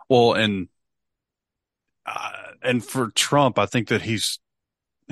Well, 0.08 0.32
and 0.32 0.68
uh, 2.06 2.30
and 2.62 2.82
for 2.82 3.10
Trump, 3.10 3.58
I 3.58 3.66
think 3.66 3.88
that 3.88 4.02
he's 4.02 4.38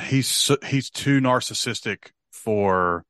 he's 0.03 0.51
he's 0.67 0.89
too 0.89 1.21
narcissistic 1.21 2.13
for 2.31 3.05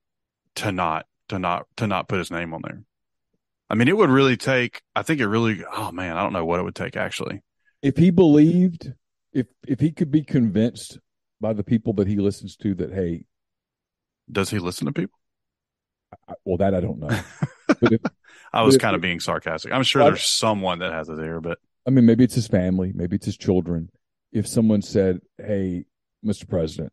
to 0.56 0.72
not 0.72 1.06
to 1.28 1.38
not 1.38 1.66
to 1.76 1.86
not 1.86 2.08
put 2.08 2.18
his 2.18 2.30
name 2.32 2.52
on 2.54 2.62
there. 2.64 2.82
I 3.70 3.74
mean, 3.76 3.86
it 3.86 3.96
would 3.96 4.10
really 4.10 4.36
take. 4.36 4.82
I 4.96 5.02
think 5.02 5.20
it 5.20 5.28
really. 5.28 5.64
Oh 5.64 5.92
man, 5.92 6.16
I 6.16 6.22
don't 6.24 6.32
know 6.32 6.44
what 6.44 6.58
it 6.58 6.64
would 6.64 6.74
take 6.74 6.96
actually. 6.96 7.42
If 7.82 7.96
he 7.96 8.10
believed 8.10 8.92
if 9.32 9.46
if 9.66 9.80
he 9.80 9.92
could 9.92 10.10
be 10.10 10.22
convinced 10.22 10.98
by 11.40 11.52
the 11.52 11.64
people 11.64 11.92
that 11.94 12.08
he 12.08 12.16
listens 12.16 12.56
to 12.56 12.74
that 12.74 12.92
hey 12.92 13.24
Does 14.30 14.50
he 14.50 14.58
listen 14.58 14.86
to 14.86 14.92
people? 14.92 15.18
I, 16.28 16.34
well 16.44 16.56
that 16.58 16.74
i 16.74 16.80
don't 16.80 16.98
know 16.98 17.08
if, 17.82 18.00
I 18.52 18.62
was 18.62 18.76
kind 18.78 18.94
of 18.94 19.02
being 19.02 19.20
sarcastic. 19.20 19.72
I'm 19.72 19.82
sure 19.82 20.02
Well, 20.02 20.12
there's 20.12 20.24
someone 20.24 20.78
that 20.78 20.92
has 20.92 21.08
it 21.08 21.16
there, 21.16 21.40
but 21.40 21.58
i 21.86 21.90
mean 21.90 22.06
maybe 22.06 22.24
it's 22.24 22.34
his 22.34 22.46
family 22.48 22.92
maybe 22.94 23.16
it's 23.16 23.26
his 23.26 23.36
children 23.36 23.90
if 24.32 24.46
someone 24.46 24.82
said 24.82 25.20
hey 25.38 25.84
mr 26.24 26.48
president 26.48 26.92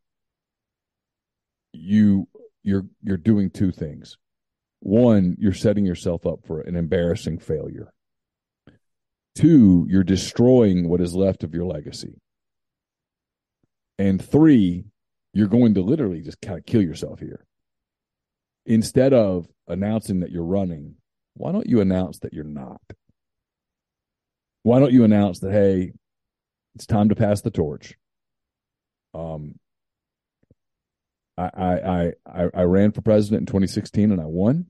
you 1.72 2.28
you're 2.64 2.86
you're 3.02 3.18
doing 3.18 3.50
two 3.50 3.72
things 3.72 4.18
one 4.80 5.36
you're 5.40 5.54
setting 5.54 5.86
yourself 5.86 6.26
up 6.26 6.40
for 6.46 6.62
an 6.62 6.76
embarrassing 6.76 7.40
failure 7.40 7.94
two 9.36 9.86
you're 9.90 10.04
destroying 10.04 10.90
what 10.90 11.02
is 11.02 11.16
left 11.16 11.44
of 11.44 11.54
your 11.54 11.66
legacy. 11.66 12.20
And 13.98 14.24
three 14.24 14.86
you're 15.34 15.48
going 15.48 15.74
to 15.76 15.82
literally 15.82 16.22
just 16.22 16.42
kind 16.42 16.60
of 16.60 16.66
kill 16.66 16.82
yourself 16.82 17.20
here. 17.20 17.46
Instead 18.66 19.14
of 19.14 19.48
announcing 19.68 20.22
that 20.22 20.32
you're 20.32 20.44
running 20.44 20.96
why 21.36 21.52
don't 21.52 21.68
you 21.68 21.82
announce 21.82 22.20
that 22.20 22.34
you're 22.34 22.44
not? 22.44 22.82
Why 24.62 24.80
don't 24.80 24.94
you 24.94 25.04
announce 25.04 25.40
that 25.40 25.52
hey 25.52 25.94
it's 26.76 26.86
time 26.86 27.10
to 27.10 27.16
pass 27.16 27.42
the 27.42 27.52
torch? 27.52 27.96
Um 29.14 29.56
I, 31.36 31.50
I, 31.58 32.12
I, 32.28 32.50
I 32.54 32.62
ran 32.62 32.92
for 32.92 33.02
president 33.02 33.42
in 33.42 33.46
2016 33.48 34.12
and 34.12 34.22
I 34.22 34.26
won. 34.26 34.68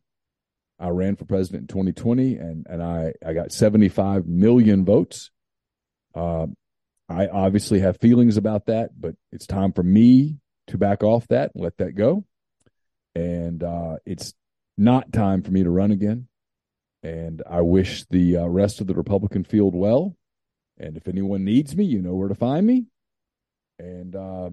I 0.84 0.90
ran 0.90 1.16
for 1.16 1.24
president 1.24 1.62
in 1.62 1.68
2020 1.68 2.36
and, 2.36 2.68
and 2.70 2.84
I, 2.84 3.14
I 3.26 3.32
got 3.32 3.54
75 3.54 4.28
million 4.28 4.84
votes. 4.84 5.32
Uh, 6.14 6.48
I 7.08 7.28
obviously 7.28 7.80
have 7.80 8.02
feelings 8.02 8.36
about 8.36 8.66
that, 8.66 8.90
but 9.00 9.16
it's 9.32 9.48
time 9.48 9.72
for 9.72 9.82
me 9.82 10.40
to 10.68 10.78
back 10.78 11.02
off 11.02 11.26
that 11.30 11.52
and 11.56 11.64
let 11.64 11.78
that 11.78 11.96
go. 11.96 12.26
And 13.16 13.64
uh, 13.64 13.98
it's 14.06 14.34
not 14.78 15.14
time 15.14 15.42
for 15.42 15.52
me 15.52 15.64
to 15.64 15.70
run 15.70 15.92
again. 15.92 16.28
And 17.02 17.42
I 17.50 17.62
wish 17.62 18.04
the 18.10 18.38
uh, 18.38 18.48
rest 18.48 18.82
of 18.82 18.88
the 18.88 18.94
Republican 18.94 19.46
field 19.46 19.76
well. 19.76 20.18
And 20.78 20.98
if 20.98 21.08
anyone 21.08 21.46
needs 21.46 21.78
me, 21.78 21.86
you 21.86 22.02
know 22.02 22.16
where 22.16 22.28
to 22.28 22.36
find 22.36 22.68
me. 22.68 22.88
And 23.80 24.18
uh, 24.18 24.50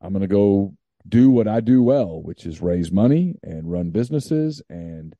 I'm 0.00 0.12
going 0.12 0.20
to 0.20 0.28
go 0.28 0.74
do 1.06 1.30
what 1.30 1.46
I 1.46 1.60
do 1.60 1.82
well, 1.82 2.22
which 2.22 2.46
is 2.46 2.62
raise 2.62 2.90
money 2.90 3.36
and 3.42 3.70
run 3.70 3.90
businesses. 3.90 4.62
And 4.70 5.14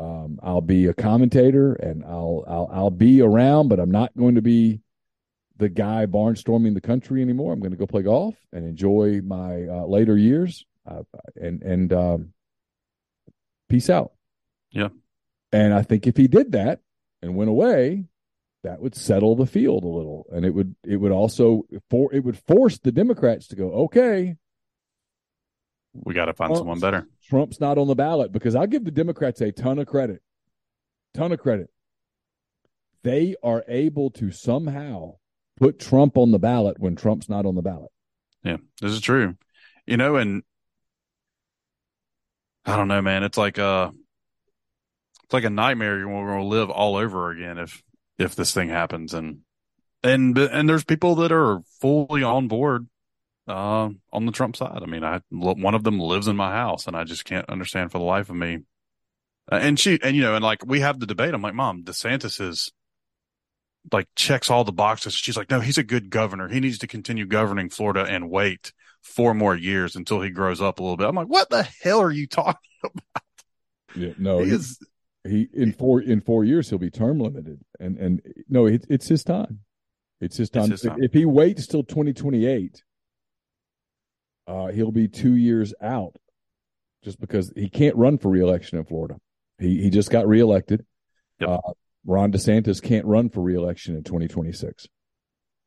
um, 0.00 0.40
I'll 0.42 0.60
be 0.62 0.86
a 0.86 0.94
commentator 0.94 1.74
and 1.74 2.02
I'll, 2.04 2.44
I'll 2.48 2.70
I'll 2.72 2.90
be 2.90 3.20
around, 3.20 3.68
but 3.68 3.78
I'm 3.78 3.90
not 3.90 4.16
going 4.16 4.36
to 4.36 4.42
be 4.42 4.80
the 5.58 5.68
guy 5.68 6.06
barnstorming 6.06 6.72
the 6.74 6.80
country 6.80 7.20
anymore. 7.20 7.52
I'm 7.52 7.60
going 7.60 7.72
to 7.72 7.76
go 7.76 7.86
play 7.86 8.02
golf 8.02 8.34
and 8.52 8.64
enjoy 8.64 9.20
my 9.22 9.66
uh, 9.66 9.84
later 9.86 10.16
years. 10.16 10.64
Uh, 10.90 11.02
and 11.36 11.62
and 11.62 11.92
um, 11.92 12.32
peace 13.68 13.90
out. 13.90 14.12
Yeah. 14.70 14.88
And 15.52 15.74
I 15.74 15.82
think 15.82 16.06
if 16.06 16.16
he 16.16 16.26
did 16.26 16.52
that 16.52 16.80
and 17.20 17.36
went 17.36 17.50
away, 17.50 18.06
that 18.64 18.80
would 18.80 18.94
settle 18.94 19.36
the 19.36 19.46
field 19.46 19.84
a 19.84 19.88
little, 19.88 20.26
and 20.32 20.44
it 20.44 20.54
would 20.54 20.74
it 20.84 20.96
would 20.96 21.12
also 21.12 21.64
for 21.90 22.12
it 22.14 22.24
would 22.24 22.38
force 22.38 22.78
the 22.78 22.92
Democrats 22.92 23.48
to 23.48 23.56
go, 23.56 23.70
okay, 23.84 24.36
we 25.92 26.14
got 26.14 26.26
to 26.26 26.34
find 26.34 26.50
Trump's, 26.50 26.60
someone 26.60 26.80
better. 26.80 27.06
Trump's 27.28 27.60
not 27.60 27.78
on 27.78 27.88
the 27.88 27.94
ballot 27.94 28.32
because 28.32 28.54
I'll 28.54 28.66
give 28.66 28.84
the 28.84 28.90
Democrats 28.90 29.40
a 29.40 29.52
ton 29.52 29.78
of 29.78 29.86
credit. 29.86 30.22
Ton 31.14 31.32
of 31.32 31.40
credit. 31.40 31.70
They 33.02 33.34
are 33.42 33.64
able 33.66 34.10
to 34.12 34.30
somehow 34.30 35.16
put 35.58 35.78
Trump 35.78 36.16
on 36.16 36.30
the 36.30 36.38
ballot 36.38 36.78
when 36.78 36.96
Trump's 36.96 37.28
not 37.28 37.46
on 37.46 37.54
the 37.54 37.62
ballot. 37.62 37.90
Yeah, 38.44 38.58
this 38.80 38.92
is 38.92 39.00
true. 39.00 39.36
You 39.86 39.96
know, 39.96 40.16
and 40.16 40.42
I 42.64 42.76
don't 42.76 42.88
know, 42.88 43.02
man. 43.02 43.24
It's 43.24 43.38
like 43.38 43.58
a, 43.58 43.92
it's 45.24 45.32
like 45.32 45.44
a 45.44 45.50
nightmare. 45.50 46.06
we're 46.06 46.26
going 46.26 46.40
to 46.40 46.46
live 46.46 46.70
all 46.70 46.96
over 46.96 47.30
again 47.30 47.58
if 47.58 47.82
if 48.18 48.36
this 48.36 48.52
thing 48.52 48.68
happens, 48.68 49.14
and 49.14 49.40
and 50.02 50.36
and 50.36 50.68
there's 50.68 50.84
people 50.84 51.16
that 51.16 51.32
are 51.32 51.62
fully 51.80 52.22
on 52.22 52.48
board 52.48 52.86
uh, 53.50 53.90
on 54.12 54.26
the 54.26 54.32
Trump 54.32 54.56
side. 54.56 54.80
I 54.82 54.86
mean, 54.86 55.04
I 55.04 55.20
one 55.30 55.74
of 55.74 55.84
them 55.84 55.98
lives 55.98 56.28
in 56.28 56.36
my 56.36 56.52
house, 56.52 56.86
and 56.86 56.96
I 56.96 57.04
just 57.04 57.24
can't 57.24 57.48
understand 57.48 57.92
for 57.92 57.98
the 57.98 58.04
life 58.04 58.30
of 58.30 58.36
me. 58.36 58.60
Uh, 59.50 59.56
and 59.56 59.78
she, 59.78 59.98
and 60.02 60.14
you 60.16 60.22
know, 60.22 60.34
and 60.34 60.44
like 60.44 60.64
we 60.64 60.80
have 60.80 61.00
the 61.00 61.06
debate. 61.06 61.34
I'm 61.34 61.42
like, 61.42 61.54
Mom, 61.54 61.82
DeSantis 61.82 62.40
is 62.40 62.72
like 63.92 64.08
checks 64.14 64.50
all 64.50 64.64
the 64.64 64.72
boxes. 64.72 65.14
She's 65.14 65.36
like, 65.36 65.50
no, 65.50 65.60
he's 65.60 65.78
a 65.78 65.82
good 65.82 66.10
governor. 66.10 66.48
He 66.48 66.60
needs 66.60 66.78
to 66.78 66.86
continue 66.86 67.26
governing 67.26 67.70
Florida 67.70 68.04
and 68.04 68.30
wait 68.30 68.72
four 69.02 69.34
more 69.34 69.56
years 69.56 69.96
until 69.96 70.20
he 70.20 70.30
grows 70.30 70.60
up 70.60 70.78
a 70.78 70.82
little 70.82 70.96
bit. 70.96 71.08
I'm 71.08 71.14
like, 71.14 71.28
what 71.28 71.50
the 71.50 71.66
hell 71.82 72.00
are 72.00 72.10
you 72.10 72.26
talking 72.26 72.60
about? 72.84 73.22
Yeah, 73.94 74.12
no, 74.18 74.38
he, 74.38 74.46
he 74.46 74.52
is. 74.52 74.78
He 75.24 75.48
in 75.52 75.72
four 75.72 76.00
in 76.00 76.22
four 76.22 76.44
years 76.44 76.70
he'll 76.70 76.78
be 76.78 76.90
term 76.90 77.18
limited, 77.18 77.60
and 77.78 77.98
and 77.98 78.22
no, 78.48 78.66
it, 78.66 78.86
it's 78.88 79.08
his 79.08 79.22
time. 79.22 79.60
It's 80.20 80.36
his 80.36 80.48
time. 80.48 80.72
It's 80.72 80.82
his 80.82 80.90
time. 80.90 80.98
If, 80.98 81.10
if 81.10 81.12
he 81.12 81.24
waits 81.24 81.66
till 81.66 81.82
2028 81.82 82.82
uh, 84.50 84.66
he'll 84.72 84.90
be 84.90 85.06
two 85.06 85.36
years 85.36 85.72
out 85.80 86.16
just 87.04 87.20
because 87.20 87.52
he 87.54 87.68
can't 87.68 87.94
run 87.94 88.18
for 88.18 88.30
reelection 88.30 88.78
in 88.78 88.84
Florida. 88.84 89.16
He 89.58 89.80
he 89.80 89.90
just 89.90 90.10
got 90.10 90.26
reelected. 90.26 90.84
Yep. 91.38 91.48
Uh, 91.48 91.72
Ron 92.04 92.32
DeSantis 92.32 92.82
can't 92.82 93.06
run 93.06 93.28
for 93.28 93.42
reelection 93.42 93.94
in 93.94 94.02
2026. 94.02 94.88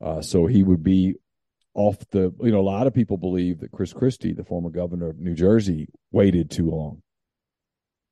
Uh, 0.03 0.21
so 0.21 0.47
he 0.47 0.63
would 0.63 0.83
be 0.83 1.15
off 1.73 1.97
the. 2.11 2.33
You 2.41 2.51
know, 2.51 2.59
a 2.59 2.61
lot 2.61 2.87
of 2.87 2.93
people 2.93 3.17
believe 3.17 3.61
that 3.61 3.71
Chris 3.71 3.93
Christie, 3.93 4.33
the 4.33 4.43
former 4.43 4.69
governor 4.69 5.09
of 5.09 5.19
New 5.19 5.33
Jersey, 5.33 5.87
waited 6.11 6.51
too 6.51 6.69
long. 6.69 7.01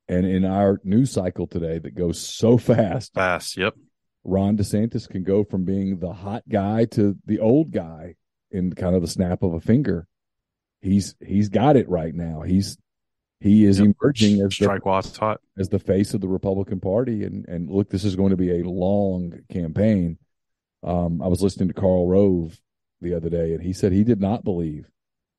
And 0.08 0.26
in 0.26 0.44
our 0.44 0.80
news 0.84 1.10
cycle 1.10 1.46
today, 1.46 1.78
that 1.78 1.94
goes 1.94 2.18
so 2.18 2.56
fast, 2.56 3.12
fast, 3.14 3.56
yep. 3.56 3.74
Ron 4.24 4.56
DeSantis 4.56 5.08
can 5.08 5.22
go 5.22 5.44
from 5.44 5.64
being 5.64 5.98
the 5.98 6.12
hot 6.12 6.44
guy 6.48 6.86
to 6.86 7.16
the 7.26 7.40
old 7.40 7.72
guy 7.72 8.14
in 8.50 8.72
kind 8.72 8.94
of 8.94 9.02
the 9.02 9.08
snap 9.08 9.42
of 9.42 9.52
a 9.52 9.60
finger 9.60 10.06
he's 10.82 11.14
he's 11.24 11.48
got 11.48 11.76
it 11.76 11.88
right 11.88 12.14
now. 12.14 12.42
He's 12.42 12.76
he 13.40 13.64
is 13.64 13.78
yep. 13.78 13.94
emerging 14.00 14.40
as 14.42 14.54
strike 14.54 14.82
hot 14.84 15.40
as 15.58 15.68
the 15.68 15.78
face 15.78 16.14
of 16.14 16.20
the 16.20 16.28
Republican 16.28 16.80
Party. 16.80 17.24
And 17.24 17.48
and 17.48 17.70
look, 17.70 17.88
this 17.88 18.04
is 18.04 18.16
going 18.16 18.30
to 18.30 18.36
be 18.36 18.60
a 18.60 18.68
long 18.68 19.40
campaign. 19.50 20.18
Um, 20.82 21.22
I 21.22 21.28
was 21.28 21.42
listening 21.42 21.68
to 21.68 21.74
Karl 21.74 22.08
Rove 22.08 22.60
the 23.00 23.14
other 23.14 23.30
day, 23.30 23.54
and 23.54 23.62
he 23.62 23.72
said 23.72 23.92
he 23.92 24.04
did 24.04 24.20
not 24.20 24.44
believe 24.44 24.90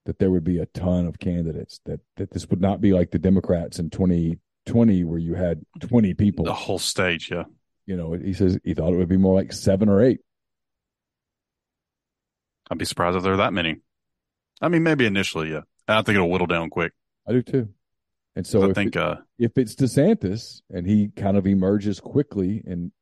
that 0.05 0.19
there 0.19 0.31
would 0.31 0.43
be 0.43 0.59
a 0.59 0.65
ton 0.67 1.05
of 1.05 1.19
candidates. 1.19 1.79
That 1.85 1.99
that 2.17 2.31
this 2.31 2.49
would 2.49 2.61
not 2.61 2.81
be 2.81 2.93
like 2.93 3.11
the 3.11 3.19
Democrats 3.19 3.79
in 3.79 3.89
2020, 3.89 5.03
where 5.03 5.19
you 5.19 5.35
had 5.35 5.63
20 5.81 6.13
people. 6.13 6.45
The 6.45 6.53
whole 6.53 6.79
stage, 6.79 7.29
yeah. 7.31 7.43
You 7.85 7.97
know, 7.97 8.13
he 8.13 8.33
says 8.33 8.57
he 8.63 8.73
thought 8.73 8.93
it 8.93 8.97
would 8.97 9.09
be 9.09 9.17
more 9.17 9.35
like 9.35 9.51
seven 9.51 9.89
or 9.89 10.01
eight. 10.01 10.21
I'd 12.71 12.77
be 12.77 12.85
surprised 12.85 13.17
if 13.17 13.23
there 13.23 13.33
are 13.33 13.37
that 13.37 13.53
many. 13.53 13.81
I 14.63 14.69
mean, 14.69 14.81
maybe 14.81 15.05
initially, 15.05 15.51
yeah. 15.51 15.61
I 15.89 16.01
think 16.03 16.15
it'll 16.15 16.29
whittle 16.29 16.47
down 16.47 16.69
quick. 16.69 16.93
I 17.27 17.33
do 17.33 17.41
too. 17.41 17.67
And 18.35 18.47
so 18.47 18.63
I 18.63 18.69
if 18.69 18.75
think 18.75 18.95
it, 18.95 19.01
uh, 19.01 19.17
if 19.37 19.57
it's 19.57 19.75
DeSantis 19.75 20.61
and 20.69 20.87
he 20.87 21.09
kind 21.09 21.35
of 21.35 21.45
emerges 21.45 21.99
quickly 21.99 22.63
in, 22.65 22.93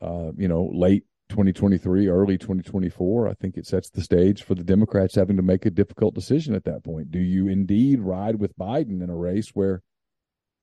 uh, 0.00 0.30
you 0.36 0.46
know, 0.46 0.70
late 0.72 1.04
2023, 1.28 2.06
early 2.06 2.38
2024, 2.38 3.28
I 3.28 3.34
think 3.34 3.56
it 3.56 3.66
sets 3.66 3.90
the 3.90 4.00
stage 4.00 4.44
for 4.44 4.54
the 4.54 4.62
Democrats 4.62 5.16
having 5.16 5.36
to 5.36 5.42
make 5.42 5.66
a 5.66 5.70
difficult 5.70 6.14
decision 6.14 6.54
at 6.54 6.64
that 6.64 6.84
point. 6.84 7.10
Do 7.10 7.18
you 7.18 7.48
indeed 7.48 8.00
ride 8.00 8.36
with 8.36 8.56
Biden 8.56 9.02
in 9.02 9.10
a 9.10 9.16
race 9.16 9.50
where, 9.50 9.82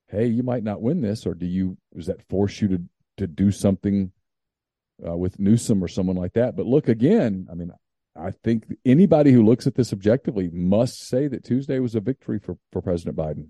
hey, 0.07 0.25
you 0.25 0.41
might 0.41 0.63
not 0.63 0.81
win 0.81 1.01
this, 1.01 1.25
or 1.25 1.33
do 1.33 1.45
you? 1.45 1.77
Does 1.93 2.07
that 2.07 2.25
force 2.29 2.61
you 2.61 2.69
to 2.69 2.81
to 3.17 3.27
do 3.27 3.51
something 3.51 4.13
uh, 5.05 5.17
with 5.17 5.37
Newsom 5.37 5.83
or 5.83 5.89
someone 5.89 6.15
like 6.15 6.33
that? 6.33 6.55
But 6.55 6.65
look 6.65 6.87
again. 6.87 7.47
I 7.51 7.55
mean, 7.55 7.71
I 8.19 8.31
think 8.31 8.65
anybody 8.85 9.31
who 9.31 9.43
looks 9.43 9.67
at 9.67 9.75
this 9.75 9.93
objectively 9.93 10.49
must 10.51 11.07
say 11.07 11.27
that 11.27 11.43
Tuesday 11.43 11.79
was 11.79 11.95
a 11.95 11.99
victory 11.99 12.39
for, 12.39 12.57
for 12.71 12.81
President 12.81 13.15
Biden. 13.15 13.49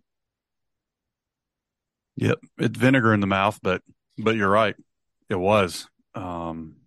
Yep, 2.18 2.40
it's 2.58 2.78
vinegar 2.78 3.14
in 3.14 3.20
the 3.20 3.28
mouth, 3.28 3.60
but 3.62 3.82
but 4.18 4.36
you're 4.36 4.50
right, 4.50 4.76
it 5.30 5.36
was. 5.36 5.88
Um, 6.16 6.78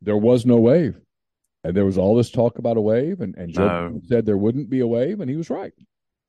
there 0.00 0.16
was 0.16 0.46
no 0.46 0.56
wave, 0.58 1.00
and 1.64 1.76
there 1.76 1.84
was 1.84 1.98
all 1.98 2.16
this 2.16 2.30
talk 2.30 2.58
about 2.58 2.76
a 2.76 2.80
wave, 2.80 3.20
and 3.20 3.34
and 3.36 3.52
Joe 3.52 3.88
no. 3.88 4.00
said 4.06 4.24
there 4.24 4.36
wouldn't 4.36 4.70
be 4.70 4.80
a 4.80 4.86
wave, 4.86 5.20
and 5.20 5.28
he 5.28 5.36
was 5.36 5.50
right. 5.50 5.72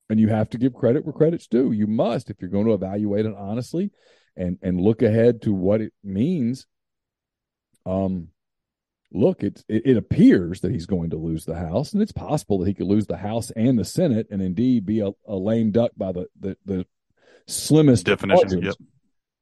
And 0.09 0.19
you 0.19 0.29
have 0.29 0.49
to 0.49 0.57
give 0.57 0.73
credit 0.73 1.05
where 1.05 1.13
credit's 1.13 1.45
due. 1.45 1.71
You 1.71 1.85
must 1.85 2.31
if 2.31 2.37
you're 2.41 2.49
going 2.49 2.65
to 2.65 2.73
evaluate 2.73 3.27
it 3.27 3.35
honestly, 3.37 3.91
and 4.35 4.57
and 4.63 4.81
look 4.81 5.03
ahead 5.03 5.43
to 5.43 5.53
what 5.53 5.81
it 5.81 5.93
means. 6.03 6.65
Um, 7.85 8.29
look, 9.11 9.43
it, 9.43 9.63
it 9.67 9.97
appears 9.97 10.61
that 10.61 10.71
he's 10.71 10.85
going 10.85 11.09
to 11.11 11.17
lose 11.17 11.45
the 11.45 11.55
House, 11.55 11.93
and 11.93 12.01
it's 12.01 12.11
possible 12.11 12.59
that 12.59 12.67
he 12.67 12.73
could 12.73 12.87
lose 12.87 13.07
the 13.07 13.17
House 13.17 13.51
and 13.51 13.77
the 13.77 13.85
Senate, 13.85 14.27
and 14.29 14.41
indeed 14.41 14.85
be 14.85 15.01
a, 15.01 15.11
a 15.27 15.35
lame 15.35 15.71
duck 15.71 15.91
by 15.97 16.11
the 16.11 16.27
the, 16.39 16.57
the 16.65 16.85
slimmest 17.47 18.05
definition. 18.05 18.61
Yep. 18.61 18.75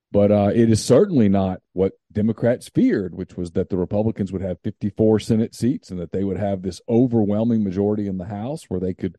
But 0.09 0.31
uh, 0.31 0.51
it 0.55 0.69
is 0.69 0.83
certainly 0.83 1.27
not 1.27 1.59
what 1.73 1.93
Democrats 2.11 2.69
feared, 2.69 3.13
which 3.13 3.35
was 3.35 3.51
that 3.51 3.69
the 3.69 3.77
Republicans 3.77 4.31
would 4.31 4.41
have 4.41 4.57
54 4.63 5.19
Senate 5.19 5.53
seats 5.53 5.91
and 5.91 5.99
that 5.99 6.13
they 6.13 6.23
would 6.23 6.37
have 6.37 6.61
this 6.61 6.79
overwhelming 6.87 7.61
majority 7.63 8.07
in 8.07 8.17
the 8.17 8.25
House 8.25 8.63
where 8.69 8.79
they 8.79 8.93
could 8.93 9.17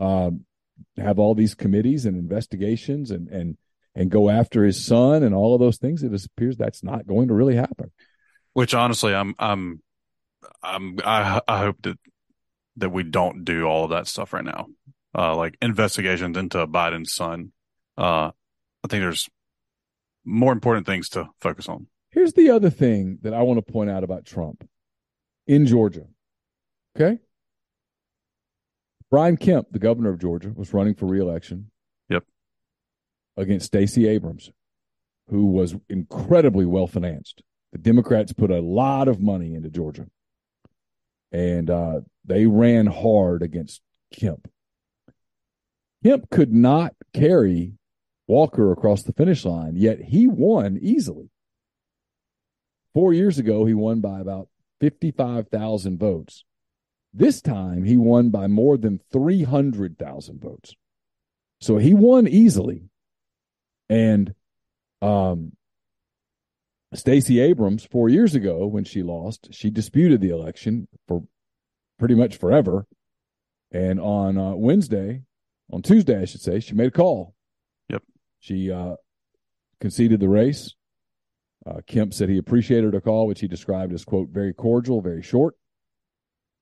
um, 0.00 0.44
have 0.96 1.20
all 1.20 1.36
these 1.36 1.54
committees 1.54 2.06
and 2.06 2.16
investigations 2.16 3.10
and 3.10 3.28
and 3.28 3.56
and 3.94 4.10
go 4.10 4.28
after 4.28 4.64
his 4.64 4.84
son 4.84 5.22
and 5.22 5.34
all 5.34 5.54
of 5.54 5.60
those 5.60 5.78
things. 5.78 6.02
It 6.02 6.12
appears 6.12 6.56
that's 6.56 6.82
not 6.82 7.06
going 7.06 7.28
to 7.28 7.34
really 7.34 7.56
happen. 7.56 7.92
Which 8.56 8.72
honestly, 8.72 9.14
I'm 9.14 9.34
I'm 9.38 9.82
I'm 10.62 10.98
I 11.04 11.42
I 11.46 11.58
hope 11.58 11.82
that 11.82 11.98
that 12.78 12.88
we 12.88 13.02
don't 13.02 13.44
do 13.44 13.64
all 13.64 13.84
of 13.84 13.90
that 13.90 14.06
stuff 14.06 14.32
right 14.32 14.46
now. 14.46 14.68
Uh, 15.14 15.36
like 15.36 15.58
investigations 15.60 16.38
into 16.38 16.66
Biden's 16.66 17.12
son. 17.12 17.52
Uh, 17.98 18.30
I 18.82 18.88
think 18.88 19.02
there's 19.02 19.28
more 20.24 20.54
important 20.54 20.86
things 20.86 21.10
to 21.10 21.28
focus 21.38 21.68
on. 21.68 21.88
Here's 22.12 22.32
the 22.32 22.48
other 22.48 22.70
thing 22.70 23.18
that 23.20 23.34
I 23.34 23.42
want 23.42 23.58
to 23.58 23.72
point 23.72 23.90
out 23.90 24.04
about 24.04 24.24
Trump 24.24 24.66
in 25.46 25.66
Georgia. 25.66 26.06
Okay. 26.96 27.18
Brian 29.10 29.36
Kemp, 29.36 29.66
the 29.70 29.78
governor 29.78 30.08
of 30.08 30.18
Georgia, 30.18 30.50
was 30.56 30.72
running 30.72 30.94
for 30.94 31.04
reelection. 31.04 31.70
Yep. 32.08 32.24
Against 33.36 33.66
Stacey 33.66 34.08
Abrams, 34.08 34.50
who 35.28 35.44
was 35.44 35.76
incredibly 35.90 36.64
well 36.64 36.86
financed. 36.86 37.42
The 37.72 37.78
Democrats 37.78 38.32
put 38.32 38.50
a 38.50 38.60
lot 38.60 39.08
of 39.08 39.20
money 39.20 39.54
into 39.54 39.70
Georgia, 39.70 40.06
and 41.32 41.68
uh, 41.68 42.00
they 42.24 42.46
ran 42.46 42.86
hard 42.86 43.42
against 43.42 43.80
Kemp. 44.12 44.48
Kemp 46.04 46.30
could 46.30 46.52
not 46.52 46.94
carry 47.12 47.74
Walker 48.28 48.72
across 48.72 49.02
the 49.02 49.12
finish 49.12 49.44
line, 49.44 49.76
yet 49.76 50.00
he 50.00 50.26
won 50.26 50.78
easily. 50.80 51.30
Four 52.94 53.12
years 53.12 53.38
ago, 53.38 53.64
he 53.66 53.74
won 53.74 54.00
by 54.00 54.20
about 54.20 54.48
55,000 54.80 55.98
votes. 55.98 56.44
This 57.12 57.40
time, 57.40 57.84
he 57.84 57.96
won 57.96 58.30
by 58.30 58.46
more 58.46 58.76
than 58.76 59.00
300,000 59.12 60.40
votes. 60.40 60.74
So 61.60 61.78
he 61.78 61.94
won 61.94 62.26
easily. 62.26 62.84
And 63.88 64.34
um, 65.00 65.52
Stacey 66.96 67.40
Abrams, 67.40 67.84
four 67.84 68.08
years 68.08 68.34
ago, 68.34 68.66
when 68.66 68.84
she 68.84 69.02
lost, 69.02 69.52
she 69.52 69.70
disputed 69.70 70.20
the 70.20 70.30
election 70.30 70.88
for 71.06 71.22
pretty 71.98 72.14
much 72.14 72.36
forever. 72.36 72.86
And 73.72 74.00
on 74.00 74.38
uh, 74.38 74.54
Wednesday, 74.54 75.22
on 75.70 75.82
Tuesday, 75.82 76.20
I 76.20 76.24
should 76.24 76.40
say, 76.40 76.60
she 76.60 76.74
made 76.74 76.88
a 76.88 76.92
call. 76.92 77.34
Yep. 77.88 78.02
She 78.40 78.70
uh, 78.70 78.96
conceded 79.80 80.20
the 80.20 80.28
race. 80.28 80.74
Uh, 81.66 81.80
Kemp 81.86 82.14
said 82.14 82.28
he 82.28 82.38
appreciated 82.38 82.94
her 82.94 83.00
call, 83.00 83.26
which 83.26 83.40
he 83.40 83.48
described 83.48 83.92
as, 83.92 84.04
quote, 84.04 84.28
very 84.28 84.52
cordial, 84.52 85.00
very 85.00 85.22
short. 85.22 85.54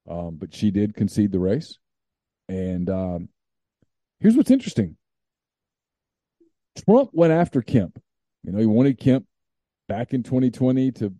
Um, 0.08 0.36
but 0.36 0.54
she 0.54 0.70
did 0.70 0.94
concede 0.94 1.32
the 1.32 1.38
race. 1.38 1.78
And 2.48 2.88
um, 2.90 3.28
here's 4.20 4.36
what's 4.36 4.50
interesting 4.50 4.96
Trump 6.84 7.10
went 7.12 7.32
after 7.32 7.62
Kemp. 7.62 8.00
You 8.42 8.52
know, 8.52 8.58
he 8.58 8.66
wanted 8.66 8.98
Kemp 8.98 9.26
back 9.88 10.14
in 10.14 10.22
2020 10.22 10.92
to 10.92 11.12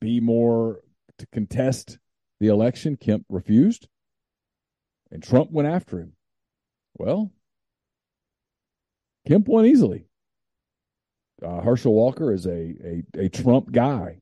be 0.00 0.20
more, 0.20 0.80
to 1.18 1.26
contest 1.32 1.98
the 2.40 2.48
election. 2.48 2.96
Kemp 2.96 3.24
refused. 3.28 3.88
And 5.10 5.22
Trump 5.22 5.50
went 5.50 5.68
after 5.68 5.98
him. 5.98 6.12
Well, 6.96 7.32
Kemp 9.26 9.48
won 9.48 9.66
easily. 9.66 10.06
Uh, 11.42 11.60
Herschel 11.60 11.94
Walker 11.94 12.32
is 12.32 12.46
a, 12.46 12.50
a 12.50 13.02
a 13.24 13.28
Trump 13.28 13.72
guy, 13.72 14.20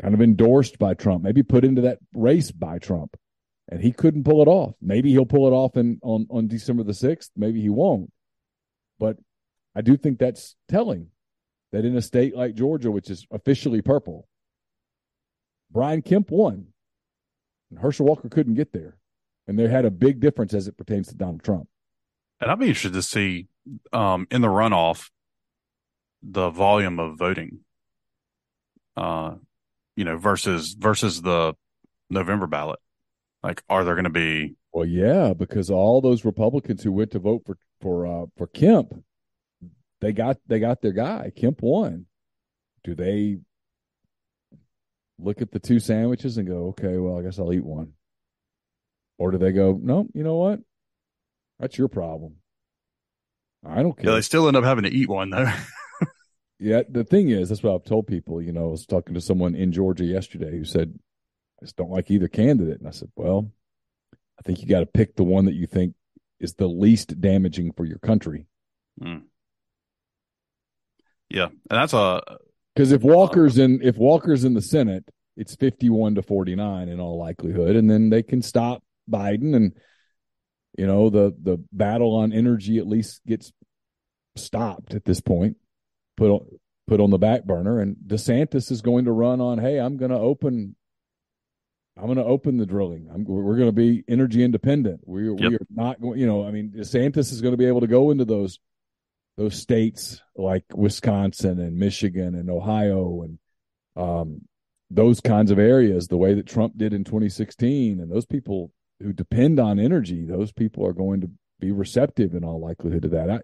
kind 0.00 0.14
of 0.14 0.22
endorsed 0.22 0.78
by 0.78 0.94
Trump, 0.94 1.22
maybe 1.22 1.42
put 1.42 1.64
into 1.64 1.82
that 1.82 1.98
race 2.14 2.50
by 2.50 2.78
Trump, 2.78 3.16
and 3.68 3.82
he 3.82 3.92
couldn't 3.92 4.24
pull 4.24 4.42
it 4.42 4.48
off. 4.48 4.74
Maybe 4.80 5.10
he'll 5.10 5.26
pull 5.26 5.46
it 5.46 5.52
off 5.52 5.76
in 5.76 5.98
on 6.02 6.26
on 6.30 6.48
December 6.48 6.82
the 6.82 6.94
sixth. 6.94 7.30
Maybe 7.36 7.60
he 7.60 7.68
won't. 7.68 8.10
But 8.98 9.18
I 9.74 9.82
do 9.82 9.96
think 9.96 10.18
that's 10.18 10.56
telling 10.68 11.08
that 11.72 11.84
in 11.84 11.96
a 11.96 12.02
state 12.02 12.36
like 12.36 12.54
Georgia, 12.54 12.90
which 12.90 13.10
is 13.10 13.26
officially 13.30 13.82
purple, 13.82 14.28
Brian 15.70 16.02
Kemp 16.02 16.30
won, 16.30 16.68
and 17.70 17.78
Herschel 17.78 18.06
Walker 18.06 18.28
couldn't 18.28 18.54
get 18.54 18.72
there, 18.72 18.96
and 19.46 19.58
they 19.58 19.68
had 19.68 19.84
a 19.84 19.90
big 19.90 20.20
difference 20.20 20.52
as 20.54 20.66
it 20.66 20.76
pertains 20.76 21.08
to 21.08 21.14
Donald 21.14 21.42
Trump. 21.42 21.68
And 22.40 22.50
I'd 22.50 22.58
be 22.58 22.68
interested 22.68 22.94
to 22.94 23.02
see 23.02 23.48
um, 23.92 24.26
in 24.30 24.40
the 24.40 24.48
runoff 24.48 25.10
the 26.22 26.50
volume 26.50 26.98
of 26.98 27.18
voting, 27.18 27.60
uh, 28.96 29.34
you 29.96 30.04
know, 30.04 30.16
versus 30.16 30.74
versus 30.78 31.22
the 31.22 31.54
November 32.08 32.46
ballot. 32.46 32.80
Like, 33.42 33.62
are 33.68 33.84
there 33.84 33.94
going 33.94 34.04
to 34.04 34.10
be? 34.10 34.56
Well, 34.72 34.86
yeah, 34.86 35.32
because 35.32 35.70
all 35.70 36.00
those 36.00 36.24
Republicans 36.24 36.82
who 36.82 36.92
went 36.92 37.10
to 37.12 37.18
vote 37.18 37.42
for 37.46 37.56
for 37.80 38.06
uh, 38.06 38.26
for 38.36 38.46
Kemp, 38.46 39.02
they 40.00 40.12
got 40.12 40.38
they 40.46 40.58
got 40.58 40.82
their 40.82 40.92
guy. 40.92 41.32
Kemp 41.34 41.62
won. 41.62 42.06
Do 42.84 42.94
they 42.94 43.38
look 45.18 45.42
at 45.42 45.50
the 45.50 45.58
two 45.58 45.80
sandwiches 45.80 46.38
and 46.38 46.48
go, 46.48 46.68
okay, 46.68 46.96
well, 46.96 47.18
I 47.18 47.22
guess 47.22 47.38
I'll 47.38 47.52
eat 47.52 47.64
one, 47.64 47.92
or 49.18 49.30
do 49.30 49.38
they 49.38 49.52
go, 49.52 49.78
no, 49.80 50.06
you 50.14 50.24
know 50.24 50.36
what? 50.36 50.60
That's 51.58 51.76
your 51.76 51.88
problem. 51.88 52.36
I 53.66 53.82
don't 53.82 53.94
care. 53.94 54.06
Yeah, 54.06 54.14
they 54.14 54.22
still 54.22 54.48
end 54.48 54.56
up 54.56 54.64
having 54.64 54.84
to 54.84 54.90
eat 54.90 55.08
one 55.08 55.30
though. 55.30 55.52
Yeah, 56.60 56.82
the 56.86 57.04
thing 57.04 57.30
is, 57.30 57.48
that's 57.48 57.62
what 57.62 57.74
I've 57.74 57.84
told 57.84 58.06
people. 58.06 58.42
You 58.42 58.52
know, 58.52 58.68
I 58.68 58.70
was 58.70 58.84
talking 58.84 59.14
to 59.14 59.20
someone 59.20 59.54
in 59.54 59.72
Georgia 59.72 60.04
yesterday 60.04 60.50
who 60.50 60.66
said, 60.66 60.92
I 61.58 61.64
just 61.64 61.76
don't 61.76 61.90
like 61.90 62.10
either 62.10 62.28
candidate. 62.28 62.78
And 62.78 62.86
I 62.86 62.90
said, 62.90 63.08
well, 63.16 63.50
I 64.38 64.42
think 64.42 64.60
you 64.60 64.66
got 64.66 64.80
to 64.80 64.86
pick 64.86 65.16
the 65.16 65.24
one 65.24 65.46
that 65.46 65.54
you 65.54 65.66
think 65.66 65.94
is 66.38 66.54
the 66.54 66.66
least 66.66 67.18
damaging 67.18 67.72
for 67.72 67.86
your 67.86 67.98
country. 67.98 68.46
Mm. 69.00 69.22
Yeah. 71.30 71.46
And 71.46 71.58
that's 71.68 71.92
a. 71.92 72.22
Because 72.74 72.92
if 72.92 73.02
Walker's 73.02 73.58
in, 73.58 73.80
if 73.82 73.96
Walker's 73.96 74.44
in 74.44 74.54
the 74.54 74.62
Senate, 74.62 75.08
it's 75.36 75.56
51 75.56 76.16
to 76.16 76.22
49 76.22 76.88
in 76.88 77.00
all 77.00 77.18
likelihood. 77.18 77.76
And 77.76 77.90
then 77.90 78.10
they 78.10 78.22
can 78.22 78.42
stop 78.42 78.82
Biden 79.10 79.54
and, 79.56 79.72
you 80.78 80.86
know, 80.86 81.10
the, 81.10 81.34
the 81.42 81.62
battle 81.72 82.14
on 82.16 82.32
energy 82.32 82.78
at 82.78 82.86
least 82.86 83.20
gets 83.26 83.52
stopped 84.36 84.94
at 84.94 85.04
this 85.04 85.20
point 85.20 85.56
put 86.16 86.30
on 86.30 86.46
put 86.86 87.00
on 87.00 87.10
the 87.10 87.18
back 87.18 87.44
burner. 87.44 87.80
And 87.80 87.96
DeSantis 88.06 88.70
is 88.70 88.82
going 88.82 89.06
to 89.06 89.12
run 89.12 89.40
on, 89.40 89.58
hey, 89.58 89.78
I'm 89.78 89.96
going 89.96 90.10
to 90.10 90.18
open. 90.18 90.76
I'm 91.96 92.06
going 92.06 92.18
to 92.18 92.24
open 92.24 92.56
the 92.56 92.66
drilling. 92.66 93.08
I'm, 93.12 93.24
we're 93.24 93.56
going 93.56 93.68
to 93.68 93.72
be 93.72 94.04
energy 94.08 94.42
independent. 94.42 95.02
We, 95.04 95.28
yep. 95.28 95.50
we 95.50 95.56
are 95.56 95.66
not 95.70 96.00
going. 96.00 96.18
You 96.18 96.26
know, 96.26 96.46
I 96.46 96.50
mean, 96.50 96.72
DeSantis 96.74 97.32
is 97.32 97.40
going 97.40 97.52
to 97.52 97.58
be 97.58 97.66
able 97.66 97.80
to 97.80 97.86
go 97.86 98.10
into 98.10 98.24
those 98.24 98.58
those 99.40 99.56
states 99.56 100.20
like 100.36 100.64
Wisconsin 100.74 101.58
and 101.60 101.78
Michigan 101.78 102.34
and 102.34 102.50
Ohio 102.50 103.22
and 103.22 103.38
um, 103.96 104.42
those 104.90 105.20
kinds 105.20 105.50
of 105.50 105.58
areas 105.58 106.08
the 106.08 106.18
way 106.18 106.34
that 106.34 106.46
Trump 106.46 106.76
did 106.76 106.92
in 106.92 107.04
2016. 107.04 108.00
And 108.00 108.12
those 108.12 108.26
people 108.26 108.70
who 109.00 109.14
depend 109.14 109.58
on 109.58 109.80
energy, 109.80 110.26
those 110.26 110.52
people 110.52 110.86
are 110.86 110.92
going 110.92 111.22
to 111.22 111.30
be 111.58 111.72
receptive 111.72 112.34
in 112.34 112.44
all 112.44 112.60
likelihood 112.60 113.00
to 113.02 113.08
that. 113.08 113.30
I, 113.30 113.40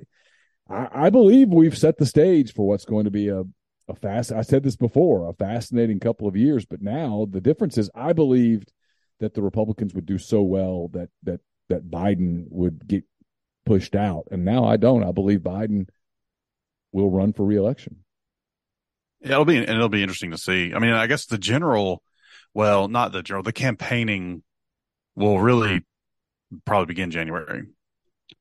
I, 0.68 1.07
I 1.07 1.11
believe 1.11 1.49
we've 1.49 1.78
set 1.78 1.97
the 1.97 2.05
stage 2.05 2.53
for 2.53 2.68
what's 2.68 2.84
going 2.84 3.05
to 3.05 3.11
be 3.11 3.28
a 3.28 3.44
a 3.88 3.94
fast. 3.94 4.32
I 4.32 4.42
said 4.42 4.64
this 4.64 4.76
before, 4.76 5.30
a 5.30 5.32
fascinating 5.32 6.01
couple 6.01 6.26
of 6.26 6.36
years. 6.36 6.66
But 6.66 6.82
now 6.82 7.26
the 7.30 7.40
difference 7.40 7.78
is, 7.78 7.88
I 7.94 8.12
believed 8.12 8.72
that 9.20 9.32
the 9.32 9.42
Republicans 9.42 9.94
would 9.94 10.07
do 10.07 10.18
so 10.18 10.42
well 10.42 10.88
that 10.88 11.09
that 11.22 11.40
that 11.68 11.88
Biden 11.88 12.44
would 12.51 12.86
get 12.86 13.05
pushed 13.67 13.95
out, 13.95 14.29
and 14.31 14.45
now 14.45 14.64
I 14.64 14.77
don't. 14.77 15.05
I 15.05 15.12
believe 15.12 15.41
Biden 15.41 15.89
will 16.93 17.11
run 17.11 17.33
for 17.33 17.45
reelection. 17.45 18.05
Yeah, 19.21 19.33
it'll 19.33 19.45
be 19.45 19.59
and 19.59 19.69
it'll 19.69 19.89
be 19.89 20.03
interesting 20.03 20.31
to 20.31 20.39
see. 20.39 20.73
I 20.73 20.79
mean, 20.79 20.93
I 20.93 21.07
guess 21.07 21.27
the 21.27 21.39
general, 21.39 22.03
well, 22.55 22.89
not 22.89 23.12
the 23.12 23.23
general, 23.23 23.43
the 23.43 23.53
campaigning 23.53 24.43
will 25.14 25.41
really 25.41 25.85
probably 26.64 26.87
begin 26.87 27.11
January. 27.11 27.64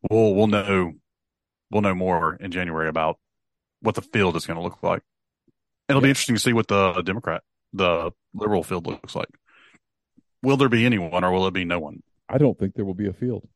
We'll 0.09 0.35
we'll 0.35 0.47
know 0.47 0.93
we'll 1.71 1.81
know 1.81 1.95
more 1.95 2.35
in 2.35 2.51
January 2.51 2.87
about 2.87 3.19
what 3.81 3.95
the 3.95 4.01
field 4.01 4.35
is 4.35 4.45
going 4.45 4.57
to 4.57 4.63
look 4.63 4.81
like. 4.83 5.01
It'll 5.89 6.01
yeah. 6.01 6.05
be 6.05 6.09
interesting 6.09 6.35
to 6.35 6.41
see 6.41 6.53
what 6.53 6.67
the 6.67 7.01
Democrat, 7.01 7.43
the 7.73 8.11
liberal 8.33 8.63
field 8.63 8.87
looks 8.87 9.15
like. 9.15 9.29
Will 10.41 10.57
there 10.57 10.69
be 10.69 10.85
anyone 10.85 11.23
or 11.23 11.31
will 11.31 11.47
it 11.47 11.53
be 11.53 11.65
no 11.65 11.79
one? 11.79 12.03
I 12.29 12.37
don't 12.37 12.57
think 12.57 12.75
there 12.75 12.85
will 12.85 12.95
be 12.95 13.07
a 13.07 13.13
field. 13.13 13.47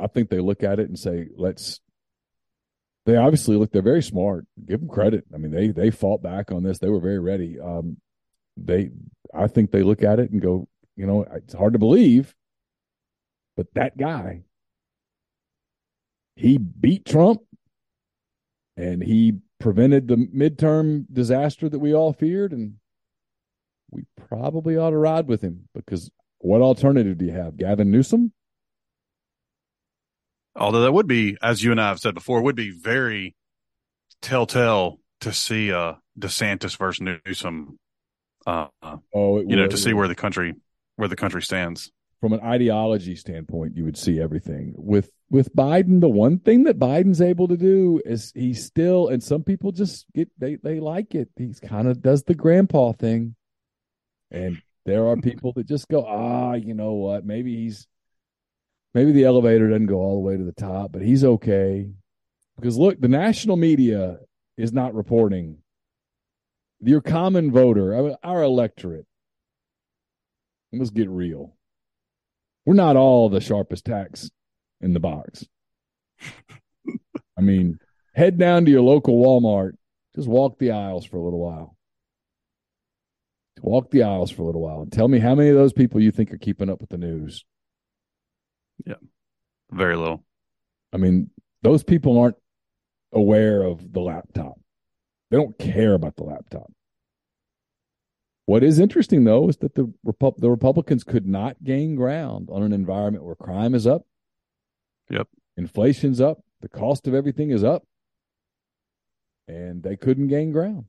I 0.00 0.06
think 0.06 0.30
they 0.30 0.40
look 0.40 0.62
at 0.62 0.78
it 0.78 0.88
and 0.88 0.98
say, 0.98 1.28
let's. 1.36 1.80
They 3.06 3.16
obviously 3.16 3.56
look. 3.56 3.72
They're 3.72 3.82
very 3.82 4.02
smart. 4.02 4.46
Give 4.66 4.80
them 4.80 4.88
credit. 4.88 5.24
I 5.34 5.38
mean, 5.38 5.52
they 5.52 5.68
they 5.68 5.90
fought 5.90 6.22
back 6.22 6.52
on 6.52 6.62
this. 6.62 6.78
They 6.78 6.90
were 6.90 7.00
very 7.00 7.18
ready. 7.18 7.58
Um, 7.58 7.96
they, 8.56 8.90
I 9.34 9.46
think 9.46 9.70
they 9.70 9.82
look 9.82 10.02
at 10.02 10.18
it 10.18 10.30
and 10.30 10.40
go, 10.40 10.68
you 10.96 11.06
know, 11.06 11.24
it's 11.34 11.54
hard 11.54 11.72
to 11.72 11.78
believe, 11.78 12.34
but 13.56 13.72
that 13.74 13.96
guy 13.96 14.42
he 16.40 16.56
beat 16.56 17.04
Trump 17.04 17.42
and 18.76 19.02
he 19.02 19.34
prevented 19.58 20.08
the 20.08 20.16
midterm 20.16 21.04
disaster 21.12 21.68
that 21.68 21.78
we 21.78 21.94
all 21.94 22.14
feared. 22.14 22.52
And 22.52 22.76
we 23.90 24.04
probably 24.28 24.76
ought 24.76 24.90
to 24.90 24.96
ride 24.96 25.26
with 25.26 25.42
him 25.42 25.68
because 25.74 26.10
what 26.38 26.62
alternative 26.62 27.18
do 27.18 27.26
you 27.26 27.32
have? 27.32 27.58
Gavin 27.58 27.90
Newsom? 27.90 28.32
Although 30.56 30.82
that 30.82 30.92
would 30.92 31.06
be, 31.06 31.36
as 31.42 31.62
you 31.62 31.70
and 31.70 31.80
I 31.80 31.88
have 31.88 32.00
said 32.00 32.14
before, 32.14 32.42
would 32.42 32.56
be 32.56 32.70
very 32.70 33.34
telltale 34.22 34.98
to 35.20 35.32
see 35.32 35.72
uh 35.72 35.94
DeSantis 36.18 36.76
versus 36.76 37.06
Newsom. 37.26 37.78
Uh, 38.46 38.66
oh, 39.14 39.40
you 39.40 39.56
know, 39.56 39.66
to 39.66 39.76
see 39.76 39.92
where 39.92 40.08
the 40.08 40.14
country 40.14 40.54
where 40.96 41.08
the 41.08 41.16
country 41.16 41.42
stands 41.42 41.90
from 42.20 42.34
an 42.34 42.40
ideology 42.40 43.16
standpoint, 43.16 43.76
you 43.76 43.84
would 43.84 43.96
see 43.96 44.20
everything. 44.20 44.74
With 44.76 45.10
with 45.30 45.54
Biden, 45.54 46.00
the 46.00 46.08
one 46.08 46.38
thing 46.38 46.64
that 46.64 46.78
Biden's 46.78 47.22
able 47.22 47.48
to 47.48 47.56
do 47.56 48.00
is 48.04 48.32
he's 48.34 48.64
still, 48.64 49.08
and 49.08 49.22
some 49.22 49.42
people 49.42 49.72
just 49.72 50.06
get 50.14 50.28
they 50.38 50.56
they 50.56 50.80
like 50.80 51.14
it. 51.14 51.30
He's 51.36 51.60
kind 51.60 51.88
of 51.88 52.02
does 52.02 52.22
the 52.24 52.34
grandpa 52.34 52.92
thing, 52.92 53.34
and 54.30 54.60
there 54.84 55.06
are 55.08 55.16
people 55.16 55.52
that 55.54 55.66
just 55.66 55.88
go, 55.88 56.04
ah, 56.06 56.54
you 56.54 56.74
know 56.74 56.92
what? 56.92 57.24
Maybe 57.24 57.56
he's 57.56 57.86
maybe 58.94 59.12
the 59.12 59.24
elevator 59.24 59.68
doesn't 59.68 59.86
go 59.86 59.96
all 59.96 60.14
the 60.14 60.20
way 60.20 60.36
to 60.36 60.44
the 60.44 60.52
top, 60.52 60.92
but 60.92 61.02
he's 61.02 61.24
okay. 61.24 61.90
Because 62.56 62.76
look, 62.76 63.00
the 63.00 63.08
national 63.08 63.56
media 63.56 64.18
is 64.56 64.72
not 64.72 64.94
reporting. 64.94 65.58
Your 66.80 67.00
common 67.00 67.50
voter, 67.50 68.16
our 68.22 68.42
electorate, 68.42 69.06
let's 70.72 70.90
get 70.90 71.10
real 71.10 71.54
we're 72.64 72.74
not 72.74 72.96
all 72.96 73.28
the 73.28 73.40
sharpest 73.40 73.84
tacks 73.84 74.30
in 74.80 74.92
the 74.92 75.00
box. 75.00 75.44
I 77.36 77.40
mean, 77.40 77.78
head 78.14 78.38
down 78.38 78.64
to 78.64 78.70
your 78.70 78.82
local 78.82 79.20
Walmart, 79.20 79.72
just 80.14 80.28
walk 80.28 80.58
the 80.58 80.70
aisles 80.70 81.04
for 81.04 81.16
a 81.16 81.22
little 81.22 81.40
while. 81.40 81.76
Walk 83.62 83.90
the 83.90 84.02
aisles 84.02 84.30
for 84.30 84.42
a 84.42 84.46
little 84.46 84.62
while 84.62 84.82
and 84.82 84.92
tell 84.92 85.08
me 85.08 85.18
how 85.18 85.34
many 85.34 85.50
of 85.50 85.56
those 85.56 85.72
people 85.72 86.00
you 86.00 86.10
think 86.10 86.32
are 86.32 86.38
keeping 86.38 86.70
up 86.70 86.80
with 86.80 86.90
the 86.90 86.98
news. 86.98 87.44
Yeah. 88.86 88.94
Very 89.70 89.96
little. 89.96 90.24
I 90.92 90.96
mean, 90.96 91.30
those 91.62 91.82
people 91.84 92.18
aren't 92.18 92.36
aware 93.12 93.62
of 93.62 93.92
the 93.92 94.00
laptop. 94.00 94.58
They 95.30 95.36
don't 95.36 95.58
care 95.58 95.94
about 95.94 96.16
the 96.16 96.24
laptop. 96.24 96.72
What 98.46 98.64
is 98.64 98.80
interesting, 98.80 99.24
though, 99.24 99.48
is 99.48 99.58
that 99.58 99.74
the 99.74 99.92
Repu- 100.04 100.36
the 100.38 100.50
Republicans 100.50 101.04
could 101.04 101.26
not 101.26 101.62
gain 101.62 101.94
ground 101.94 102.48
on 102.50 102.62
an 102.64 102.72
environment 102.72 103.24
where 103.24 103.36
crime 103.36 103.74
is 103.74 103.86
up, 103.86 104.06
Yep. 105.08 105.28
inflation's 105.56 106.20
up, 106.20 106.42
the 106.60 106.68
cost 106.68 107.06
of 107.06 107.14
everything 107.14 107.50
is 107.50 107.62
up, 107.62 107.84
and 109.46 109.82
they 109.84 109.96
couldn't 109.96 110.28
gain 110.28 110.50
ground. 110.50 110.86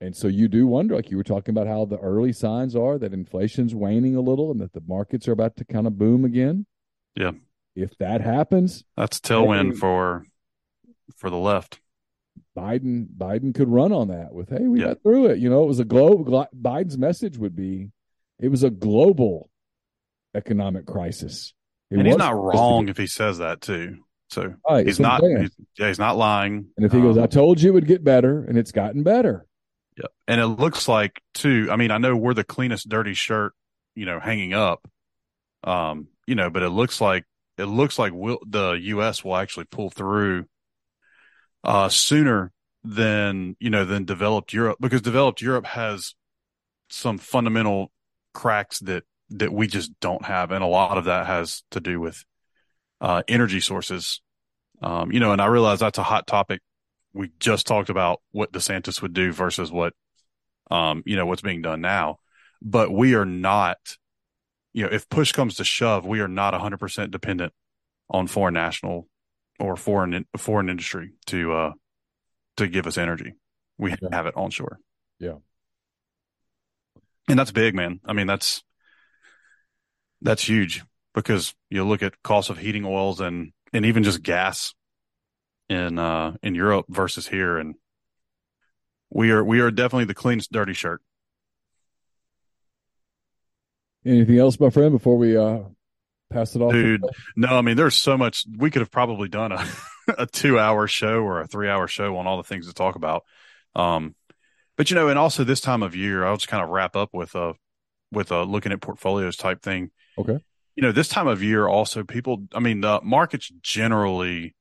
And 0.00 0.16
so 0.16 0.26
you 0.26 0.48
do 0.48 0.66
wonder, 0.66 0.94
like 0.96 1.10
you 1.10 1.16
were 1.16 1.22
talking 1.22 1.52
about, 1.52 1.66
how 1.68 1.84
the 1.84 1.98
early 1.98 2.32
signs 2.32 2.74
are 2.74 2.98
that 2.98 3.12
inflation's 3.12 3.74
waning 3.74 4.16
a 4.16 4.20
little 4.20 4.50
and 4.50 4.60
that 4.60 4.72
the 4.72 4.82
markets 4.86 5.28
are 5.28 5.32
about 5.32 5.56
to 5.56 5.64
kind 5.64 5.86
of 5.86 5.98
boom 5.98 6.24
again. 6.24 6.66
Yeah. 7.16 7.32
If 7.74 7.96
that 7.98 8.20
happens, 8.20 8.84
That's 8.96 9.18
a 9.18 9.20
tailwind 9.22 9.72
Hey. 9.72 9.76
for 9.78 10.26
for 11.16 11.30
the 11.30 11.36
left. 11.38 11.80
Biden 12.56 13.06
Biden 13.16 13.54
could 13.54 13.68
run 13.68 13.92
on 13.92 14.08
that 14.08 14.32
with, 14.34 14.50
hey, 14.50 14.66
we 14.66 14.80
Yeah. 14.80 14.88
got 14.88 15.02
through 15.02 15.26
it. 15.26 15.38
You 15.38 15.48
know, 15.50 15.62
it 15.62 15.66
was 15.66 15.78
a 15.80 15.84
global 15.84 16.24
glo- 16.24 16.46
Biden's 16.54 16.98
message 16.98 17.38
would 17.38 17.56
be, 17.56 17.90
it 18.38 18.48
was 18.48 18.62
a 18.62 18.70
global 18.70 19.48
economic 20.34 20.86
crisis. 20.86 21.54
It 21.90 21.98
and 21.98 22.06
he's 22.06 22.16
not 22.16 22.34
wrong 22.36 22.88
if 22.88 22.96
he 22.96 23.06
says 23.06 23.38
that 23.38 23.60
too. 23.60 23.98
So 24.30 24.54
Right, 24.68 24.86
he's 24.86 24.96
that's 24.98 25.22
what 25.22 25.24
I'm 25.24 25.32
not 25.34 25.40
he's, 25.42 25.50
yeah, 25.78 25.88
he's 25.88 25.98
not 25.98 26.16
lying. 26.16 26.68
And 26.76 26.86
if 26.86 26.92
he 26.92 27.00
goes, 27.00 27.16
Um, 27.18 27.24
I 27.24 27.26
told 27.26 27.60
you 27.60 27.70
it 27.70 27.74
would 27.74 27.86
get 27.86 28.02
better, 28.02 28.42
and 28.44 28.56
it's 28.58 28.72
gotten 28.72 29.02
better. 29.02 29.46
Yeah. 29.98 30.06
And 30.26 30.40
it 30.40 30.46
looks 30.46 30.88
like 30.88 31.20
too, 31.34 31.68
I 31.70 31.76
mean, 31.76 31.90
I 31.90 31.98
know 31.98 32.16
we're 32.16 32.32
the 32.34 32.44
cleanest 32.44 32.88
dirty 32.88 33.12
shirt, 33.14 33.52
you 33.94 34.06
know, 34.06 34.20
hanging 34.20 34.54
up. 34.54 34.88
Um, 35.64 36.08
you 36.26 36.34
know, 36.34 36.50
but 36.50 36.62
it 36.62 36.70
looks 36.70 37.00
like 37.00 37.24
it 37.58 37.64
looks 37.64 37.98
like 37.98 38.12
will 38.14 38.38
the 38.46 38.72
US 38.72 39.24
will 39.24 39.36
actually 39.36 39.66
pull 39.66 39.90
through 39.90 40.46
uh 41.64 41.88
sooner 41.88 42.52
than, 42.84 43.56
you 43.60 43.70
know, 43.70 43.84
than 43.84 44.04
developed 44.04 44.52
Europe 44.52 44.78
because 44.80 45.02
developed 45.02 45.40
Europe 45.40 45.66
has 45.66 46.14
some 46.90 47.18
fundamental 47.18 47.92
cracks 48.34 48.80
that 48.80 49.04
that 49.30 49.52
we 49.52 49.66
just 49.66 49.92
don't 50.00 50.24
have 50.24 50.50
and 50.50 50.62
a 50.64 50.66
lot 50.66 50.98
of 50.98 51.04
that 51.04 51.26
has 51.26 51.62
to 51.70 51.80
do 51.80 52.00
with 52.00 52.24
uh 53.00 53.22
energy 53.28 53.60
sources. 53.60 54.20
Um, 54.82 55.12
you 55.12 55.20
know, 55.20 55.32
and 55.32 55.40
I 55.40 55.46
realize 55.46 55.78
that's 55.78 55.98
a 55.98 56.02
hot 56.02 56.26
topic 56.26 56.60
we 57.14 57.30
just 57.38 57.66
talked 57.66 57.90
about 57.90 58.20
what 58.32 58.52
DeSantis 58.52 59.02
would 59.02 59.12
do 59.12 59.32
versus 59.32 59.70
what, 59.70 59.92
um, 60.70 61.02
you 61.04 61.16
know, 61.16 61.26
what's 61.26 61.42
being 61.42 61.62
done 61.62 61.80
now. 61.80 62.18
But 62.60 62.92
we 62.92 63.14
are 63.14 63.26
not, 63.26 63.78
you 64.72 64.84
know, 64.84 64.88
if 64.92 65.08
push 65.08 65.32
comes 65.32 65.56
to 65.56 65.64
shove, 65.64 66.06
we 66.06 66.20
are 66.20 66.28
not 66.28 66.54
100% 66.54 67.10
dependent 67.10 67.52
on 68.10 68.26
foreign 68.26 68.54
national 68.54 69.08
or 69.58 69.76
foreign 69.76 70.26
foreign 70.36 70.68
industry 70.68 71.12
to 71.26 71.52
uh 71.52 71.72
to 72.56 72.66
give 72.66 72.86
us 72.86 72.98
energy. 72.98 73.34
We 73.78 73.90
Yeah. 73.90 74.08
have 74.12 74.26
it 74.26 74.36
onshore. 74.36 74.78
Yeah. 75.18 75.36
And 77.28 77.38
that's 77.38 77.52
big, 77.52 77.74
man. 77.74 78.00
I 78.04 78.12
mean, 78.12 78.26
that's 78.26 78.62
that's 80.20 80.48
huge 80.48 80.82
because 81.14 81.54
you 81.70 81.84
look 81.84 82.02
at 82.02 82.22
cost 82.22 82.50
of 82.50 82.58
heating 82.58 82.84
oils 82.84 83.20
and 83.20 83.52
and 83.72 83.86
even 83.86 84.02
just 84.02 84.22
gas 84.22 84.74
in 85.68 85.98
uh 85.98 86.36
in 86.42 86.54
Europe 86.54 86.86
versus 86.88 87.28
here 87.28 87.56
and 87.58 87.74
we 89.10 89.30
are 89.30 89.44
we 89.44 89.60
are 89.60 89.70
definitely 89.70 90.06
the 90.06 90.14
cleanest 90.14 90.52
dirty 90.52 90.72
shirt. 90.72 91.00
Anything 94.04 94.38
else, 94.38 94.58
my 94.58 94.70
friend, 94.70 94.92
before 94.92 95.16
we 95.16 95.36
uh, 95.36 95.60
pass 96.32 96.56
it 96.56 96.62
off? 96.62 96.72
Dude, 96.72 97.04
no, 97.36 97.48
I 97.48 97.60
mean 97.62 97.76
there's 97.76 97.94
so 97.94 98.16
much 98.16 98.44
we 98.56 98.70
could 98.70 98.80
have 98.80 98.90
probably 98.90 99.28
done 99.28 99.52
a 99.52 99.66
a 100.18 100.26
2-hour 100.26 100.88
show 100.88 101.20
or 101.20 101.40
a 101.40 101.48
3-hour 101.48 101.86
show 101.86 102.16
on 102.16 102.26
all 102.26 102.36
the 102.36 102.42
things 102.42 102.66
to 102.66 102.74
talk 102.74 102.96
about. 102.96 103.24
Um 103.74 104.14
but 104.76 104.90
you 104.90 104.96
know, 104.96 105.08
and 105.08 105.18
also 105.18 105.44
this 105.44 105.60
time 105.60 105.82
of 105.82 105.94
year, 105.94 106.24
I'll 106.24 106.36
just 106.36 106.48
kind 106.48 106.64
of 106.64 106.70
wrap 106.70 106.96
up 106.96 107.10
with 107.12 107.34
a 107.34 107.54
with 108.10 108.32
a 108.32 108.42
looking 108.42 108.72
at 108.72 108.80
portfolios 108.80 109.36
type 109.36 109.62
thing. 109.62 109.90
Okay. 110.18 110.38
You 110.74 110.82
know, 110.82 110.92
this 110.92 111.08
time 111.08 111.28
of 111.28 111.42
year 111.42 111.68
also 111.68 112.02
people 112.02 112.44
I 112.54 112.60
mean 112.60 112.80
the 112.80 113.00
markets 113.02 113.52
generally 113.62 114.54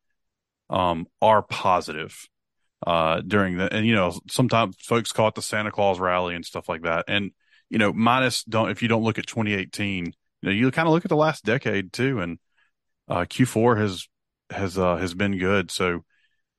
um 0.70 1.08
are 1.22 1.42
positive 1.42 2.28
uh 2.86 3.22
during 3.22 3.58
the 3.58 3.74
and 3.74 3.86
you 3.86 3.94
know 3.96 4.14
sometimes 4.28 4.76
folks 4.80 5.12
call 5.12 5.28
it 5.30 5.36
the 5.36 5.42
Santa 5.42 5.72
Claus 5.72 6.00
rally 6.00 6.36
and 6.36 6.46
stuff 6.46 6.70
like 6.70 6.84
that. 6.84 7.06
And 7.08 7.32
you 7.72 7.78
know, 7.80 7.94
minus 7.94 8.44
don't 8.44 8.70
if 8.70 8.84
you 8.84 8.90
don't 8.90 9.04
look 9.04 9.18
at 9.18 9.26
2018, 9.26 10.06
you 10.06 10.14
know, 10.44 10.52
you 10.52 10.70
kind 10.70 10.88
of 10.88 10.94
look 10.94 11.06
at 11.06 11.10
the 11.10 11.16
last 11.16 11.46
decade 11.46 11.94
too 11.94 12.20
and 12.20 12.38
uh 13.08 13.22
Q4 13.22 13.80
has 13.80 14.08
has 14.52 14.78
uh 14.78 14.98
has 14.98 15.14
been 15.16 15.40
good. 15.40 15.72
So 15.72 16.04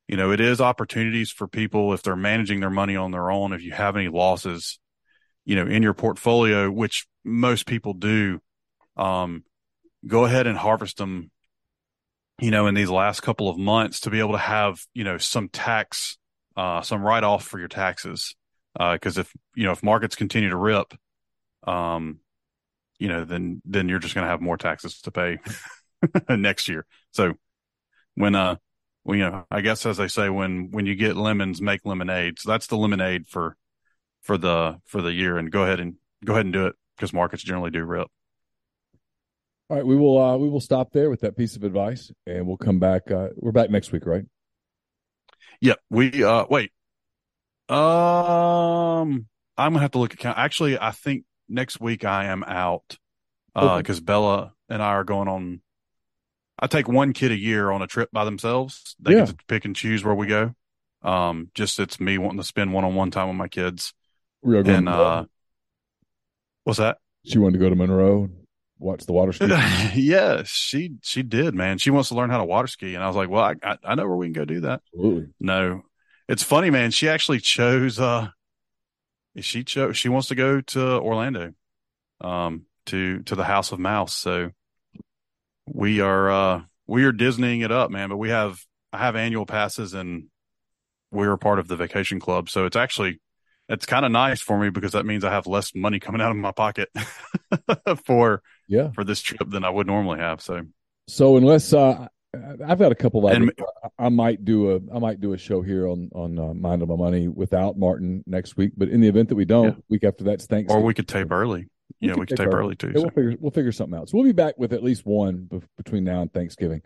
you 0.08 0.16
know, 0.16 0.32
it 0.32 0.40
is 0.40 0.60
opportunities 0.60 1.30
for 1.30 1.46
people 1.46 1.92
if 1.92 2.02
they're 2.02 2.16
managing 2.16 2.60
their 2.60 2.70
money 2.70 2.96
on 2.96 3.12
their 3.12 3.30
own. 3.30 3.52
If 3.52 3.62
you 3.62 3.72
have 3.72 3.94
any 3.96 4.08
losses, 4.08 4.78
you 5.44 5.54
know, 5.54 5.66
in 5.66 5.82
your 5.82 5.94
portfolio, 5.94 6.70
which 6.70 7.06
most 7.24 7.66
people 7.66 7.92
do, 7.92 8.40
um, 8.96 9.44
go 10.06 10.24
ahead 10.24 10.46
and 10.46 10.58
harvest 10.58 10.96
them, 10.96 11.30
you 12.40 12.50
know, 12.50 12.66
in 12.66 12.74
these 12.74 12.90
last 12.90 13.20
couple 13.20 13.48
of 13.48 13.58
months 13.58 14.00
to 14.00 14.10
be 14.10 14.18
able 14.18 14.32
to 14.32 14.38
have, 14.38 14.80
you 14.92 15.04
know, 15.04 15.18
some 15.18 15.48
tax, 15.48 16.18
uh, 16.56 16.82
some 16.82 17.02
write 17.02 17.24
off 17.24 17.44
for 17.44 17.58
your 17.58 17.68
taxes. 17.68 18.34
Uh, 18.78 18.96
cause 19.00 19.18
if, 19.18 19.32
you 19.54 19.64
know, 19.64 19.72
if 19.72 19.82
markets 19.82 20.16
continue 20.16 20.48
to 20.48 20.56
rip, 20.56 20.94
um, 21.64 22.20
you 22.98 23.08
know, 23.08 23.24
then, 23.24 23.62
then 23.64 23.88
you're 23.88 23.98
just 23.98 24.14
going 24.14 24.24
to 24.24 24.30
have 24.30 24.40
more 24.40 24.56
taxes 24.56 25.00
to 25.02 25.10
pay 25.10 25.38
next 26.28 26.68
year. 26.68 26.86
So 27.12 27.34
when, 28.14 28.34
uh, 28.34 28.56
well, 29.04 29.16
you 29.16 29.24
know, 29.24 29.44
I 29.50 29.60
guess 29.60 29.84
as 29.86 29.96
they 29.96 30.08
say, 30.08 30.28
when 30.28 30.70
when 30.70 30.86
you 30.86 30.94
get 30.94 31.16
lemons, 31.16 31.60
make 31.60 31.84
lemonade. 31.84 32.38
So 32.38 32.50
that's 32.50 32.68
the 32.68 32.76
lemonade 32.76 33.26
for 33.26 33.56
for 34.20 34.38
the 34.38 34.78
for 34.86 35.02
the 35.02 35.12
year. 35.12 35.38
And 35.38 35.50
go 35.50 35.64
ahead 35.64 35.80
and 35.80 35.96
go 36.24 36.34
ahead 36.34 36.46
and 36.46 36.52
do 36.52 36.66
it 36.66 36.76
because 36.96 37.12
markets 37.12 37.42
generally 37.42 37.70
do 37.70 37.84
rip. 37.84 38.08
All 39.68 39.76
right, 39.76 39.86
we 39.86 39.96
will 39.96 40.18
uh, 40.18 40.36
we 40.36 40.48
will 40.48 40.60
stop 40.60 40.92
there 40.92 41.10
with 41.10 41.20
that 41.22 41.36
piece 41.36 41.56
of 41.56 41.64
advice, 41.64 42.12
and 42.26 42.46
we'll 42.46 42.56
come 42.56 42.78
back. 42.78 43.10
Uh, 43.10 43.28
we're 43.36 43.52
back 43.52 43.70
next 43.70 43.90
week, 43.90 44.06
right? 44.06 44.24
Yep. 45.60 45.78
We 45.90 46.22
uh 46.22 46.46
wait. 46.48 46.72
Um, 47.68 49.26
I'm 49.56 49.72
gonna 49.72 49.80
have 49.80 49.92
to 49.92 49.98
look 49.98 50.12
at 50.12 50.18
count. 50.18 50.38
Actually, 50.38 50.78
I 50.78 50.90
think 50.90 51.24
next 51.48 51.80
week 51.80 52.04
I 52.04 52.26
am 52.26 52.44
out 52.44 52.98
uh 53.54 53.78
because 53.78 54.00
Bella 54.00 54.52
and 54.68 54.82
I 54.82 54.88
are 54.92 55.04
going 55.04 55.28
on. 55.28 55.60
I 56.58 56.66
take 56.66 56.88
one 56.88 57.12
kid 57.12 57.32
a 57.32 57.38
year 57.38 57.70
on 57.70 57.82
a 57.82 57.86
trip 57.86 58.10
by 58.12 58.24
themselves. 58.24 58.94
They 59.00 59.12
Yeah. 59.12 59.26
get 59.26 59.28
to 59.38 59.44
pick 59.48 59.64
and 59.64 59.74
choose 59.76 60.04
where 60.04 60.14
we 60.14 60.26
go. 60.26 60.54
Um, 61.02 61.50
just 61.54 61.78
it's 61.80 61.98
me 61.98 62.18
wanting 62.18 62.38
to 62.38 62.44
spend 62.46 62.72
one 62.72 62.84
on 62.84 62.94
one 62.94 63.10
time 63.10 63.28
with 63.28 63.36
my 63.36 63.48
kids. 63.48 63.92
We 64.42 64.56
are 64.56 64.62
going. 64.62 64.76
And 64.76 64.88
uh, 64.88 65.24
what's 66.64 66.78
that? 66.78 66.98
she 67.24 67.38
wanted 67.38 67.58
to 67.58 67.64
go 67.64 67.68
to 67.70 67.76
Monroe, 67.76 68.24
and 68.24 68.34
watch 68.78 69.04
the 69.06 69.12
water 69.12 69.32
ski. 69.32 69.46
yeah, 69.94 70.42
she 70.44 70.94
she 71.02 71.22
did, 71.22 71.54
man. 71.54 71.78
She 71.78 71.90
wants 71.90 72.08
to 72.08 72.14
learn 72.16 72.30
how 72.30 72.38
to 72.38 72.44
water 72.44 72.66
ski, 72.68 72.94
and 72.94 73.02
I 73.04 73.06
was 73.06 73.16
like, 73.16 73.28
well, 73.28 73.44
I 73.44 73.54
I, 73.62 73.78
I 73.84 73.94
know 73.94 74.06
where 74.06 74.16
we 74.16 74.26
can 74.26 74.32
go 74.32 74.44
do 74.44 74.60
that. 74.62 74.82
Absolutely. 74.94 75.28
No, 75.40 75.82
it's 76.28 76.42
funny, 76.42 76.70
man. 76.70 76.90
She 76.90 77.08
actually 77.08 77.40
chose. 77.40 77.98
Uh, 78.00 78.28
she 79.40 79.64
chose. 79.64 79.96
She 79.96 80.08
wants 80.08 80.28
to 80.28 80.34
go 80.34 80.60
to 80.60 80.80
Orlando, 81.00 81.52
um, 82.20 82.66
to 82.86 83.22
to 83.24 83.34
the 83.34 83.44
House 83.44 83.72
of 83.72 83.78
Mouse. 83.78 84.14
So 84.14 84.50
we 85.66 86.00
are 86.00 86.30
uh 86.30 86.62
we 86.86 87.04
are 87.04 87.12
Disneying 87.12 87.62
it 87.64 87.72
up, 87.72 87.90
man. 87.90 88.08
But 88.08 88.16
we 88.18 88.30
have 88.30 88.60
I 88.92 88.98
have 88.98 89.16
annual 89.16 89.46
passes, 89.46 89.94
and 89.94 90.24
we're 91.10 91.36
part 91.36 91.58
of 91.58 91.68
the 91.68 91.76
vacation 91.76 92.20
club. 92.20 92.50
So 92.50 92.66
it's 92.66 92.76
actually 92.76 93.20
it's 93.68 93.86
kind 93.86 94.04
of 94.04 94.12
nice 94.12 94.40
for 94.40 94.58
me 94.58 94.70
because 94.70 94.92
that 94.92 95.06
means 95.06 95.24
I 95.24 95.30
have 95.30 95.46
less 95.46 95.74
money 95.74 96.00
coming 96.00 96.20
out 96.20 96.30
of 96.30 96.36
my 96.36 96.52
pocket 96.52 96.88
for 98.04 98.42
Yeah. 98.68 98.90
for 98.90 99.04
this 99.04 99.20
trip 99.22 99.48
than 99.48 99.64
I 99.64 99.70
would 99.70 99.86
normally 99.86 100.18
have. 100.18 100.42
So 100.42 100.62
So 101.08 101.36
unless 101.36 101.72
uh, 101.72 102.08
I've 102.34 102.78
got 102.78 102.92
a 102.92 102.94
couple 102.94 103.26
of 103.28 103.34
And- 103.34 103.52
I, 103.98 104.08
might 104.08 104.44
do 104.44 104.72
a 104.72 104.80
I 104.94 104.98
might 104.98 105.20
do 105.20 105.34
a 105.34 105.38
show 105.38 105.60
here 105.60 105.86
on 105.86 106.08
on 106.14 106.38
uh, 106.38 106.54
Mind 106.54 106.82
of 106.82 106.88
My 106.88 106.96
Money 106.96 107.28
without 107.28 107.76
Martin 107.78 108.24
next 108.26 108.56
week. 108.56 108.72
But 108.76 108.88
in 108.88 109.00
the 109.00 109.08
event 109.08 109.28
that 109.28 109.34
we 109.34 109.44
don't, 109.44 109.64
Yeah. 109.76 109.82
week 109.90 110.04
after 110.04 110.24
that's 110.24 110.46
Thanksgiving. 110.46 110.82
or 110.82 110.86
we 110.86 110.94
could 110.94 111.08
tape 111.08 111.30
early. 111.30 111.68
We 112.00 112.08
Yeah, 112.08 112.14
could 112.14 112.20
we 112.20 112.26
could 112.26 112.36
tape 112.38 112.46
tape 112.46 112.54
early. 112.54 112.64
early 112.66 112.76
too. 112.76 112.86
Yeah, 112.88 112.94
so. 112.94 113.00
we'll 113.02 113.10
figure 113.10 113.36
we'll 113.38 113.50
figure 113.50 113.72
something 113.72 113.98
out. 113.98 114.08
So 114.08 114.16
we'll 114.16 114.26
be 114.26 114.32
back 114.32 114.54
with 114.56 114.72
at 114.72 114.82
least 114.82 115.04
one 115.04 115.46
be- 115.50 115.60
between 115.76 116.04
now 116.04 116.22
and 116.22 116.32
Thanksgiving, 116.32 116.80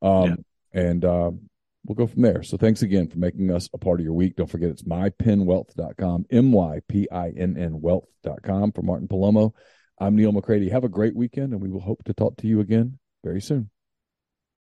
um, 0.00 0.44
and 0.72 1.04
um, 1.04 1.40
we'll 1.86 1.94
go 1.96 2.06
from 2.06 2.22
there. 2.22 2.42
So 2.42 2.56
thanks 2.56 2.80
again 2.80 3.08
for 3.08 3.18
making 3.18 3.50
us 3.50 3.68
a 3.74 3.78
part 3.78 4.00
of 4.00 4.04
your 4.04 4.14
week. 4.14 4.36
Don't 4.36 4.50
forget 4.50 4.70
it's 4.70 4.84
mypinnwealth.com, 4.84 6.24
m 6.30 6.52
y 6.52 6.80
p 6.88 7.06
i 7.12 7.28
n 7.28 7.56
n 7.58 7.80
wealth.com 7.82 8.72
for 8.72 8.80
Martin 8.82 9.06
Palomo. 9.06 9.52
I'm 10.00 10.16
Neil 10.16 10.32
McCready. 10.32 10.70
Have 10.70 10.84
a 10.84 10.88
great 10.88 11.14
weekend, 11.14 11.52
and 11.52 11.60
we 11.60 11.68
will 11.68 11.80
hope 11.80 12.04
to 12.04 12.14
talk 12.14 12.36
to 12.38 12.46
you 12.46 12.60
again 12.60 12.98
very 13.22 13.42
soon. 13.42 13.68